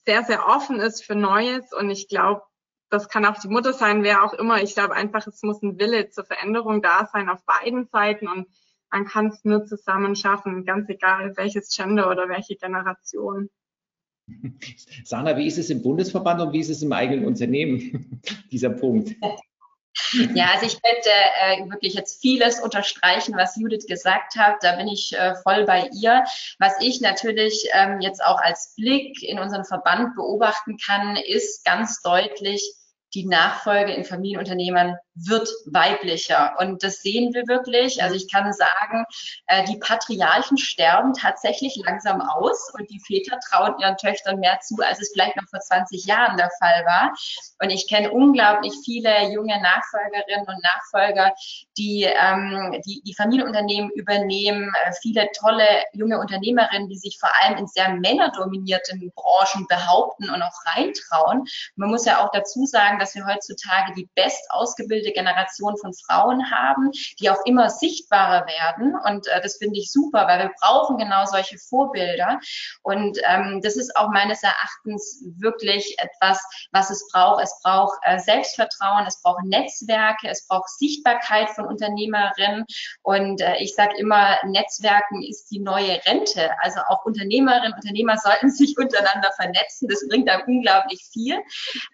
sehr, 0.05 0.25
sehr 0.25 0.47
offen 0.47 0.81
ist 0.81 1.05
für 1.05 1.15
Neues 1.15 1.73
und 1.73 1.91
ich 1.91 2.09
glaube, 2.09 2.43
das 2.91 3.09
kann 3.09 3.25
auch 3.25 3.39
die 3.39 3.49
Mutter 3.49 3.73
sein, 3.73 4.03
wer 4.03 4.25
auch 4.25 4.35
immer. 4.35 4.61
Ich 4.63 4.75
glaube 4.75 4.95
einfach, 4.95 5.27
es 5.27 5.43
muss 5.43 5.63
ein 5.63 5.79
Wille 5.79 6.11
zur 6.11 6.25
Veränderung 6.25 6.83
da 6.83 7.09
sein 7.13 7.29
auf 7.29 7.45
beiden 7.47 7.87
Seiten 7.87 8.27
und 8.27 8.49
man 8.91 9.07
kann 9.07 9.29
es 9.29 9.45
nur 9.45 9.65
zusammen 9.65 10.17
schaffen, 10.17 10.65
ganz 10.65 10.89
egal 10.89 11.37
welches 11.37 11.75
Gender 11.75 12.11
oder 12.11 12.29
welche 12.29 12.57
Generation. 12.57 13.49
Sana, 15.05 15.37
wie 15.37 15.47
ist 15.47 15.59
es 15.59 15.71
im 15.71 15.83
Bundesverband 15.83 16.41
und 16.41 16.53
wie 16.53 16.61
ist 16.61 16.71
es 16.71 16.83
im 16.83 16.93
eigenen 16.93 17.25
Unternehmen, 17.25 18.21
dieser 18.51 18.71
Punkt? 18.71 19.15
Ja, 20.34 20.53
also 20.53 20.66
ich 20.66 20.80
könnte 20.82 21.11
äh, 21.41 21.70
wirklich 21.70 21.95
jetzt 21.95 22.20
vieles 22.20 22.61
unterstreichen, 22.61 23.36
was 23.36 23.57
Judith 23.57 23.86
gesagt 23.86 24.36
hat. 24.36 24.57
Da 24.62 24.76
bin 24.76 24.88
ich 24.88 25.12
äh, 25.12 25.34
voll 25.43 25.64
bei 25.64 25.88
ihr. 25.93 26.24
Was 26.59 26.74
ich 26.80 27.01
natürlich 27.01 27.68
ähm, 27.72 28.01
jetzt 28.01 28.24
auch 28.24 28.41
als 28.41 28.74
Blick 28.76 29.22
in 29.22 29.38
unseren 29.38 29.64
Verband 29.64 30.14
beobachten 30.14 30.76
kann, 30.78 31.16
ist 31.16 31.64
ganz 31.64 32.03
deutlich, 32.03 32.74
die 33.15 33.27
Nachfolge 33.27 33.93
in 33.93 34.05
Familienunternehmen 34.05 34.97
wird 35.15 35.49
weiblicher. 35.67 36.55
Und 36.59 36.83
das 36.83 37.03
sehen 37.03 37.35
wir 37.35 37.47
wirklich. 37.47 38.03
Also 38.03 38.15
ich 38.15 38.31
kann 38.31 38.53
sagen, 38.53 39.05
äh, 39.47 39.65
die 39.65 39.79
Patriarchen 39.79 40.57
sterben 40.57 41.13
tatsächlich 41.13 41.77
langsam 41.85 42.21
aus 42.21 42.73
und 42.75 42.89
die 42.91 43.01
Väter 43.01 43.39
trauen 43.41 43.75
ihren 43.81 43.97
Töchtern 43.97 44.39
mehr 44.41 44.61
zu, 44.61 44.77
als 44.83 45.01
es 45.01 45.11
vielleicht 45.13 45.37
noch 45.37 45.49
vor 45.49 45.61
20 45.61 46.05
Jahren 46.07 46.37
der 46.37 46.51
Fall 46.59 46.85
war. 46.87 47.13
Und 47.61 47.71
ich 47.71 47.89
kenne 47.89 48.11
unglaublich 48.11 48.73
viele 48.85 49.31
junge 49.31 49.61
Nachfolgerinnen 49.61 50.47
und 50.47 50.63
Nachfolger, 50.63 51.35
die 51.77 52.05
ähm, 52.05 52.81
die, 52.87 53.03
die 53.05 53.15
Familienunternehmen 53.15 53.91
übernehmen, 53.91 54.73
äh, 54.85 54.93
viele 55.03 55.29
tolle 55.39 55.67
junge 55.93 56.19
Unternehmerinnen, 56.19 56.89
die 56.89 56.99
sich 56.99 57.19
vor 57.19 57.31
allem 57.43 57.59
in 57.59 57.67
sehr 57.67 57.91
männerdominierten 57.91 59.13
Branchen 59.15 59.67
behaupten 59.69 60.31
und 60.31 60.43
auch 60.43 60.65
reintrauen. 60.67 61.45
Man 61.77 61.91
muss 61.91 62.05
ja 62.05 62.25
auch 62.25 62.31
dazu 62.33 62.65
sagen, 62.65 62.99
dass 63.01 63.15
wir 63.15 63.27
heutzutage 63.27 63.93
die 63.97 64.09
best 64.15 64.43
ausgebildete 64.51 65.13
Generation 65.13 65.77
von 65.79 65.93
Frauen 66.07 66.51
haben, 66.51 66.91
die 67.19 67.31
auch 67.31 67.45
immer 67.45 67.71
sichtbarer 67.71 68.47
werden. 68.47 68.95
Und 69.07 69.27
äh, 69.29 69.41
das 69.41 69.57
finde 69.57 69.79
ich 69.81 69.91
super, 69.91 70.27
weil 70.27 70.41
wir 70.41 70.53
brauchen 70.61 70.99
genau 70.99 71.25
solche 71.25 71.59
Vorbilder. 71.59 72.39
Und 72.83 73.19
ähm, 73.29 73.61
das 73.63 73.77
ist 73.77 73.97
auch 73.97 74.09
meines 74.09 74.43
Erachtens 74.43 75.25
wirklich 75.39 75.97
etwas, 75.99 76.43
was 76.73 76.91
es 76.91 77.09
braucht. 77.13 77.43
Es 77.43 77.61
braucht 77.63 77.99
äh, 78.03 78.19
Selbstvertrauen, 78.19 79.07
es 79.07 79.21
braucht 79.23 79.45
Netzwerke, 79.45 80.29
es 80.29 80.47
braucht 80.47 80.69
Sichtbarkeit 80.71 81.51
von 81.51 81.67
Unternehmerinnen. 81.67 82.65
Und 83.03 83.41
äh, 83.41 83.57
ich 83.59 83.75
sage 83.75 83.97
immer, 83.99 84.37
Netzwerken 84.45 85.23
ist 85.23 85.51
die 85.51 85.61
neue 85.61 86.01
Rente. 86.07 86.51
Also 86.61 86.81
auch 86.89 87.05
Unternehmerinnen, 87.05 87.73
Unternehmer 87.75 88.17
sollten 88.19 88.51
sich 88.51 88.77
untereinander 88.79 89.31
vernetzen. 89.37 89.89
Das 89.89 90.07
bringt 90.09 90.29
dann 90.29 90.43
unglaublich 90.43 91.09
viel. 91.13 91.39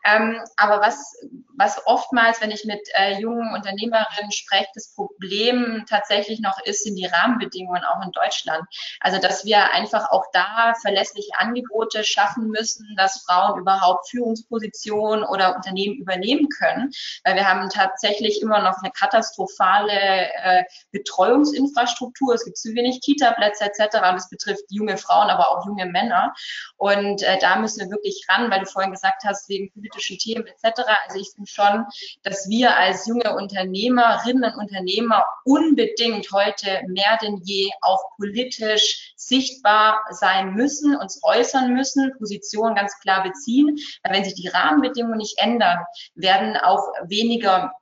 Ähm, 0.05 0.41
aber 0.57 0.81
was 0.81 0.96
was, 0.97 1.17
was 1.57 1.87
oftmals, 1.87 2.41
wenn 2.41 2.51
ich 2.51 2.65
mit 2.65 2.81
äh, 2.95 3.19
jungen 3.21 3.55
Unternehmerinnen 3.55 4.33
spreche, 4.33 4.69
das 4.75 4.95
Problem 4.95 5.85
tatsächlich 5.89 6.41
noch 6.41 6.59
ist, 6.65 6.85
sind 6.85 6.97
die 6.97 7.07
Rahmenbedingungen 7.07 7.83
auch 7.85 8.05
in 8.05 8.13
Deutschland. 8.13 8.65
Also, 9.01 9.19
dass 9.19 9.45
wir 9.45 9.73
einfach 9.73 10.11
auch 10.11 10.25
da 10.33 10.75
verlässliche 10.81 11.33
Angebote 11.39 12.05
schaffen 12.05 12.49
müssen, 12.49 12.95
dass 12.97 13.25
Frauen 13.25 13.61
überhaupt 13.61 14.09
Führungspositionen 14.11 15.25
oder 15.25 15.57
Unternehmen 15.57 15.97
übernehmen 15.97 16.49
können. 16.49 16.91
Weil 17.25 17.37
wir 17.37 17.49
haben 17.49 17.69
tatsächlich 17.69 18.43
immer 18.43 18.63
noch 18.63 18.83
eine 18.83 18.93
katastrophale 18.93 19.93
äh, 19.93 20.65
Betreuungsinfrastruktur. 20.93 22.35
Es 22.35 22.45
gibt 22.45 22.59
zu 22.59 22.75
wenig 22.75 23.01
Kita-Plätze 23.01 23.65
etc. 23.65 23.97
Und 23.97 24.15
das 24.15 24.29
betrifft 24.29 24.65
junge 24.69 24.97
Frauen, 24.97 25.29
aber 25.31 25.51
auch 25.51 25.67
junge 25.67 25.87
Männer. 25.87 26.35
Und 26.77 27.23
äh, 27.23 27.39
da 27.39 27.57
müssen 27.57 27.81
wir 27.81 27.91
wirklich 27.91 28.25
ran, 28.29 28.51
weil 28.51 28.61
du 28.61 28.67
vorhin 28.67 28.93
gesagt 28.93 29.25
hast, 29.25 29.49
wegen 29.49 29.73
politischen 29.73 30.19
Themen 30.19 30.47
etc. 30.47 30.86
Also 31.07 31.19
ich 31.19 31.31
finde 31.35 31.51
schon, 31.51 31.85
dass 32.23 32.49
wir 32.49 32.77
als 32.77 33.07
junge 33.07 33.35
Unternehmerinnen 33.37 34.45
und 34.45 34.59
Unternehmer 34.59 35.25
unbedingt 35.45 36.31
heute 36.33 36.83
mehr 36.89 37.19
denn 37.23 37.41
je 37.45 37.71
auch 37.81 38.01
politisch 38.17 39.15
sichtbar 39.17 40.01
sein 40.11 40.55
müssen, 40.55 40.97
uns 40.97 41.21
äußern 41.23 41.73
müssen, 41.73 42.13
Positionen 42.19 42.75
ganz 42.75 42.99
klar 43.01 43.23
beziehen. 43.23 43.77
Weil 44.03 44.15
wenn 44.15 44.25
sich 44.25 44.35
die 44.35 44.49
Rahmenbedingungen 44.49 45.19
nicht 45.19 45.39
ändern, 45.39 45.79
werden 46.15 46.57
auch 46.57 46.83
weniger 47.05 47.73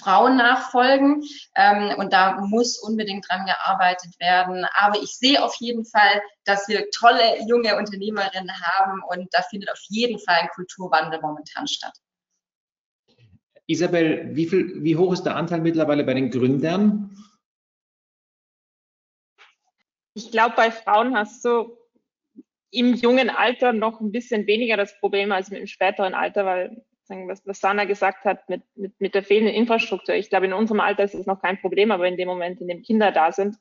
Frauen 0.00 0.36
nachfolgen. 0.36 1.22
Ähm, 1.54 1.94
und 1.98 2.12
da 2.12 2.40
muss 2.40 2.78
unbedingt 2.78 3.28
dran 3.28 3.46
gearbeitet 3.46 4.18
werden. 4.18 4.66
Aber 4.74 5.00
ich 5.02 5.16
sehe 5.16 5.42
auf 5.42 5.54
jeden 5.58 5.84
Fall, 5.84 6.22
dass 6.44 6.68
wir 6.68 6.90
tolle 6.90 7.42
junge 7.46 7.76
Unternehmerinnen 7.76 8.52
haben 8.60 9.02
und 9.08 9.28
da 9.32 9.42
findet 9.42 9.70
auf 9.70 9.80
jeden 9.88 10.18
Fall 10.18 10.36
ein 10.36 10.48
Kulturwandel 10.54 11.20
momentan 11.20 11.66
statt. 11.66 11.94
Isabel, 13.66 14.34
wie, 14.34 14.46
viel, 14.46 14.82
wie 14.82 14.96
hoch 14.96 15.12
ist 15.12 15.22
der 15.22 15.36
Anteil 15.36 15.60
mittlerweile 15.60 16.04
bei 16.04 16.14
den 16.14 16.30
Gründern? 16.30 17.16
Ich 20.14 20.30
glaube, 20.30 20.54
bei 20.56 20.70
Frauen 20.70 21.16
hast 21.16 21.44
du 21.44 21.76
im 22.70 22.94
jungen 22.94 23.30
Alter 23.30 23.72
noch 23.72 24.00
ein 24.00 24.12
bisschen 24.12 24.46
weniger 24.46 24.76
das 24.76 24.98
Problem 25.00 25.32
als 25.32 25.48
im 25.50 25.66
späteren 25.66 26.14
Alter, 26.14 26.44
weil 26.44 26.84
was, 27.08 27.46
was 27.46 27.60
Sana 27.60 27.84
gesagt 27.84 28.24
hat 28.24 28.48
mit, 28.48 28.62
mit, 28.74 29.00
mit 29.00 29.14
der 29.14 29.22
fehlenden 29.22 29.54
Infrastruktur. 29.54 30.14
Ich 30.14 30.30
glaube, 30.30 30.46
in 30.46 30.52
unserem 30.52 30.80
Alter 30.80 31.04
ist 31.04 31.14
es 31.14 31.26
noch 31.26 31.40
kein 31.40 31.60
Problem, 31.60 31.90
aber 31.90 32.08
in 32.08 32.16
dem 32.16 32.28
Moment, 32.28 32.60
in 32.60 32.68
dem 32.68 32.82
Kinder 32.82 33.12
da 33.12 33.30
sind, 33.32 33.56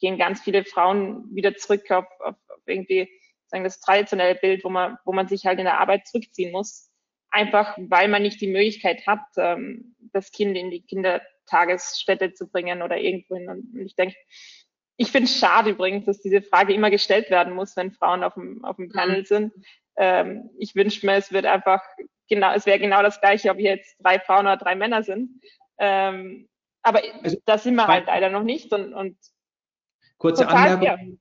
gehen 0.00 0.18
ganz 0.18 0.42
viele 0.42 0.64
Frauen 0.64 1.24
wieder 1.34 1.54
zurück 1.56 1.90
auf, 1.90 2.04
auf, 2.20 2.36
irgendwie 2.66 3.08
sagen 3.46 3.64
das 3.64 3.80
traditionelle 3.80 4.34
Bild, 4.34 4.64
wo 4.64 4.68
man, 4.68 4.98
wo 5.04 5.12
man 5.12 5.28
sich 5.28 5.46
halt 5.46 5.58
in 5.58 5.64
der 5.64 5.80
Arbeit 5.80 6.06
zurückziehen 6.06 6.52
muss 6.52 6.91
einfach 7.32 7.76
weil 7.78 8.08
man 8.08 8.22
nicht 8.22 8.40
die 8.40 8.46
Möglichkeit 8.52 9.06
hat, 9.06 9.24
ähm, 9.36 9.96
das 10.12 10.30
Kind 10.30 10.56
in 10.56 10.70
die 10.70 10.82
Kindertagesstätte 10.82 12.34
zu 12.34 12.48
bringen 12.48 12.82
oder 12.82 12.98
irgendwohin. 12.98 13.48
Und 13.48 13.80
ich 13.80 13.96
denke, 13.96 14.14
ich 14.96 15.10
finde 15.10 15.24
es 15.24 15.38
schade 15.38 15.70
übrigens, 15.70 16.04
dass 16.04 16.20
diese 16.20 16.42
Frage 16.42 16.74
immer 16.74 16.90
gestellt 16.90 17.30
werden 17.30 17.54
muss, 17.54 17.76
wenn 17.76 17.92
Frauen 17.92 18.22
auf 18.22 18.34
dem, 18.34 18.64
auf 18.64 18.76
dem 18.76 18.90
Panel 18.90 19.20
mhm. 19.20 19.24
sind. 19.24 19.52
Ähm, 19.96 20.50
ich 20.58 20.74
wünsche 20.74 21.04
mir, 21.04 21.14
es 21.14 21.32
wird 21.32 21.46
einfach 21.46 21.82
genau, 22.28 22.52
es 22.54 22.66
wäre 22.66 22.78
genau 22.78 23.02
das 23.02 23.20
Gleiche, 23.20 23.50
ob 23.50 23.58
jetzt 23.58 23.96
drei 24.00 24.18
Frauen 24.18 24.46
oder 24.46 24.56
drei 24.56 24.74
Männer 24.74 25.02
sind. 25.02 25.40
Ähm, 25.78 26.48
aber 26.82 27.00
also, 27.22 27.36
da 27.46 27.58
sind 27.58 27.74
wir 27.74 27.86
halt 27.86 28.06
leider 28.06 28.28
noch 28.28 28.42
nicht 28.42 28.72
und, 28.72 28.92
und 28.92 29.16
kurze 30.18 30.44
total, 30.44 30.74
Anmerkung. 30.74 31.20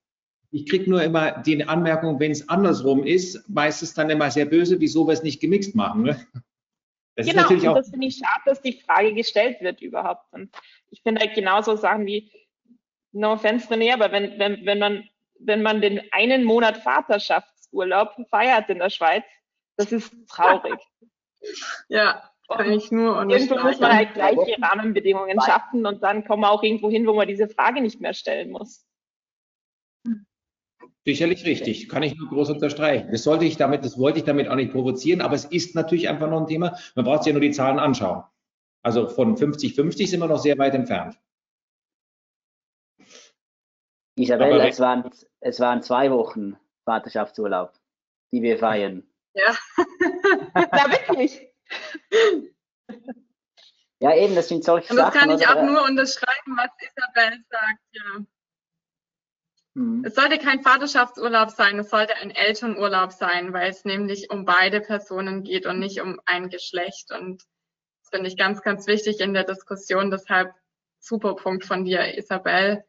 Ich 0.52 0.70
kriege 0.70 0.90
nur 0.90 1.02
immer 1.02 1.32
die 1.44 1.64
Anmerkung, 1.64 2.20
wenn 2.20 2.32
es 2.32 2.50
andersrum 2.50 3.04
ist, 3.04 3.50
meistens 3.50 3.94
dann 3.94 4.10
immer 4.10 4.30
sehr 4.32 4.46
böse, 4.46 4.80
wieso 4.80 5.08
wir 5.08 5.14
es 5.14 5.24
nicht 5.24 5.40
gemixt 5.40 5.76
machen. 5.76 6.04
Ne? 6.04 6.28
Das 7.16 7.28
genau, 7.28 7.48
und 7.50 7.76
das 7.76 7.90
finde 7.90 8.08
ich 8.08 8.18
schade, 8.18 8.42
dass 8.46 8.62
die 8.62 8.74
Frage 8.74 9.14
gestellt 9.14 9.62
wird 9.62 9.82
überhaupt. 9.82 10.32
Und 10.32 10.50
ich 10.90 11.02
finde 11.02 11.22
halt 11.22 11.36
genauso 11.36 11.76
Sachen 11.76 12.06
wie, 12.06 12.32
no 13.12 13.34
offense 13.34 13.68
René, 13.68 13.94
aber 13.94 14.12
wenn, 14.12 14.38
wenn, 14.40 14.66
wenn, 14.66 14.80
man, 14.80 15.10
wenn 15.40 15.62
man 15.62 15.82
den 15.82 16.02
einen 16.12 16.44
Monat 16.44 16.78
Vaterschaftsurlaub 16.78 18.16
feiert 18.30 18.70
in 18.70 18.80
der 18.80 18.90
Schweiz, 18.90 19.24
das 19.78 19.92
ist 19.92 20.14
traurig. 20.30 20.80
ja, 21.90 22.30
kann 22.48 22.72
ich 22.72 22.92
nur 22.92 23.22
Irgendwo 23.30 23.58
muss 23.60 23.80
man 23.80 23.96
halt 23.96 24.14
gleiche 24.14 24.56
Rahmenbedingungen 24.62 25.40
schaffen 25.42 25.86
und 25.86 26.04
dann 26.04 26.26
kommen 26.26 26.44
wir 26.44 26.52
auch 26.52 26.64
irgendwo 26.64 26.90
hin, 26.90 27.08
wo 27.08 27.14
man 27.14 27.28
diese 27.28 27.48
Frage 27.48 27.82
nicht 27.82 28.02
mehr 28.02 28.14
stellen 28.14 28.52
muss. 28.52 28.86
Sicherlich 31.04 31.46
richtig, 31.46 31.90
kann 31.90 32.04
ich 32.04 32.16
nur 32.16 32.30
groß 32.30 32.52
unterstreichen. 32.52 33.10
Das 33.12 33.24
sollte 33.24 33.46
ich 33.46 33.58
damit, 33.58 33.84
das 33.84 33.98
wollte 33.98 34.20
ich 34.20 34.26
damit 34.26 34.48
auch 34.48 34.56
nicht 34.56 34.72
provozieren, 34.72 35.22
aber 35.22 35.34
es 35.34 35.46
ist 35.46 35.74
natürlich 35.74 36.10
einfach 36.10 36.30
noch 36.30 36.42
ein 36.42 36.48
Thema. 36.48 36.78
Man 36.96 37.06
braucht 37.06 37.24
sich 37.24 37.32
ja 37.32 37.34
nur 37.34 37.42
die 37.42 37.52
Zahlen 37.52 37.80
anschauen. 37.80 38.24
Also 38.84 39.08
von 39.08 39.36
50-50 39.36 40.08
sind 40.08 40.20
wir 40.20 40.28
noch 40.28 40.40
sehr 40.40 40.58
weit 40.60 40.76
entfernt. 40.76 41.20
Isabel, 44.16 44.60
es 44.62 44.80
waren, 44.80 45.10
es 45.40 45.60
waren 45.60 45.82
zwei 45.82 46.12
Wochen 46.12 46.56
Vaterschaftsurlaub, 46.86 47.74
die 48.32 48.44
wir 48.44 48.60
feiern. 48.60 49.04
Ja, 49.34 49.56
da 50.54 50.92
wirklich. 50.92 51.48
Ja, 54.00 54.16
eben, 54.16 54.36
das 54.36 54.50
sind 54.50 54.64
solche 54.64 54.92
Und 54.92 54.98
das 54.98 55.14
Sachen, 55.14 55.30
kann 55.30 55.40
ich 55.40 55.48
auch 55.48 55.64
nur 55.64 55.84
unterschreiben, 55.84 56.58
was 56.58 56.70
Isabel 56.80 57.44
sagt, 57.50 57.80
ja. 57.92 58.26
Mhm. 59.74 60.04
Es 60.06 60.16
sollte 60.16 60.38
kein 60.38 60.64
Vaterschaftsurlaub 60.64 61.50
sein, 61.52 61.80
es 61.80 61.90
sollte 61.90 62.16
ein 62.16 62.32
Elternurlaub 62.32 63.12
sein, 63.12 63.54
weil 63.54 63.70
es 63.70 63.86
nämlich 63.86 64.30
um 64.30 64.46
beide 64.46 64.82
Personen 64.82 65.44
geht 65.44 65.66
und 65.66 65.80
nicht 65.80 66.02
um 66.02 66.20
ein 66.26 66.50
Geschlecht. 66.50 67.12
Und 67.12 67.44
das 68.02 68.10
finde 68.10 68.28
ich 68.28 68.38
ganz, 68.38 68.62
ganz 68.62 68.88
wichtig 68.88 69.20
in 69.20 69.34
der 69.34 69.44
Diskussion. 69.44 70.12
Deshalb 70.12 70.54
super 71.00 71.36
Punkt 71.36 71.66
von 71.66 71.86
dir, 71.86 72.18
Isabel, 72.18 72.84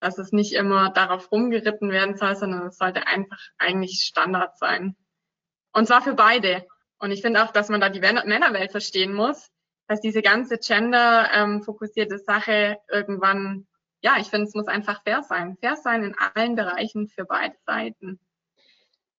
dass 0.00 0.18
es 0.18 0.32
nicht 0.32 0.52
immer 0.52 0.90
darauf 0.90 1.30
rumgeritten 1.30 1.90
werden 1.90 2.16
soll, 2.16 2.36
sondern 2.36 2.66
es 2.66 2.76
sollte 2.76 3.06
einfach 3.06 3.40
eigentlich 3.58 4.02
Standard 4.02 4.58
sein. 4.58 4.96
Und 5.72 5.86
zwar 5.86 6.02
für 6.02 6.14
beide. 6.14 6.66
Und 6.98 7.10
ich 7.10 7.22
finde 7.22 7.42
auch, 7.42 7.52
dass 7.52 7.68
man 7.68 7.80
da 7.80 7.88
die 7.88 8.00
Männerwelt 8.00 8.70
verstehen 8.70 9.12
muss, 9.12 9.50
dass 9.88 10.00
diese 10.00 10.22
ganze 10.22 10.58
gender-fokussierte 10.58 12.14
ähm, 12.14 12.22
Sache 12.26 12.78
irgendwann 12.88 13.66
ja, 14.04 14.18
ich 14.20 14.28
finde, 14.28 14.46
es 14.46 14.54
muss 14.54 14.68
einfach 14.68 15.02
fair 15.02 15.22
sein. 15.22 15.56
Fair 15.60 15.76
sein 15.76 16.04
in 16.04 16.14
allen 16.14 16.56
Bereichen 16.56 17.08
für 17.08 17.24
beide 17.24 17.56
Seiten. 17.64 18.20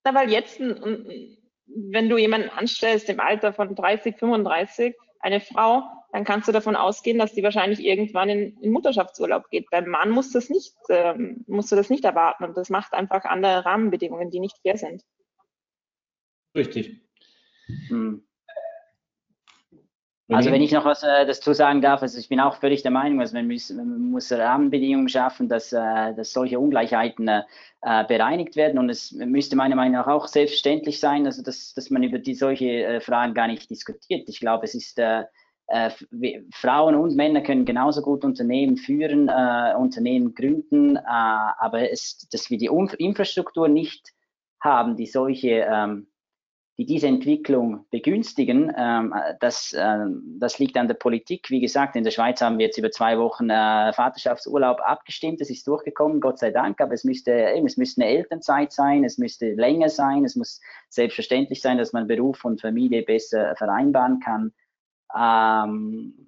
Na, 0.03 0.13
weil 0.13 0.31
jetzt, 0.31 0.59
wenn 0.59 2.09
du 2.09 2.17
jemanden 2.17 2.49
anstellst 2.49 3.09
im 3.09 3.19
Alter 3.19 3.51
von 3.51 3.73
30, 3.73 4.15
35, 4.17 4.95
eine 5.21 5.41
Frau, 5.41 5.81
dann 6.11 6.23
kannst 6.23 6.47
du 6.47 6.51
davon 6.51 6.75
ausgehen, 6.75 7.17
dass 7.17 7.33
die 7.33 7.41
wahrscheinlich 7.41 7.79
irgendwann 7.79 8.29
in, 8.29 8.57
in 8.61 8.71
Mutterschaftsurlaub 8.71 9.49
geht. 9.49 9.71
Beim 9.71 9.87
Mann 9.87 10.11
musst 10.11 10.35
du 10.35 10.37
das 10.37 10.51
nicht, 10.51 10.75
ähm, 10.89 11.43
musst 11.47 11.71
du 11.71 11.75
das 11.75 11.89
nicht 11.89 12.05
erwarten 12.05 12.43
und 12.43 12.55
das 12.55 12.69
macht 12.69 12.93
einfach 12.93 13.25
andere 13.25 13.65
Rahmenbedingungen, 13.65 14.29
die 14.29 14.39
nicht 14.39 14.59
fair 14.61 14.77
sind. 14.77 15.03
Richtig. 16.55 17.01
Hm. 17.87 18.24
Also 20.27 20.51
wenn 20.51 20.61
ich 20.61 20.71
noch 20.71 20.85
was 20.85 21.03
äh, 21.03 21.25
dazu 21.27 21.53
sagen 21.53 21.81
darf, 21.81 22.01
also 22.01 22.17
ich 22.17 22.29
bin 22.29 22.39
auch 22.39 22.55
völlig 22.55 22.81
der 22.81 22.89
Meinung, 22.89 23.19
also 23.19 23.35
man 23.35 23.47
muss, 23.47 23.69
man 23.69 24.09
muss 24.09 24.31
Rahmenbedingungen 24.31 25.07
schaffen, 25.07 25.47
dass, 25.47 25.71
äh, 25.71 26.15
dass 26.15 26.33
solche 26.33 26.59
Ungleichheiten 26.59 27.27
äh, 27.27 27.43
bereinigt 28.07 28.55
werden 28.55 28.79
und 28.79 28.89
es 28.89 29.11
müsste 29.11 29.55
meiner 29.55 29.75
Meinung 29.75 29.93
nach 29.93 30.07
auch 30.07 30.27
selbstverständlich 30.27 30.99
sein, 30.99 31.27
also 31.27 31.43
dass, 31.43 31.75
dass 31.75 31.91
man 31.91 32.01
über 32.01 32.17
die 32.17 32.33
solche 32.33 32.65
äh, 32.65 33.01
Fragen 33.01 33.35
gar 33.35 33.47
nicht 33.47 33.69
diskutiert. 33.69 34.27
Ich 34.27 34.39
glaube, 34.39 34.65
es 34.65 34.73
ist 34.73 34.97
äh, 34.97 35.25
äh, 35.67 35.91
Frauen 36.51 36.95
und 36.95 37.15
Männer 37.15 37.41
können 37.41 37.65
genauso 37.65 38.01
gut 38.01 38.23
Unternehmen 38.23 38.77
führen, 38.77 39.29
äh, 39.29 39.75
Unternehmen 39.77 40.33
gründen, 40.33 40.95
äh, 40.95 41.01
aber 41.05 41.91
es, 41.91 42.27
dass 42.31 42.49
wir 42.49 42.57
die 42.57 42.69
Infrastruktur 42.97 43.67
nicht 43.67 44.11
haben, 44.59 44.95
die 44.95 45.05
solche 45.05 45.67
ähm, 45.69 46.07
die 46.77 46.85
diese 46.85 47.07
Entwicklung 47.07 47.85
begünstigen. 47.89 48.71
Ähm, 48.77 49.13
das, 49.39 49.71
äh, 49.73 50.05
das 50.39 50.59
liegt 50.59 50.77
an 50.77 50.87
der 50.87 50.95
Politik. 50.95 51.49
Wie 51.49 51.61
gesagt, 51.61 51.95
in 51.95 52.03
der 52.03 52.11
Schweiz 52.11 52.41
haben 52.41 52.57
wir 52.57 52.65
jetzt 52.65 52.77
über 52.77 52.91
zwei 52.91 53.17
Wochen 53.17 53.49
äh, 53.49 53.93
Vaterschaftsurlaub 53.93 54.81
abgestimmt. 54.81 55.39
Das 55.39 55.49
ist 55.49 55.65
durchgekommen, 55.67 56.19
Gott 56.19 56.39
sei 56.39 56.51
Dank. 56.51 56.81
Aber 56.81 56.93
es 56.93 57.05
müsste, 57.05 57.31
eben, 57.31 57.65
es 57.65 57.77
müsste 57.77 58.01
eine 58.01 58.11
Elternzeit 58.11 58.73
sein, 58.73 59.05
es 59.05 59.17
müsste 59.17 59.53
länger 59.53 59.89
sein, 59.89 60.25
es 60.25 60.35
muss 60.35 60.59
selbstverständlich 60.89 61.61
sein, 61.61 61.77
dass 61.77 61.93
man 61.93 62.07
Beruf 62.07 62.43
und 62.43 62.59
Familie 62.59 63.03
besser 63.03 63.55
vereinbaren 63.55 64.19
kann. 64.19 64.53
Ähm, 65.15 66.13
ähm 66.17 66.24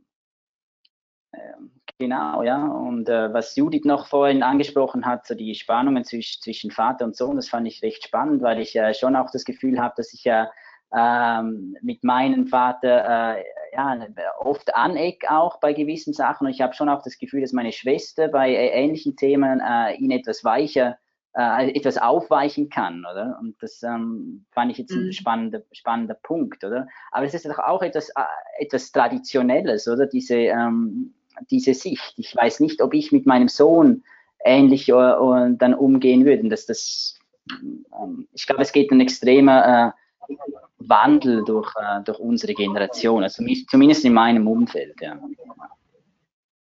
Genau, 2.00 2.44
ja. 2.44 2.64
Und 2.64 3.10
äh, 3.10 3.34
was 3.34 3.56
Judith 3.56 3.84
noch 3.84 4.08
vorhin 4.08 4.44
angesprochen 4.44 5.06
hat, 5.06 5.26
so 5.26 5.34
die 5.34 5.56
Spannungen 5.56 6.04
zwischen, 6.04 6.42
zwischen 6.44 6.70
Vater 6.70 7.06
und 7.06 7.16
Sohn, 7.16 7.38
das 7.38 7.50
fand 7.50 7.68
ich 7.68 7.82
recht 7.82 8.06
spannend, 8.06 8.44
weil 8.44 8.60
ich 8.60 8.76
äh, 8.76 8.94
schon 8.94 9.16
auch 9.16 9.32
das 9.32 9.46
Gefühl 9.46 9.80
habe, 9.80 9.96
dass 9.98 10.14
ich 10.14 10.24
ja 10.24 10.52
äh, 10.94 11.42
mit 11.82 12.04
meinem 12.04 12.46
Vater 12.48 13.38
äh, 13.38 13.44
ja, 13.74 13.98
oft 14.40 14.76
aneck 14.76 15.26
auch 15.30 15.60
bei 15.60 15.74
gewissen 15.74 16.14
Sachen. 16.14 16.46
Und 16.46 16.54
ich 16.54 16.62
habe 16.62 16.76
schon 16.76 16.90
auch 16.90 17.02
das 17.02 17.18
Gefühl, 17.18 17.42
dass 17.42 17.52
meine 17.52 17.72
Schwester 17.72 18.28
bei 18.28 18.52
äh, 18.52 18.70
ähnlichen 18.70 19.16
Themen 19.16 19.60
äh, 19.60 19.96
ihn 19.96 20.12
etwas 20.12 20.44
weicher 20.44 20.98
äh, 21.36 21.72
etwas 21.72 21.98
aufweichen 21.98 22.70
kann, 22.70 23.06
oder? 23.12 23.38
Und 23.40 23.56
das 23.62 23.82
ähm, 23.82 24.46
fand 24.52 24.72
ich 24.72 24.78
jetzt 24.78 24.92
ein 24.92 25.06
mhm. 25.06 25.12
spannender, 25.12 25.62
spannender 25.72 26.16
Punkt, 26.16 26.64
oder? 26.64 26.88
Aber 27.12 27.26
es 27.26 27.34
ist 27.34 27.46
doch 27.46 27.60
auch 27.60 27.82
etwas, 27.82 28.12
etwas 28.60 28.92
Traditionelles, 28.92 29.88
oder? 29.88 30.06
Diese, 30.06 30.36
ähm, 30.36 31.14
diese 31.50 31.74
Sicht. 31.74 32.14
Ich 32.18 32.36
weiß 32.36 32.60
nicht, 32.60 32.82
ob 32.82 32.94
ich 32.94 33.12
mit 33.12 33.26
meinem 33.26 33.48
Sohn 33.48 34.04
ähnlich 34.44 34.92
uh, 34.92 35.56
dann 35.58 35.74
umgehen 35.74 36.26
würde. 36.26 36.48
Das, 36.50 36.66
das, 36.66 37.20
ähm, 37.52 38.28
ich 38.34 38.46
glaube, 38.46 38.62
es 38.62 38.72
geht 38.72 38.92
ein 38.92 39.02
extremer 39.02 39.94
äh, 40.30 40.34
Wandel 40.80 41.44
durch, 41.44 41.72
äh, 41.76 42.04
durch 42.04 42.20
unsere 42.20 42.54
Generation, 42.54 43.24
also 43.24 43.44
zumindest 43.70 44.06
in 44.06 44.14
meinem 44.14 44.48
Umfeld. 44.48 44.96
Ja. 45.02 45.20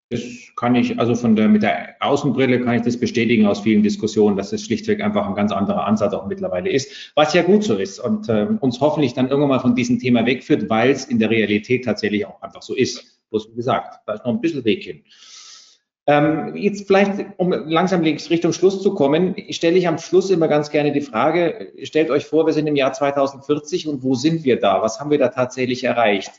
Das 0.09 0.21
kann 0.55 0.73
ich, 0.75 0.97
also 0.97 1.15
von 1.15 1.35
der, 1.35 1.49
mit 1.49 1.63
der 1.63 1.95
Außenbrille 1.99 2.61
kann 2.61 2.75
ich 2.75 2.83
das 2.83 2.97
bestätigen 2.97 3.45
aus 3.45 3.59
vielen 3.59 3.83
Diskussionen, 3.83 4.37
dass 4.37 4.53
es 4.53 4.63
schlichtweg 4.63 5.01
einfach 5.01 5.27
ein 5.27 5.35
ganz 5.35 5.51
anderer 5.51 5.85
Ansatz 5.85 6.13
auch 6.13 6.25
mittlerweile 6.27 6.69
ist, 6.69 7.11
was 7.15 7.33
ja 7.33 7.43
gut 7.43 7.65
so 7.65 7.75
ist 7.75 7.99
und 7.99 8.29
äh, 8.29 8.47
uns 8.61 8.79
hoffentlich 8.79 9.13
dann 9.15 9.27
irgendwann 9.27 9.49
mal 9.49 9.59
von 9.59 9.75
diesem 9.75 9.99
Thema 9.99 10.25
wegführt, 10.25 10.69
weil 10.69 10.91
es 10.91 11.05
in 11.05 11.19
der 11.19 11.29
Realität 11.29 11.83
tatsächlich 11.83 12.25
auch 12.25 12.41
einfach 12.41 12.61
so 12.61 12.73
ist. 12.73 13.16
Bloß 13.29 13.51
wie 13.51 13.55
gesagt, 13.55 13.99
da 14.05 14.13
ist 14.13 14.25
noch 14.25 14.33
ein 14.33 14.41
bisschen 14.41 14.65
Weg 14.65 14.83
hin. 14.83 15.03
Ähm, 16.09 16.55
jetzt 16.55 16.87
vielleicht, 16.87 17.25
um 17.35 17.51
langsam 17.51 18.01
Richtung 18.01 18.53
Schluss 18.53 18.81
zu 18.81 18.93
kommen, 18.93 19.35
stelle 19.49 19.77
ich 19.77 19.89
am 19.89 19.97
Schluss 19.97 20.29
immer 20.29 20.47
ganz 20.47 20.69
gerne 20.69 20.93
die 20.93 21.01
Frage, 21.01 21.73
stellt 21.83 22.09
euch 22.09 22.25
vor, 22.25 22.45
wir 22.45 22.53
sind 22.53 22.65
im 22.65 22.77
Jahr 22.77 22.93
2040 22.93 23.89
und 23.89 24.03
wo 24.03 24.15
sind 24.15 24.45
wir 24.45 24.57
da? 24.57 24.81
Was 24.81 25.01
haben 25.01 25.11
wir 25.11 25.17
da 25.17 25.27
tatsächlich 25.27 25.83
erreicht? 25.83 26.31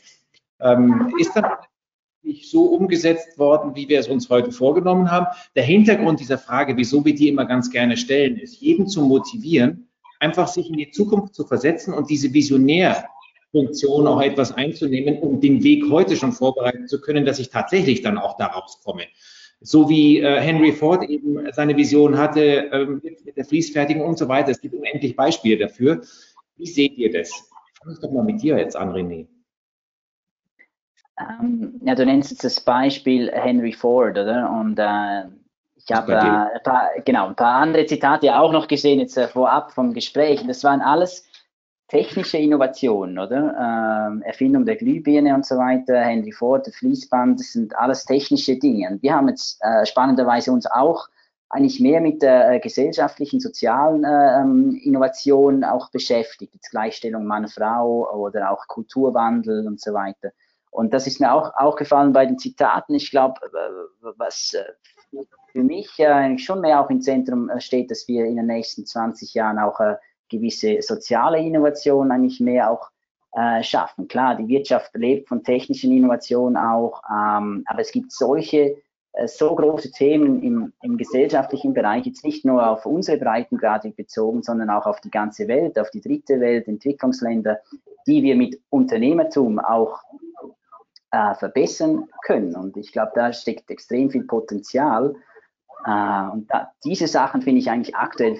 Ähm, 0.59 1.13
ist 1.19 1.35
dann 1.35 1.45
nicht 2.23 2.49
so 2.49 2.65
umgesetzt 2.65 3.37
worden, 3.37 3.75
wie 3.75 3.87
wir 3.87 3.99
es 3.99 4.07
uns 4.07 4.27
heute 4.31 4.51
vorgenommen 4.51 5.11
haben? 5.11 5.27
Der 5.55 5.63
Hintergrund 5.63 6.19
dieser 6.19 6.39
Frage, 6.39 6.75
wieso 6.75 7.05
wir 7.05 7.13
die 7.13 7.29
immer 7.29 7.45
ganz 7.45 7.69
gerne 7.69 7.95
stellen, 7.95 8.37
ist, 8.37 8.59
jeden 8.59 8.87
zu 8.87 9.03
motivieren, 9.03 9.87
einfach 10.19 10.47
sich 10.47 10.67
in 10.67 10.77
die 10.77 10.89
Zukunft 10.89 11.35
zu 11.35 11.45
versetzen 11.45 11.93
und 11.93 12.09
diese 12.09 12.33
visionär 12.33 13.05
Funktion 13.51 14.07
auch 14.07 14.21
etwas 14.21 14.51
einzunehmen, 14.51 15.19
um 15.19 15.41
den 15.41 15.63
Weg 15.63 15.89
heute 15.89 16.15
schon 16.15 16.31
vorbereiten 16.31 16.87
zu 16.87 17.01
können, 17.01 17.25
dass 17.25 17.39
ich 17.39 17.49
tatsächlich 17.49 18.01
dann 18.01 18.17
auch 18.17 18.37
daraus 18.37 18.81
komme. 18.83 19.03
So 19.61 19.89
wie 19.89 20.19
äh, 20.19 20.39
Henry 20.39 20.71
Ford 20.71 21.03
eben 21.03 21.51
seine 21.51 21.75
Vision 21.75 22.17
hatte 22.17 22.69
ähm, 22.71 23.01
mit, 23.03 23.25
mit 23.25 23.35
der 23.35 23.45
Fließfertigung 23.45 24.05
und 24.05 24.17
so 24.17 24.27
weiter. 24.27 24.51
Es 24.51 24.61
gibt 24.61 24.73
unendlich 24.73 25.15
Beispiele 25.15 25.57
dafür. 25.57 26.01
Wie 26.55 26.67
seht 26.67 26.97
ihr 26.97 27.11
das? 27.11 27.29
Fangen 27.81 27.95
wir 27.95 28.01
doch 28.01 28.11
mal 28.11 28.23
mit 28.23 28.41
dir 28.41 28.57
jetzt 28.57 28.75
an, 28.75 28.91
René. 28.91 29.27
Um, 31.17 31.25
ähm, 31.41 31.81
ja, 31.83 31.95
du 31.95 32.05
nennst 32.05 32.31
jetzt 32.31 32.43
das 32.43 32.61
Beispiel 32.61 33.29
Henry 33.33 33.73
Ford, 33.73 34.17
oder? 34.17 34.49
Und 34.49 34.79
äh, 34.79 35.23
ich 35.75 35.91
habe 35.91 36.13
äh, 36.13 36.17
ein 36.17 36.63
paar, 36.63 36.89
genau, 37.03 37.27
ein 37.27 37.35
paar 37.35 37.55
andere 37.55 37.85
Zitate 37.85 38.37
auch 38.37 38.53
noch 38.53 38.67
gesehen, 38.67 38.99
jetzt 38.99 39.17
äh, 39.17 39.27
vorab 39.27 39.71
vom 39.71 39.93
Gespräch. 39.93 40.45
Das 40.47 40.63
waren 40.63 40.81
alles 40.81 41.28
technische 41.89 42.37
Innovationen, 42.37 43.19
oder? 43.19 44.07
Ähm, 44.09 44.21
Erfindung 44.21 44.65
der 44.65 44.75
Glühbirne 44.75 45.33
und 45.33 45.45
so 45.45 45.57
weiter, 45.57 45.99
Henry 45.99 46.31
Ford, 46.31 46.65
der 46.65 46.73
Fließband, 46.73 47.39
das 47.39 47.53
sind 47.53 47.75
alles 47.77 48.05
technische 48.05 48.57
Dinge. 48.57 48.89
Und 48.89 49.03
wir 49.03 49.13
haben 49.13 49.27
jetzt 49.27 49.59
äh, 49.61 49.85
spannenderweise 49.85 50.51
uns 50.51 50.65
auch 50.65 51.07
eigentlich 51.49 51.79
mehr 51.79 51.99
mit 51.99 52.21
der 52.21 52.51
äh, 52.51 52.59
gesellschaftlichen, 52.59 53.39
sozialen 53.39 54.03
äh, 54.03 54.39
ähm, 54.39 54.79
Innovation 54.83 55.63
auch 55.63 55.89
beschäftigt, 55.89 56.53
jetzt 56.53 56.69
Gleichstellung 56.69 57.25
Mann-Frau 57.25 58.07
oder 58.15 58.51
auch 58.51 58.67
Kulturwandel 58.67 59.65
und 59.65 59.81
so 59.81 59.93
weiter. 59.93 60.31
Und 60.71 60.93
das 60.93 61.07
ist 61.07 61.19
mir 61.19 61.33
auch, 61.33 61.51
auch 61.55 61.75
gefallen 61.75 62.13
bei 62.13 62.27
den 62.27 62.37
Zitaten. 62.37 62.93
Ich 62.93 63.09
glaube, 63.09 63.41
was 64.17 64.53
äh, 64.53 65.23
für 65.51 65.63
mich 65.63 65.97
äh, 65.97 66.37
schon 66.37 66.61
mehr 66.61 66.79
auch 66.79 66.91
im 66.91 67.01
Zentrum 67.01 67.49
äh, 67.49 67.59
steht, 67.59 67.89
dass 67.89 68.07
wir 68.07 68.25
in 68.25 68.35
den 68.35 68.45
nächsten 68.45 68.85
20 68.85 69.33
Jahren 69.33 69.57
auch 69.57 69.79
äh, 69.79 69.95
gewisse 70.29 70.81
soziale 70.81 71.39
Innovation 71.39 72.11
eigentlich 72.11 72.39
mehr 72.39 72.71
auch 72.71 72.89
äh, 73.33 73.63
schaffen. 73.63 74.07
Klar, 74.07 74.35
die 74.35 74.47
Wirtschaft 74.47 74.91
lebt 74.95 75.27
von 75.27 75.43
technischen 75.43 75.91
Innovationen 75.91 76.57
auch, 76.57 77.01
ähm, 77.09 77.63
aber 77.67 77.81
es 77.81 77.91
gibt 77.91 78.11
solche 78.11 78.77
äh, 79.13 79.27
so 79.27 79.53
große 79.55 79.91
Themen 79.91 80.41
im, 80.41 80.73
im 80.81 80.97
gesellschaftlichen 80.97 81.73
Bereich, 81.73 82.05
jetzt 82.05 82.23
nicht 82.23 82.45
nur 82.45 82.67
auf 82.67 82.85
unsere 82.85 83.17
Breitengrade 83.17 83.91
bezogen, 83.91 84.41
sondern 84.43 84.69
auch 84.69 84.85
auf 84.85 85.01
die 85.01 85.11
ganze 85.11 85.47
Welt, 85.47 85.77
auf 85.79 85.89
die 85.91 86.01
dritte 86.01 86.39
Welt, 86.39 86.67
Entwicklungsländer, 86.67 87.59
die 88.07 88.23
wir 88.23 88.35
mit 88.35 88.59
Unternehmertum 88.69 89.59
auch 89.59 90.01
äh, 91.11 91.33
verbessern 91.35 92.07
können. 92.23 92.55
Und 92.55 92.77
ich 92.77 92.91
glaube, 92.91 93.11
da 93.15 93.33
steckt 93.33 93.69
extrem 93.71 94.09
viel 94.09 94.23
Potenzial. 94.23 95.15
Äh, 95.85 96.29
und 96.31 96.47
da, 96.49 96.71
diese 96.83 97.07
Sachen 97.07 97.41
finde 97.41 97.59
ich 97.59 97.69
eigentlich 97.69 97.95
aktuell 97.95 98.39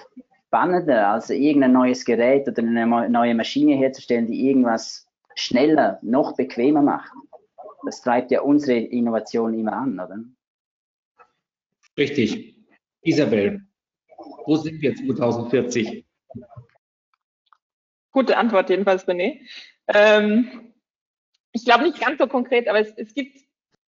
spannender, 0.49 1.09
als 1.09 1.29
irgendein 1.29 1.73
neues 1.73 2.03
Gerät 2.05 2.47
oder 2.47 2.63
eine 2.63 3.09
neue 3.09 3.35
Maschine 3.35 3.75
herzustellen, 3.75 4.25
die 4.25 4.47
irgendwas 4.47 5.07
schneller, 5.35 5.99
noch 6.01 6.35
bequemer 6.35 6.81
macht. 6.81 7.11
Das 7.85 8.01
treibt 8.01 8.31
ja 8.31 8.41
unsere 8.41 8.79
Innovation 8.79 9.53
immer 9.53 9.73
an, 9.73 9.99
oder? 9.99 10.17
Richtig. 11.95 12.55
Isabel, 13.03 13.61
wo 14.45 14.55
sind 14.55 14.81
wir 14.81 14.95
2040? 14.95 16.03
Gute 18.11 18.35
Antwort 18.35 18.71
jedenfalls, 18.71 19.07
René. 19.07 19.41
Ähm, 19.87 20.73
ich 21.51 21.63
glaube 21.63 21.83
nicht 21.83 22.01
ganz 22.01 22.17
so 22.17 22.25
konkret, 22.25 22.67
aber 22.67 22.79
es, 22.79 22.91
es, 22.97 23.13
gibt, 23.13 23.39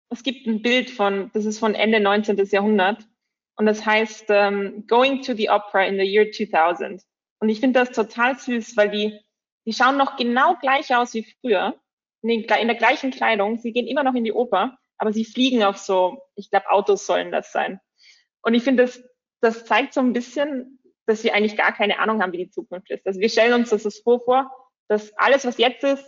es 0.10 0.22
gibt 0.22 0.46
ein 0.46 0.62
Bild 0.62 0.92
von, 0.92 1.32
das 1.34 1.46
ist 1.46 1.58
von 1.58 1.74
Ende 1.74 2.00
19. 2.00 2.38
Jahrhundert. 2.52 3.08
Und 3.56 3.66
das 3.66 3.86
heißt 3.86 4.26
ähm, 4.30 4.86
Going 4.88 5.22
to 5.22 5.34
the 5.34 5.50
Opera 5.50 5.86
in 5.86 5.98
the 5.98 6.04
Year 6.04 6.32
2000. 6.32 7.04
Und 7.40 7.50
ich 7.50 7.60
finde 7.60 7.80
das 7.80 7.92
total 7.92 8.38
süß, 8.38 8.78
weil 8.78 8.90
die, 8.90 9.20
die 9.66 9.74
schauen 9.74 9.98
noch 9.98 10.16
genau 10.16 10.56
gleich 10.56 10.96
aus 10.96 11.14
wie 11.14 11.26
früher, 11.42 11.76
in, 12.22 12.30
den, 12.30 12.42
in 12.42 12.68
der 12.68 12.78
gleichen 12.78 13.12
Kleidung. 13.12 13.58
Sie 13.58 13.74
gehen 13.74 13.88
immer 13.88 14.04
noch 14.04 14.14
in 14.14 14.24
die 14.24 14.34
Oper, 14.34 14.78
aber 14.98 15.12
sie 15.12 15.26
fliegen 15.26 15.64
auf 15.64 15.78
so, 15.78 16.22
ich 16.36 16.50
glaube, 16.50 16.70
Autos 16.70 17.06
sollen 17.06 17.32
das 17.32 17.52
sein. 17.52 17.80
Und 18.44 18.54
ich 18.54 18.64
finde, 18.64 18.84
das, 18.84 19.04
das 19.42 19.66
zeigt 19.66 19.94
so 19.94 20.02
ein 20.02 20.14
bisschen, 20.14 20.80
dass 21.08 21.24
wir 21.24 21.34
eigentlich 21.34 21.58
gar 21.58 21.74
keine 21.74 22.00
Ahnung 22.00 22.22
haben, 22.22 22.32
wie 22.32 22.46
die 22.46 22.50
Zukunft 22.50 22.90
ist. 22.92 23.06
Also 23.06 23.20
wir 23.20 23.30
stellen 23.30 23.54
uns 23.54 23.70
das 23.72 23.84
so 23.84 24.20
vor, 24.20 24.52
dass 24.88 25.12
alles, 25.18 25.46
was 25.46 25.58
jetzt 25.58 25.84
ist, 25.84 26.06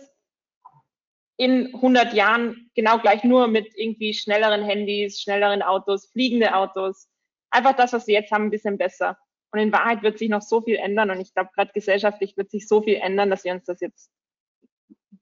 in 1.36 1.74
100 1.74 2.14
Jahren 2.14 2.70
genau 2.74 2.98
gleich 2.98 3.24
nur 3.24 3.48
mit 3.48 3.76
irgendwie 3.76 4.14
schnelleren 4.14 4.62
Handys, 4.62 5.20
schnelleren 5.20 5.62
Autos, 5.62 6.06
fliegende 6.12 6.54
Autos, 6.54 7.08
einfach 7.54 7.76
das, 7.76 7.92
was 7.92 8.06
wir 8.06 8.14
jetzt 8.14 8.32
haben, 8.32 8.44
ein 8.44 8.50
bisschen 8.50 8.78
besser. 8.78 9.18
Und 9.50 9.60
in 9.60 9.72
Wahrheit 9.72 10.02
wird 10.02 10.18
sich 10.18 10.28
noch 10.28 10.42
so 10.42 10.60
viel 10.60 10.76
ändern 10.76 11.10
und 11.10 11.20
ich 11.20 11.32
glaube, 11.32 11.50
gerade 11.54 11.72
gesellschaftlich 11.72 12.36
wird 12.36 12.50
sich 12.50 12.66
so 12.66 12.82
viel 12.82 12.96
ändern, 12.96 13.30
dass 13.30 13.44
wir 13.44 13.52
uns 13.52 13.64
das 13.64 13.80
jetzt, 13.80 14.10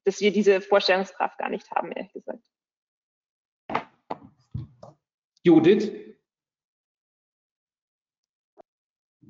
dass 0.05 0.19
wir 0.21 0.31
diese 0.31 0.59
Vorstellungskraft 0.59 1.37
gar 1.37 1.49
nicht 1.49 1.69
haben, 1.69 1.91
ehrlich 1.91 2.13
gesagt. 2.13 2.43
Judith? 5.43 5.91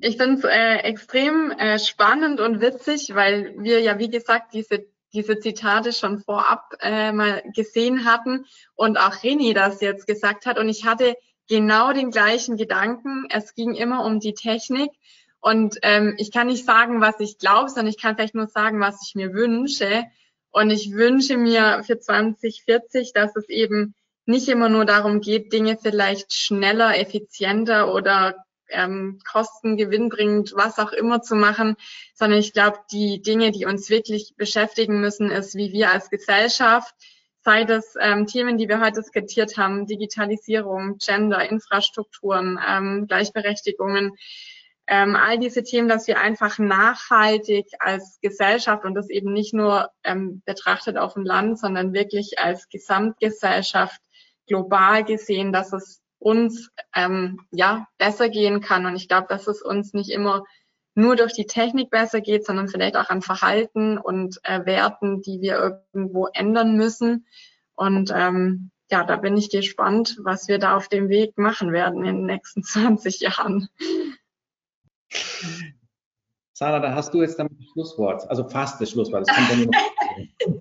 Ich 0.00 0.16
finde 0.16 0.38
es 0.38 0.44
äh, 0.44 0.76
extrem 0.88 1.50
äh, 1.50 1.78
spannend 1.78 2.40
und 2.40 2.60
witzig, 2.60 3.14
weil 3.14 3.54
wir 3.58 3.80
ja, 3.80 3.98
wie 3.98 4.10
gesagt, 4.10 4.54
diese 4.54 4.86
diese 5.14 5.38
Zitate 5.38 5.92
schon 5.92 6.18
vorab 6.18 6.74
äh, 6.80 7.12
mal 7.12 7.42
gesehen 7.54 8.04
hatten 8.04 8.46
und 8.74 8.98
auch 8.98 9.14
René 9.22 9.54
das 9.54 9.80
jetzt 9.80 10.06
gesagt 10.06 10.44
hat. 10.44 10.58
Und 10.58 10.68
ich 10.68 10.84
hatte 10.84 11.16
genau 11.48 11.92
den 11.92 12.10
gleichen 12.10 12.56
Gedanken. 12.56 13.26
Es 13.30 13.54
ging 13.54 13.74
immer 13.74 14.04
um 14.04 14.20
die 14.20 14.34
Technik. 14.34 14.90
Und 15.40 15.76
ähm, 15.82 16.14
ich 16.18 16.32
kann 16.32 16.46
nicht 16.46 16.64
sagen, 16.64 17.00
was 17.00 17.20
ich 17.20 17.38
glaube, 17.38 17.68
sondern 17.68 17.88
ich 17.88 18.00
kann 18.00 18.16
vielleicht 18.16 18.34
nur 18.34 18.46
sagen, 18.46 18.80
was 18.80 19.06
ich 19.06 19.14
mir 19.14 19.34
wünsche. 19.34 20.04
Und 20.50 20.70
ich 20.70 20.92
wünsche 20.92 21.36
mir 21.36 21.82
für 21.84 21.98
2040, 21.98 23.12
dass 23.12 23.36
es 23.36 23.48
eben 23.48 23.94
nicht 24.26 24.48
immer 24.48 24.68
nur 24.68 24.84
darum 24.84 25.20
geht, 25.20 25.52
Dinge 25.52 25.76
vielleicht 25.80 26.32
schneller, 26.32 26.98
effizienter 26.98 27.92
oder 27.92 28.36
ähm, 28.68 29.20
kostengewinnbringend, 29.30 30.54
was 30.56 30.78
auch 30.78 30.92
immer 30.92 31.22
zu 31.22 31.34
machen, 31.34 31.76
sondern 32.14 32.38
ich 32.38 32.52
glaube, 32.52 32.78
die 32.90 33.20
Dinge, 33.20 33.50
die 33.50 33.66
uns 33.66 33.90
wirklich 33.90 34.34
beschäftigen 34.36 35.00
müssen, 35.00 35.30
ist, 35.30 35.54
wie 35.54 35.72
wir 35.72 35.90
als 35.90 36.10
Gesellschaft, 36.10 36.94
sei 37.44 37.64
das 37.64 37.94
ähm, 38.00 38.26
Themen, 38.26 38.56
die 38.56 38.68
wir 38.68 38.80
heute 38.80 39.02
skizziert 39.02 39.56
haben, 39.56 39.86
Digitalisierung, 39.86 40.98
Gender, 40.98 41.48
Infrastrukturen, 41.48 42.58
ähm, 42.66 43.06
Gleichberechtigungen, 43.06 44.16
ähm, 44.86 45.16
all 45.16 45.38
diese 45.38 45.62
Themen, 45.62 45.88
dass 45.88 46.06
wir 46.08 46.20
einfach 46.20 46.58
nachhaltig 46.58 47.66
als 47.78 48.18
Gesellschaft 48.20 48.84
und 48.84 48.94
das 48.94 49.08
eben 49.08 49.32
nicht 49.32 49.54
nur 49.54 49.90
ähm, 50.04 50.42
betrachtet 50.44 50.96
auf 50.96 51.14
dem 51.14 51.24
Land, 51.24 51.58
sondern 51.58 51.92
wirklich 51.92 52.38
als 52.38 52.68
Gesamtgesellschaft 52.68 54.00
global 54.46 55.04
gesehen, 55.04 55.52
dass 55.52 55.72
es 55.72 56.02
uns 56.18 56.70
ähm, 56.94 57.40
ja 57.50 57.86
besser 57.98 58.28
gehen 58.28 58.60
kann. 58.60 58.86
Und 58.86 58.96
ich 58.96 59.08
glaube, 59.08 59.26
dass 59.28 59.46
es 59.46 59.62
uns 59.62 59.94
nicht 59.94 60.10
immer 60.10 60.44
nur 60.94 61.16
durch 61.16 61.32
die 61.32 61.46
Technik 61.46 61.90
besser 61.90 62.20
geht, 62.20 62.46
sondern 62.46 62.68
vielleicht 62.68 62.96
auch 62.96 63.10
an 63.10 63.22
Verhalten 63.22 63.98
und 63.98 64.38
äh, 64.44 64.64
Werten, 64.64 65.22
die 65.22 65.40
wir 65.40 65.80
irgendwo 65.92 66.26
ändern 66.26 66.76
müssen. 66.76 67.26
Und 67.74 68.12
ähm, 68.14 68.70
ja, 68.90 69.04
da 69.04 69.16
bin 69.16 69.36
ich 69.36 69.50
gespannt, 69.50 70.18
was 70.22 70.46
wir 70.48 70.58
da 70.58 70.76
auf 70.76 70.88
dem 70.88 71.08
Weg 71.08 71.36
machen 71.36 71.72
werden 71.72 72.04
in 72.04 72.16
den 72.16 72.26
nächsten 72.26 72.62
20 72.64 73.20
Jahren. 73.20 73.68
Sarah, 76.52 76.78
da 76.78 76.94
hast 76.94 77.12
du 77.12 77.20
jetzt 77.22 77.38
damit 77.38 77.58
das 77.58 77.66
Schlusswort, 77.72 78.30
also 78.30 78.48
fast 78.48 78.80
das 78.80 78.90
Schlusswort. 78.90 79.26
Das 79.26 79.34
kommt 79.34 79.50
dann 79.50 79.64
noch 79.64 79.72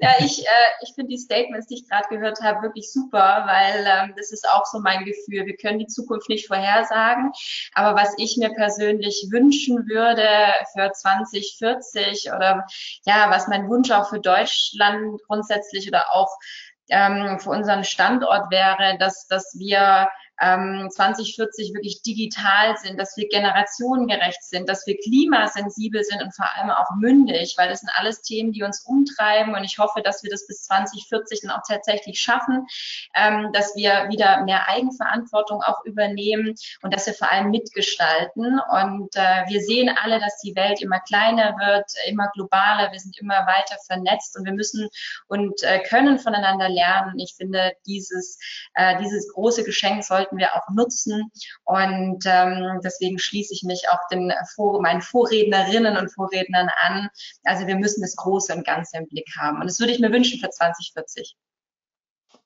ja, 0.02 0.12
ich, 0.20 0.46
äh, 0.46 0.70
ich 0.82 0.94
finde 0.94 1.10
die 1.10 1.18
Statements, 1.18 1.68
die 1.68 1.76
ich 1.76 1.90
gerade 1.90 2.08
gehört 2.10 2.42
habe, 2.42 2.62
wirklich 2.62 2.92
super, 2.92 3.46
weil 3.48 3.86
ähm, 3.86 4.14
das 4.18 4.32
ist 4.32 4.48
auch 4.50 4.66
so 4.66 4.80
mein 4.80 5.06
Gefühl. 5.06 5.46
Wir 5.46 5.58
können 5.58 5.80
die 5.80 5.88
Zukunft 5.88 6.30
nicht 6.30 6.48
vorhersagen, 6.48 7.32
aber 7.74 8.00
was 8.00 8.14
ich 8.18 8.38
mir 8.38 8.54
persönlich 8.54 9.28
wünschen 9.32 9.88
würde 9.88 10.28
für 10.74 10.92
2040 10.92 12.30
oder 12.36 12.66
ja, 13.06 13.30
was 13.30 13.48
mein 13.48 13.68
Wunsch 13.70 13.92
auch 13.92 14.10
für 14.10 14.20
Deutschland 14.20 15.22
grundsätzlich 15.28 15.88
oder 15.88 16.14
auch 16.14 16.30
ähm, 16.90 17.40
für 17.40 17.50
unseren 17.50 17.84
Standort 17.84 18.52
wäre, 18.52 18.98
dass, 19.00 19.28
dass 19.28 19.58
wir 19.58 20.10
ähm, 20.42 20.90
2040 20.90 21.74
wirklich 21.74 22.02
digital 22.02 22.76
sind, 22.78 23.00
dass 23.00 23.16
wir 23.18 23.28
generationengerecht 23.28 24.44
sind, 24.44 24.68
dass 24.68 24.86
wir 24.88 24.98
klimasensibel 24.98 26.04
sind 26.04 26.22
und 26.22 26.36
vor 26.36 26.48
allem 26.56 26.70
auch 26.72 26.96
mündig, 26.98 27.56
weil 27.58 27.70
das 27.70 27.82
sind 27.82 27.92
alles 27.96 28.22
Themen, 28.22 28.52
die 28.52 28.64
uns 28.64 28.82
umtreiben. 28.82 29.56
Und 29.56 29.64
ich 29.64 29.78
hoffe, 29.78 30.02
dass 30.02 30.24
wir 30.24 30.30
das 30.30 30.48
bis 30.48 30.64
2040 30.64 31.42
dann 31.42 31.52
auch 31.52 31.62
tatsächlich 31.68 32.20
schaffen, 32.20 32.66
ähm, 33.16 33.52
dass 33.54 33.76
wir 33.76 34.10
wieder 34.10 34.44
mehr 34.44 34.68
Eigenverantwortung 34.68 35.62
auch 35.62 35.84
übernehmen 35.86 36.56
und 36.82 36.94
dass 36.94 37.06
wir 37.06 37.14
vor 37.14 37.32
allem 37.32 37.52
mitgestalten. 37.52 38.60
Und 38.72 39.16
äh, 39.16 39.44
wir 39.48 39.62
sehen 39.62 39.96
alle, 40.04 40.20
dass 40.20 40.40
die 40.40 40.56
Welt 40.56 40.82
immer 40.82 41.00
kleiner 41.02 41.56
wird, 41.58 41.86
immer 42.08 42.30
globaler, 42.34 42.92
wir 42.92 43.00
sind 43.00 43.20
immer 43.20 43.46
weiter 43.46 43.78
vernetzt 43.86 44.38
und 44.38 44.46
wir 44.46 44.54
müssen 44.54 44.90
und 45.28 45.62
äh, 45.64 45.80
können 45.80 46.20
voneinander 46.20 46.70
lernen. 46.70 47.20
Ich 47.20 47.36
finde, 47.36 47.74
dieses, 47.86 48.40
äh, 48.74 48.98
dieses 49.00 49.32
große 49.34 49.64
Geschenk 49.64 50.04
sollten 50.04 50.23
sollten 50.24 50.38
wir 50.38 50.56
auch 50.56 50.68
nutzen. 50.74 51.32
Und 51.66 52.24
ähm, 52.26 52.80
deswegen 52.84 53.20
schließe 53.20 53.54
ich 53.54 53.64
mich 53.64 53.84
auch 53.90 54.00
den 54.12 54.32
Vor 54.56 54.82
meinen 54.82 55.02
Vorrednerinnen 55.02 55.98
und 55.98 56.14
Vorrednern 56.14 56.70
an. 56.82 57.10
Also 57.44 57.68
wir 57.68 57.76
müssen 57.76 58.02
das 58.02 58.16
Große 58.16 58.54
und 58.56 58.66
Ganze 58.66 58.98
im 58.98 59.08
Blick 59.08 59.30
haben. 59.38 59.60
Und 59.60 59.68
das 59.68 59.80
würde 59.80 59.94
ich 59.94 60.00
mir 60.00 60.12
wünschen 60.12 60.40
für 60.40 60.50
2040. 60.50 61.36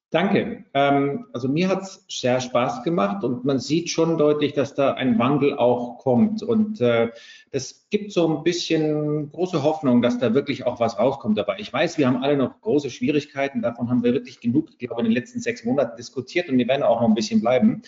Danke. 0.10 0.64
Ähm, 0.74 1.26
also 1.34 1.50
mir 1.50 1.68
hat 1.68 1.82
es 1.82 2.06
sehr 2.08 2.40
Spaß 2.40 2.84
gemacht 2.84 3.26
und 3.26 3.44
man 3.44 3.60
sieht 3.60 3.90
schon 3.90 4.18
deutlich, 4.18 4.54
dass 4.54 4.74
da 4.74 4.94
ein 4.94 5.20
Wandel 5.20 5.58
auch 5.58 5.98
kommt. 5.98 6.42
Und 6.42 6.80
äh, 6.80 7.12
das 7.52 7.88
gibt 7.90 8.14
so 8.14 8.38
ein 8.38 8.44
bisschen 8.44 9.30
große 9.32 9.64
Hoffnung, 9.64 10.02
dass 10.02 10.18
da 10.18 10.34
wirklich 10.34 10.66
auch 10.66 10.80
was 10.80 10.98
rauskommt 10.98 11.38
dabei. 11.38 11.58
Ich 11.60 11.74
weiß, 11.74 11.98
wir 11.98 12.08
haben 12.08 12.24
alle 12.24 12.38
noch 12.38 12.62
große 12.62 12.90
Schwierigkeiten. 12.90 13.62
Davon 13.62 13.90
haben 13.90 14.02
wir 14.02 14.14
wirklich 14.14 14.40
genug, 14.40 14.70
ich 14.72 14.88
glaube, 14.88 15.02
in 15.02 15.06
den 15.08 15.14
letzten 15.14 15.42
sechs 15.42 15.66
Monaten 15.66 15.98
diskutiert 15.98 16.48
und 16.48 16.58
die 16.58 16.68
werden 16.70 16.84
auch 16.84 17.02
noch 17.02 17.10
ein 17.10 17.16
bisschen 17.16 17.42
bleiben. 17.42 17.82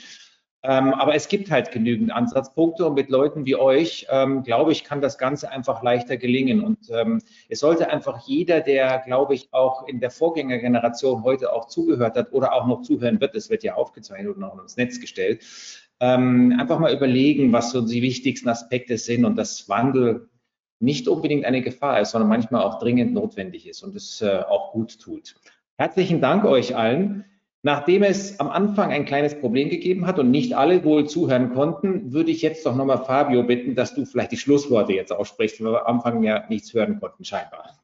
Ähm, 0.61 0.93
aber 0.93 1.15
es 1.15 1.29
gibt 1.29 1.49
halt 1.51 1.71
genügend 1.71 2.11
Ansatzpunkte 2.11 2.85
und 2.85 2.95
mit 2.95 3.09
Leuten 3.09 3.45
wie 3.45 3.55
euch, 3.55 4.07
ähm, 4.09 4.43
glaube 4.43 4.73
ich, 4.73 4.83
kann 4.83 4.99
das 4.99 5.17
Ganze 5.17 5.49
einfach 5.51 5.83
leichter 5.83 6.17
gelingen. 6.17 6.61
Und 6.61 6.89
ähm, 6.91 7.21
es 7.47 7.59
sollte 7.59 7.89
einfach 7.89 8.27
jeder, 8.27 8.59
der, 8.59 8.99
glaube 9.05 9.35
ich, 9.35 9.53
auch 9.53 9.87
in 9.87 10.01
der 10.01 10.11
Vorgängergeneration 10.11 11.23
heute 11.23 11.53
auch 11.53 11.67
zugehört 11.67 12.17
hat 12.17 12.33
oder 12.33 12.53
auch 12.53 12.67
noch 12.67 12.81
zuhören 12.81 13.21
wird, 13.21 13.35
es 13.35 13.49
wird 13.49 13.63
ja 13.63 13.75
aufgezeichnet 13.75 14.35
und 14.35 14.43
auch 14.43 14.61
ins 14.61 14.75
Netz 14.75 14.99
gestellt, 14.99 15.45
ähm, 16.01 16.55
einfach 16.59 16.79
mal 16.79 16.93
überlegen, 16.93 17.53
was 17.53 17.71
so 17.71 17.81
die 17.81 18.01
wichtigsten 18.01 18.49
Aspekte 18.49 18.97
sind 18.97 19.23
und 19.23 19.37
dass 19.37 19.69
Wandel 19.69 20.29
nicht 20.81 21.07
unbedingt 21.07 21.45
eine 21.45 21.61
Gefahr 21.61 22.01
ist, 22.01 22.11
sondern 22.11 22.29
manchmal 22.29 22.63
auch 22.63 22.79
dringend 22.79 23.13
notwendig 23.13 23.67
ist 23.67 23.83
und 23.83 23.95
es 23.95 24.21
äh, 24.21 24.39
auch 24.47 24.71
gut 24.71 24.99
tut. 24.99 25.35
Herzlichen 25.77 26.19
Dank 26.21 26.45
euch 26.45 26.75
allen. 26.75 27.25
Nachdem 27.61 28.03
es 28.03 28.39
am 28.39 28.49
Anfang 28.49 28.91
ein 28.91 29.03
kleines 29.03 29.37
Problem 29.37 29.69
gegeben 29.69 30.07
hat 30.07 30.17
und 30.17 30.31
nicht 30.31 30.55
alle 30.55 30.83
wohl 30.85 31.07
zuhören 31.07 31.53
konnten, 31.53 32.13
würde 32.13 32.31
ich 32.31 32.41
jetzt 32.41 32.65
doch 32.65 32.75
nochmal 32.75 33.03
Fabio 33.03 33.43
bitten, 33.43 33.75
dass 33.75 33.93
du 33.93 34.05
vielleicht 34.05 34.31
die 34.31 34.37
Schlussworte 34.37 34.93
jetzt 34.93 35.11
aussprichst, 35.11 35.61
weil 35.63 35.73
wir 35.73 35.87
am 35.87 35.97
Anfang 35.97 36.23
ja 36.23 36.45
nichts 36.47 36.73
hören 36.73 36.99
konnten, 37.01 37.25
scheinbar. 37.25 37.77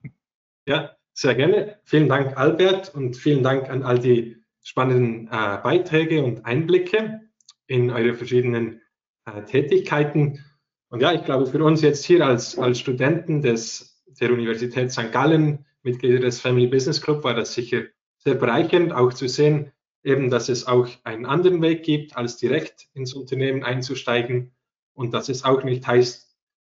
Ja, 0.66 0.96
sehr 1.14 1.36
gerne. 1.36 1.78
Vielen 1.84 2.08
Dank, 2.08 2.38
Albert, 2.38 2.96
und 2.96 3.18
vielen 3.18 3.44
Dank 3.44 3.70
an 3.70 3.84
all 3.84 4.00
die 4.00 4.38
spannenden 4.64 5.28
äh, 5.28 5.58
Beiträge 5.62 6.24
und 6.24 6.46
Einblicke 6.46 7.22
in 7.68 7.92
eure 7.92 8.14
verschiedenen 8.14 8.82
äh, 9.26 9.44
Tätigkeiten. 9.44 10.44
Und 10.90 11.02
ja, 11.02 11.12
ich 11.14 11.24
glaube, 11.26 11.48
für 11.48 11.64
uns 11.64 11.82
jetzt 11.82 12.06
hier 12.06 12.26
als, 12.26 12.58
als 12.58 12.80
Studenten 12.80 13.42
des, 13.42 14.02
der 14.22 14.32
Universität 14.32 14.92
St. 14.92 15.12
Gallen, 15.12 15.66
Mitglieder 15.84 16.20
des 16.20 16.40
Family 16.40 16.68
Business 16.68 17.02
Club, 17.02 17.24
war 17.24 17.34
das 17.34 17.54
sicher 17.54 17.84
sehr 18.26 18.36
bereichernd, 18.36 18.92
auch 18.92 19.14
zu 19.14 19.28
sehen, 19.30 19.72
eben, 20.04 20.30
dass 20.30 20.50
es 20.50 20.68
auch 20.68 20.88
einen 21.04 21.26
anderen 21.26 21.62
Weg 21.62 21.84
gibt, 21.84 22.18
als 22.18 22.38
direkt 22.38 22.88
ins 22.94 23.14
Unternehmen 23.14 23.64
einzusteigen 23.64 24.56
und 24.94 25.14
dass 25.14 25.30
es 25.30 25.44
auch 25.44 25.64
nicht 25.64 25.86
heißt, 25.86 26.36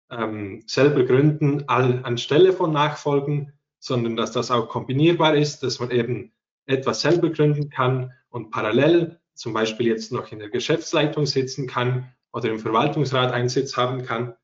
ähm, 0.09 0.63
selber 0.65 1.03
gründen 1.03 1.67
all, 1.67 2.03
anstelle 2.03 2.53
von 2.53 2.71
Nachfolgen, 2.71 3.53
sondern 3.79 4.15
dass 4.15 4.31
das 4.31 4.51
auch 4.51 4.69
kombinierbar 4.69 5.35
ist, 5.35 5.63
dass 5.63 5.79
man 5.79 5.91
eben 5.91 6.33
etwas 6.65 7.01
selber 7.01 7.29
gründen 7.29 7.69
kann 7.69 8.11
und 8.29 8.51
parallel 8.51 9.19
zum 9.33 9.53
Beispiel 9.53 9.87
jetzt 9.87 10.11
noch 10.11 10.31
in 10.31 10.39
der 10.39 10.49
Geschäftsleitung 10.49 11.25
sitzen 11.25 11.67
kann 11.67 12.13
oder 12.33 12.49
im 12.49 12.59
Verwaltungsrat 12.59 13.31
Einsitz 13.31 13.77
haben 13.77 14.03
kann 14.03 14.35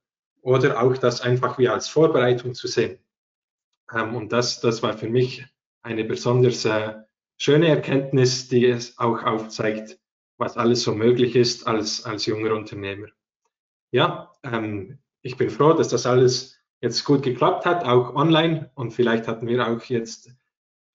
oder 0.41 0.81
auch 0.81 0.97
das 0.97 1.21
einfach 1.21 1.57
wie 1.57 1.67
als 1.67 1.87
Vorbereitung 1.87 2.53
zu 2.53 2.67
sehen. 2.67 2.99
Ähm, 3.93 4.15
und 4.15 4.31
das, 4.31 4.61
das 4.61 4.83
war 4.83 4.97
für 4.97 5.09
mich 5.09 5.45
eine 5.83 6.03
besonders 6.03 6.65
äh, 6.65 6.93
schöne 7.37 7.67
Erkenntnis, 7.67 8.47
die 8.47 8.65
es 8.65 8.97
auch 8.97 9.23
aufzeigt, 9.23 9.99
was 10.37 10.57
alles 10.57 10.81
so 10.83 10.95
möglich 10.95 11.35
ist 11.35 11.67
als, 11.67 12.05
als 12.05 12.25
junger 12.25 12.53
Unternehmer. 12.55 13.07
Ja, 13.91 14.31
ähm, 14.43 14.99
ich 15.21 15.37
bin 15.37 15.49
froh, 15.49 15.73
dass 15.73 15.89
das 15.89 16.05
alles 16.05 16.59
jetzt 16.81 17.03
gut 17.05 17.23
geklappt 17.23 17.65
hat, 17.65 17.85
auch 17.85 18.15
online. 18.15 18.71
Und 18.75 18.91
vielleicht 18.91 19.27
hatten 19.27 19.47
wir 19.47 19.67
auch 19.67 19.83
jetzt 19.83 20.31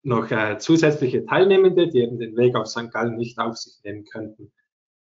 noch 0.03 0.31
äh, 0.31 0.59
zusätzliche 0.59 1.25
Teilnehmende, 1.25 1.89
die 1.89 2.01
eben 2.01 2.19
den 2.19 2.37
Weg 2.37 2.57
auf 2.57 2.67
St. 2.67 2.91
Gallen 2.91 3.17
nicht 3.17 3.39
auf 3.39 3.57
sich 3.57 3.83
nehmen 3.85 4.05
könnten. 4.05 4.53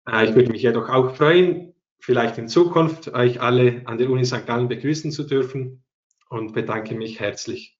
Äh, 0.07 0.25
ich 0.25 0.35
würde 0.35 0.51
mich 0.51 0.63
jedoch 0.63 0.89
auch 0.89 1.15
freuen, 1.15 1.73
vielleicht 1.99 2.37
in 2.37 2.47
Zukunft 2.47 3.13
euch 3.13 3.41
alle 3.41 3.81
an 3.85 3.97
der 3.97 4.09
Uni 4.09 4.25
St. 4.25 4.45
Gallen 4.45 4.67
begrüßen 4.67 5.11
zu 5.11 5.23
dürfen 5.23 5.83
und 6.29 6.53
bedanke 6.53 6.95
mich 6.95 7.19
herzlich. 7.19 7.77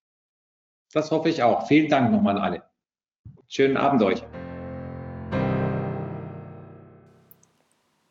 Das 0.96 1.12
hoffe 1.12 1.28
ich 1.28 1.43
auch. 1.43 1.68
Vielen 1.68 1.89
Dank 1.89 2.10
nochmal 2.10 2.38
an 2.38 2.41
alle. 2.41 2.62
Schönen 3.50 3.76
Abend 3.76 4.02
euch. 4.02 4.24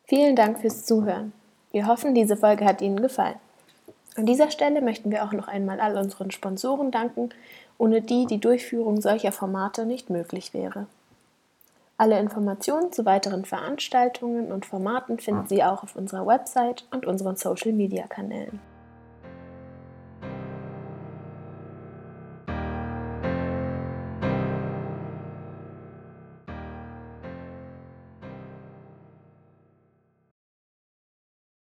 Vielen 0.03 0.35
Dank 0.35 0.59
fürs 0.59 0.85
Zuhören. 0.85 1.33
Wir 1.71 1.87
hoffen, 1.87 2.13
diese 2.13 2.37
Folge 2.37 2.63
hat 2.63 2.83
Ihnen 2.83 3.01
gefallen. 3.01 3.39
An 4.15 4.27
dieser 4.27 4.51
Stelle 4.51 4.81
möchten 4.81 5.09
wir 5.09 5.23
auch 5.23 5.31
noch 5.31 5.47
einmal 5.47 5.79
all 5.79 5.97
unseren 5.97 6.29
Sponsoren 6.29 6.91
danken, 6.91 7.31
ohne 7.79 8.01
die 8.01 8.27
die 8.27 8.39
Durchführung 8.39 9.01
solcher 9.01 9.31
Formate 9.31 9.87
nicht 9.87 10.11
möglich 10.11 10.53
wäre. 10.53 10.85
Alle 11.97 12.19
Informationen 12.19 12.91
zu 12.91 13.03
weiteren 13.03 13.45
Veranstaltungen 13.45 14.51
und 14.51 14.67
Formaten 14.67 15.17
finden 15.17 15.47
Sie 15.47 15.63
auch 15.63 15.81
auf 15.81 15.95
unserer 15.95 16.27
Website 16.27 16.85
und 16.91 17.07
unseren 17.07 17.35
Social-Media-Kanälen. 17.35 18.59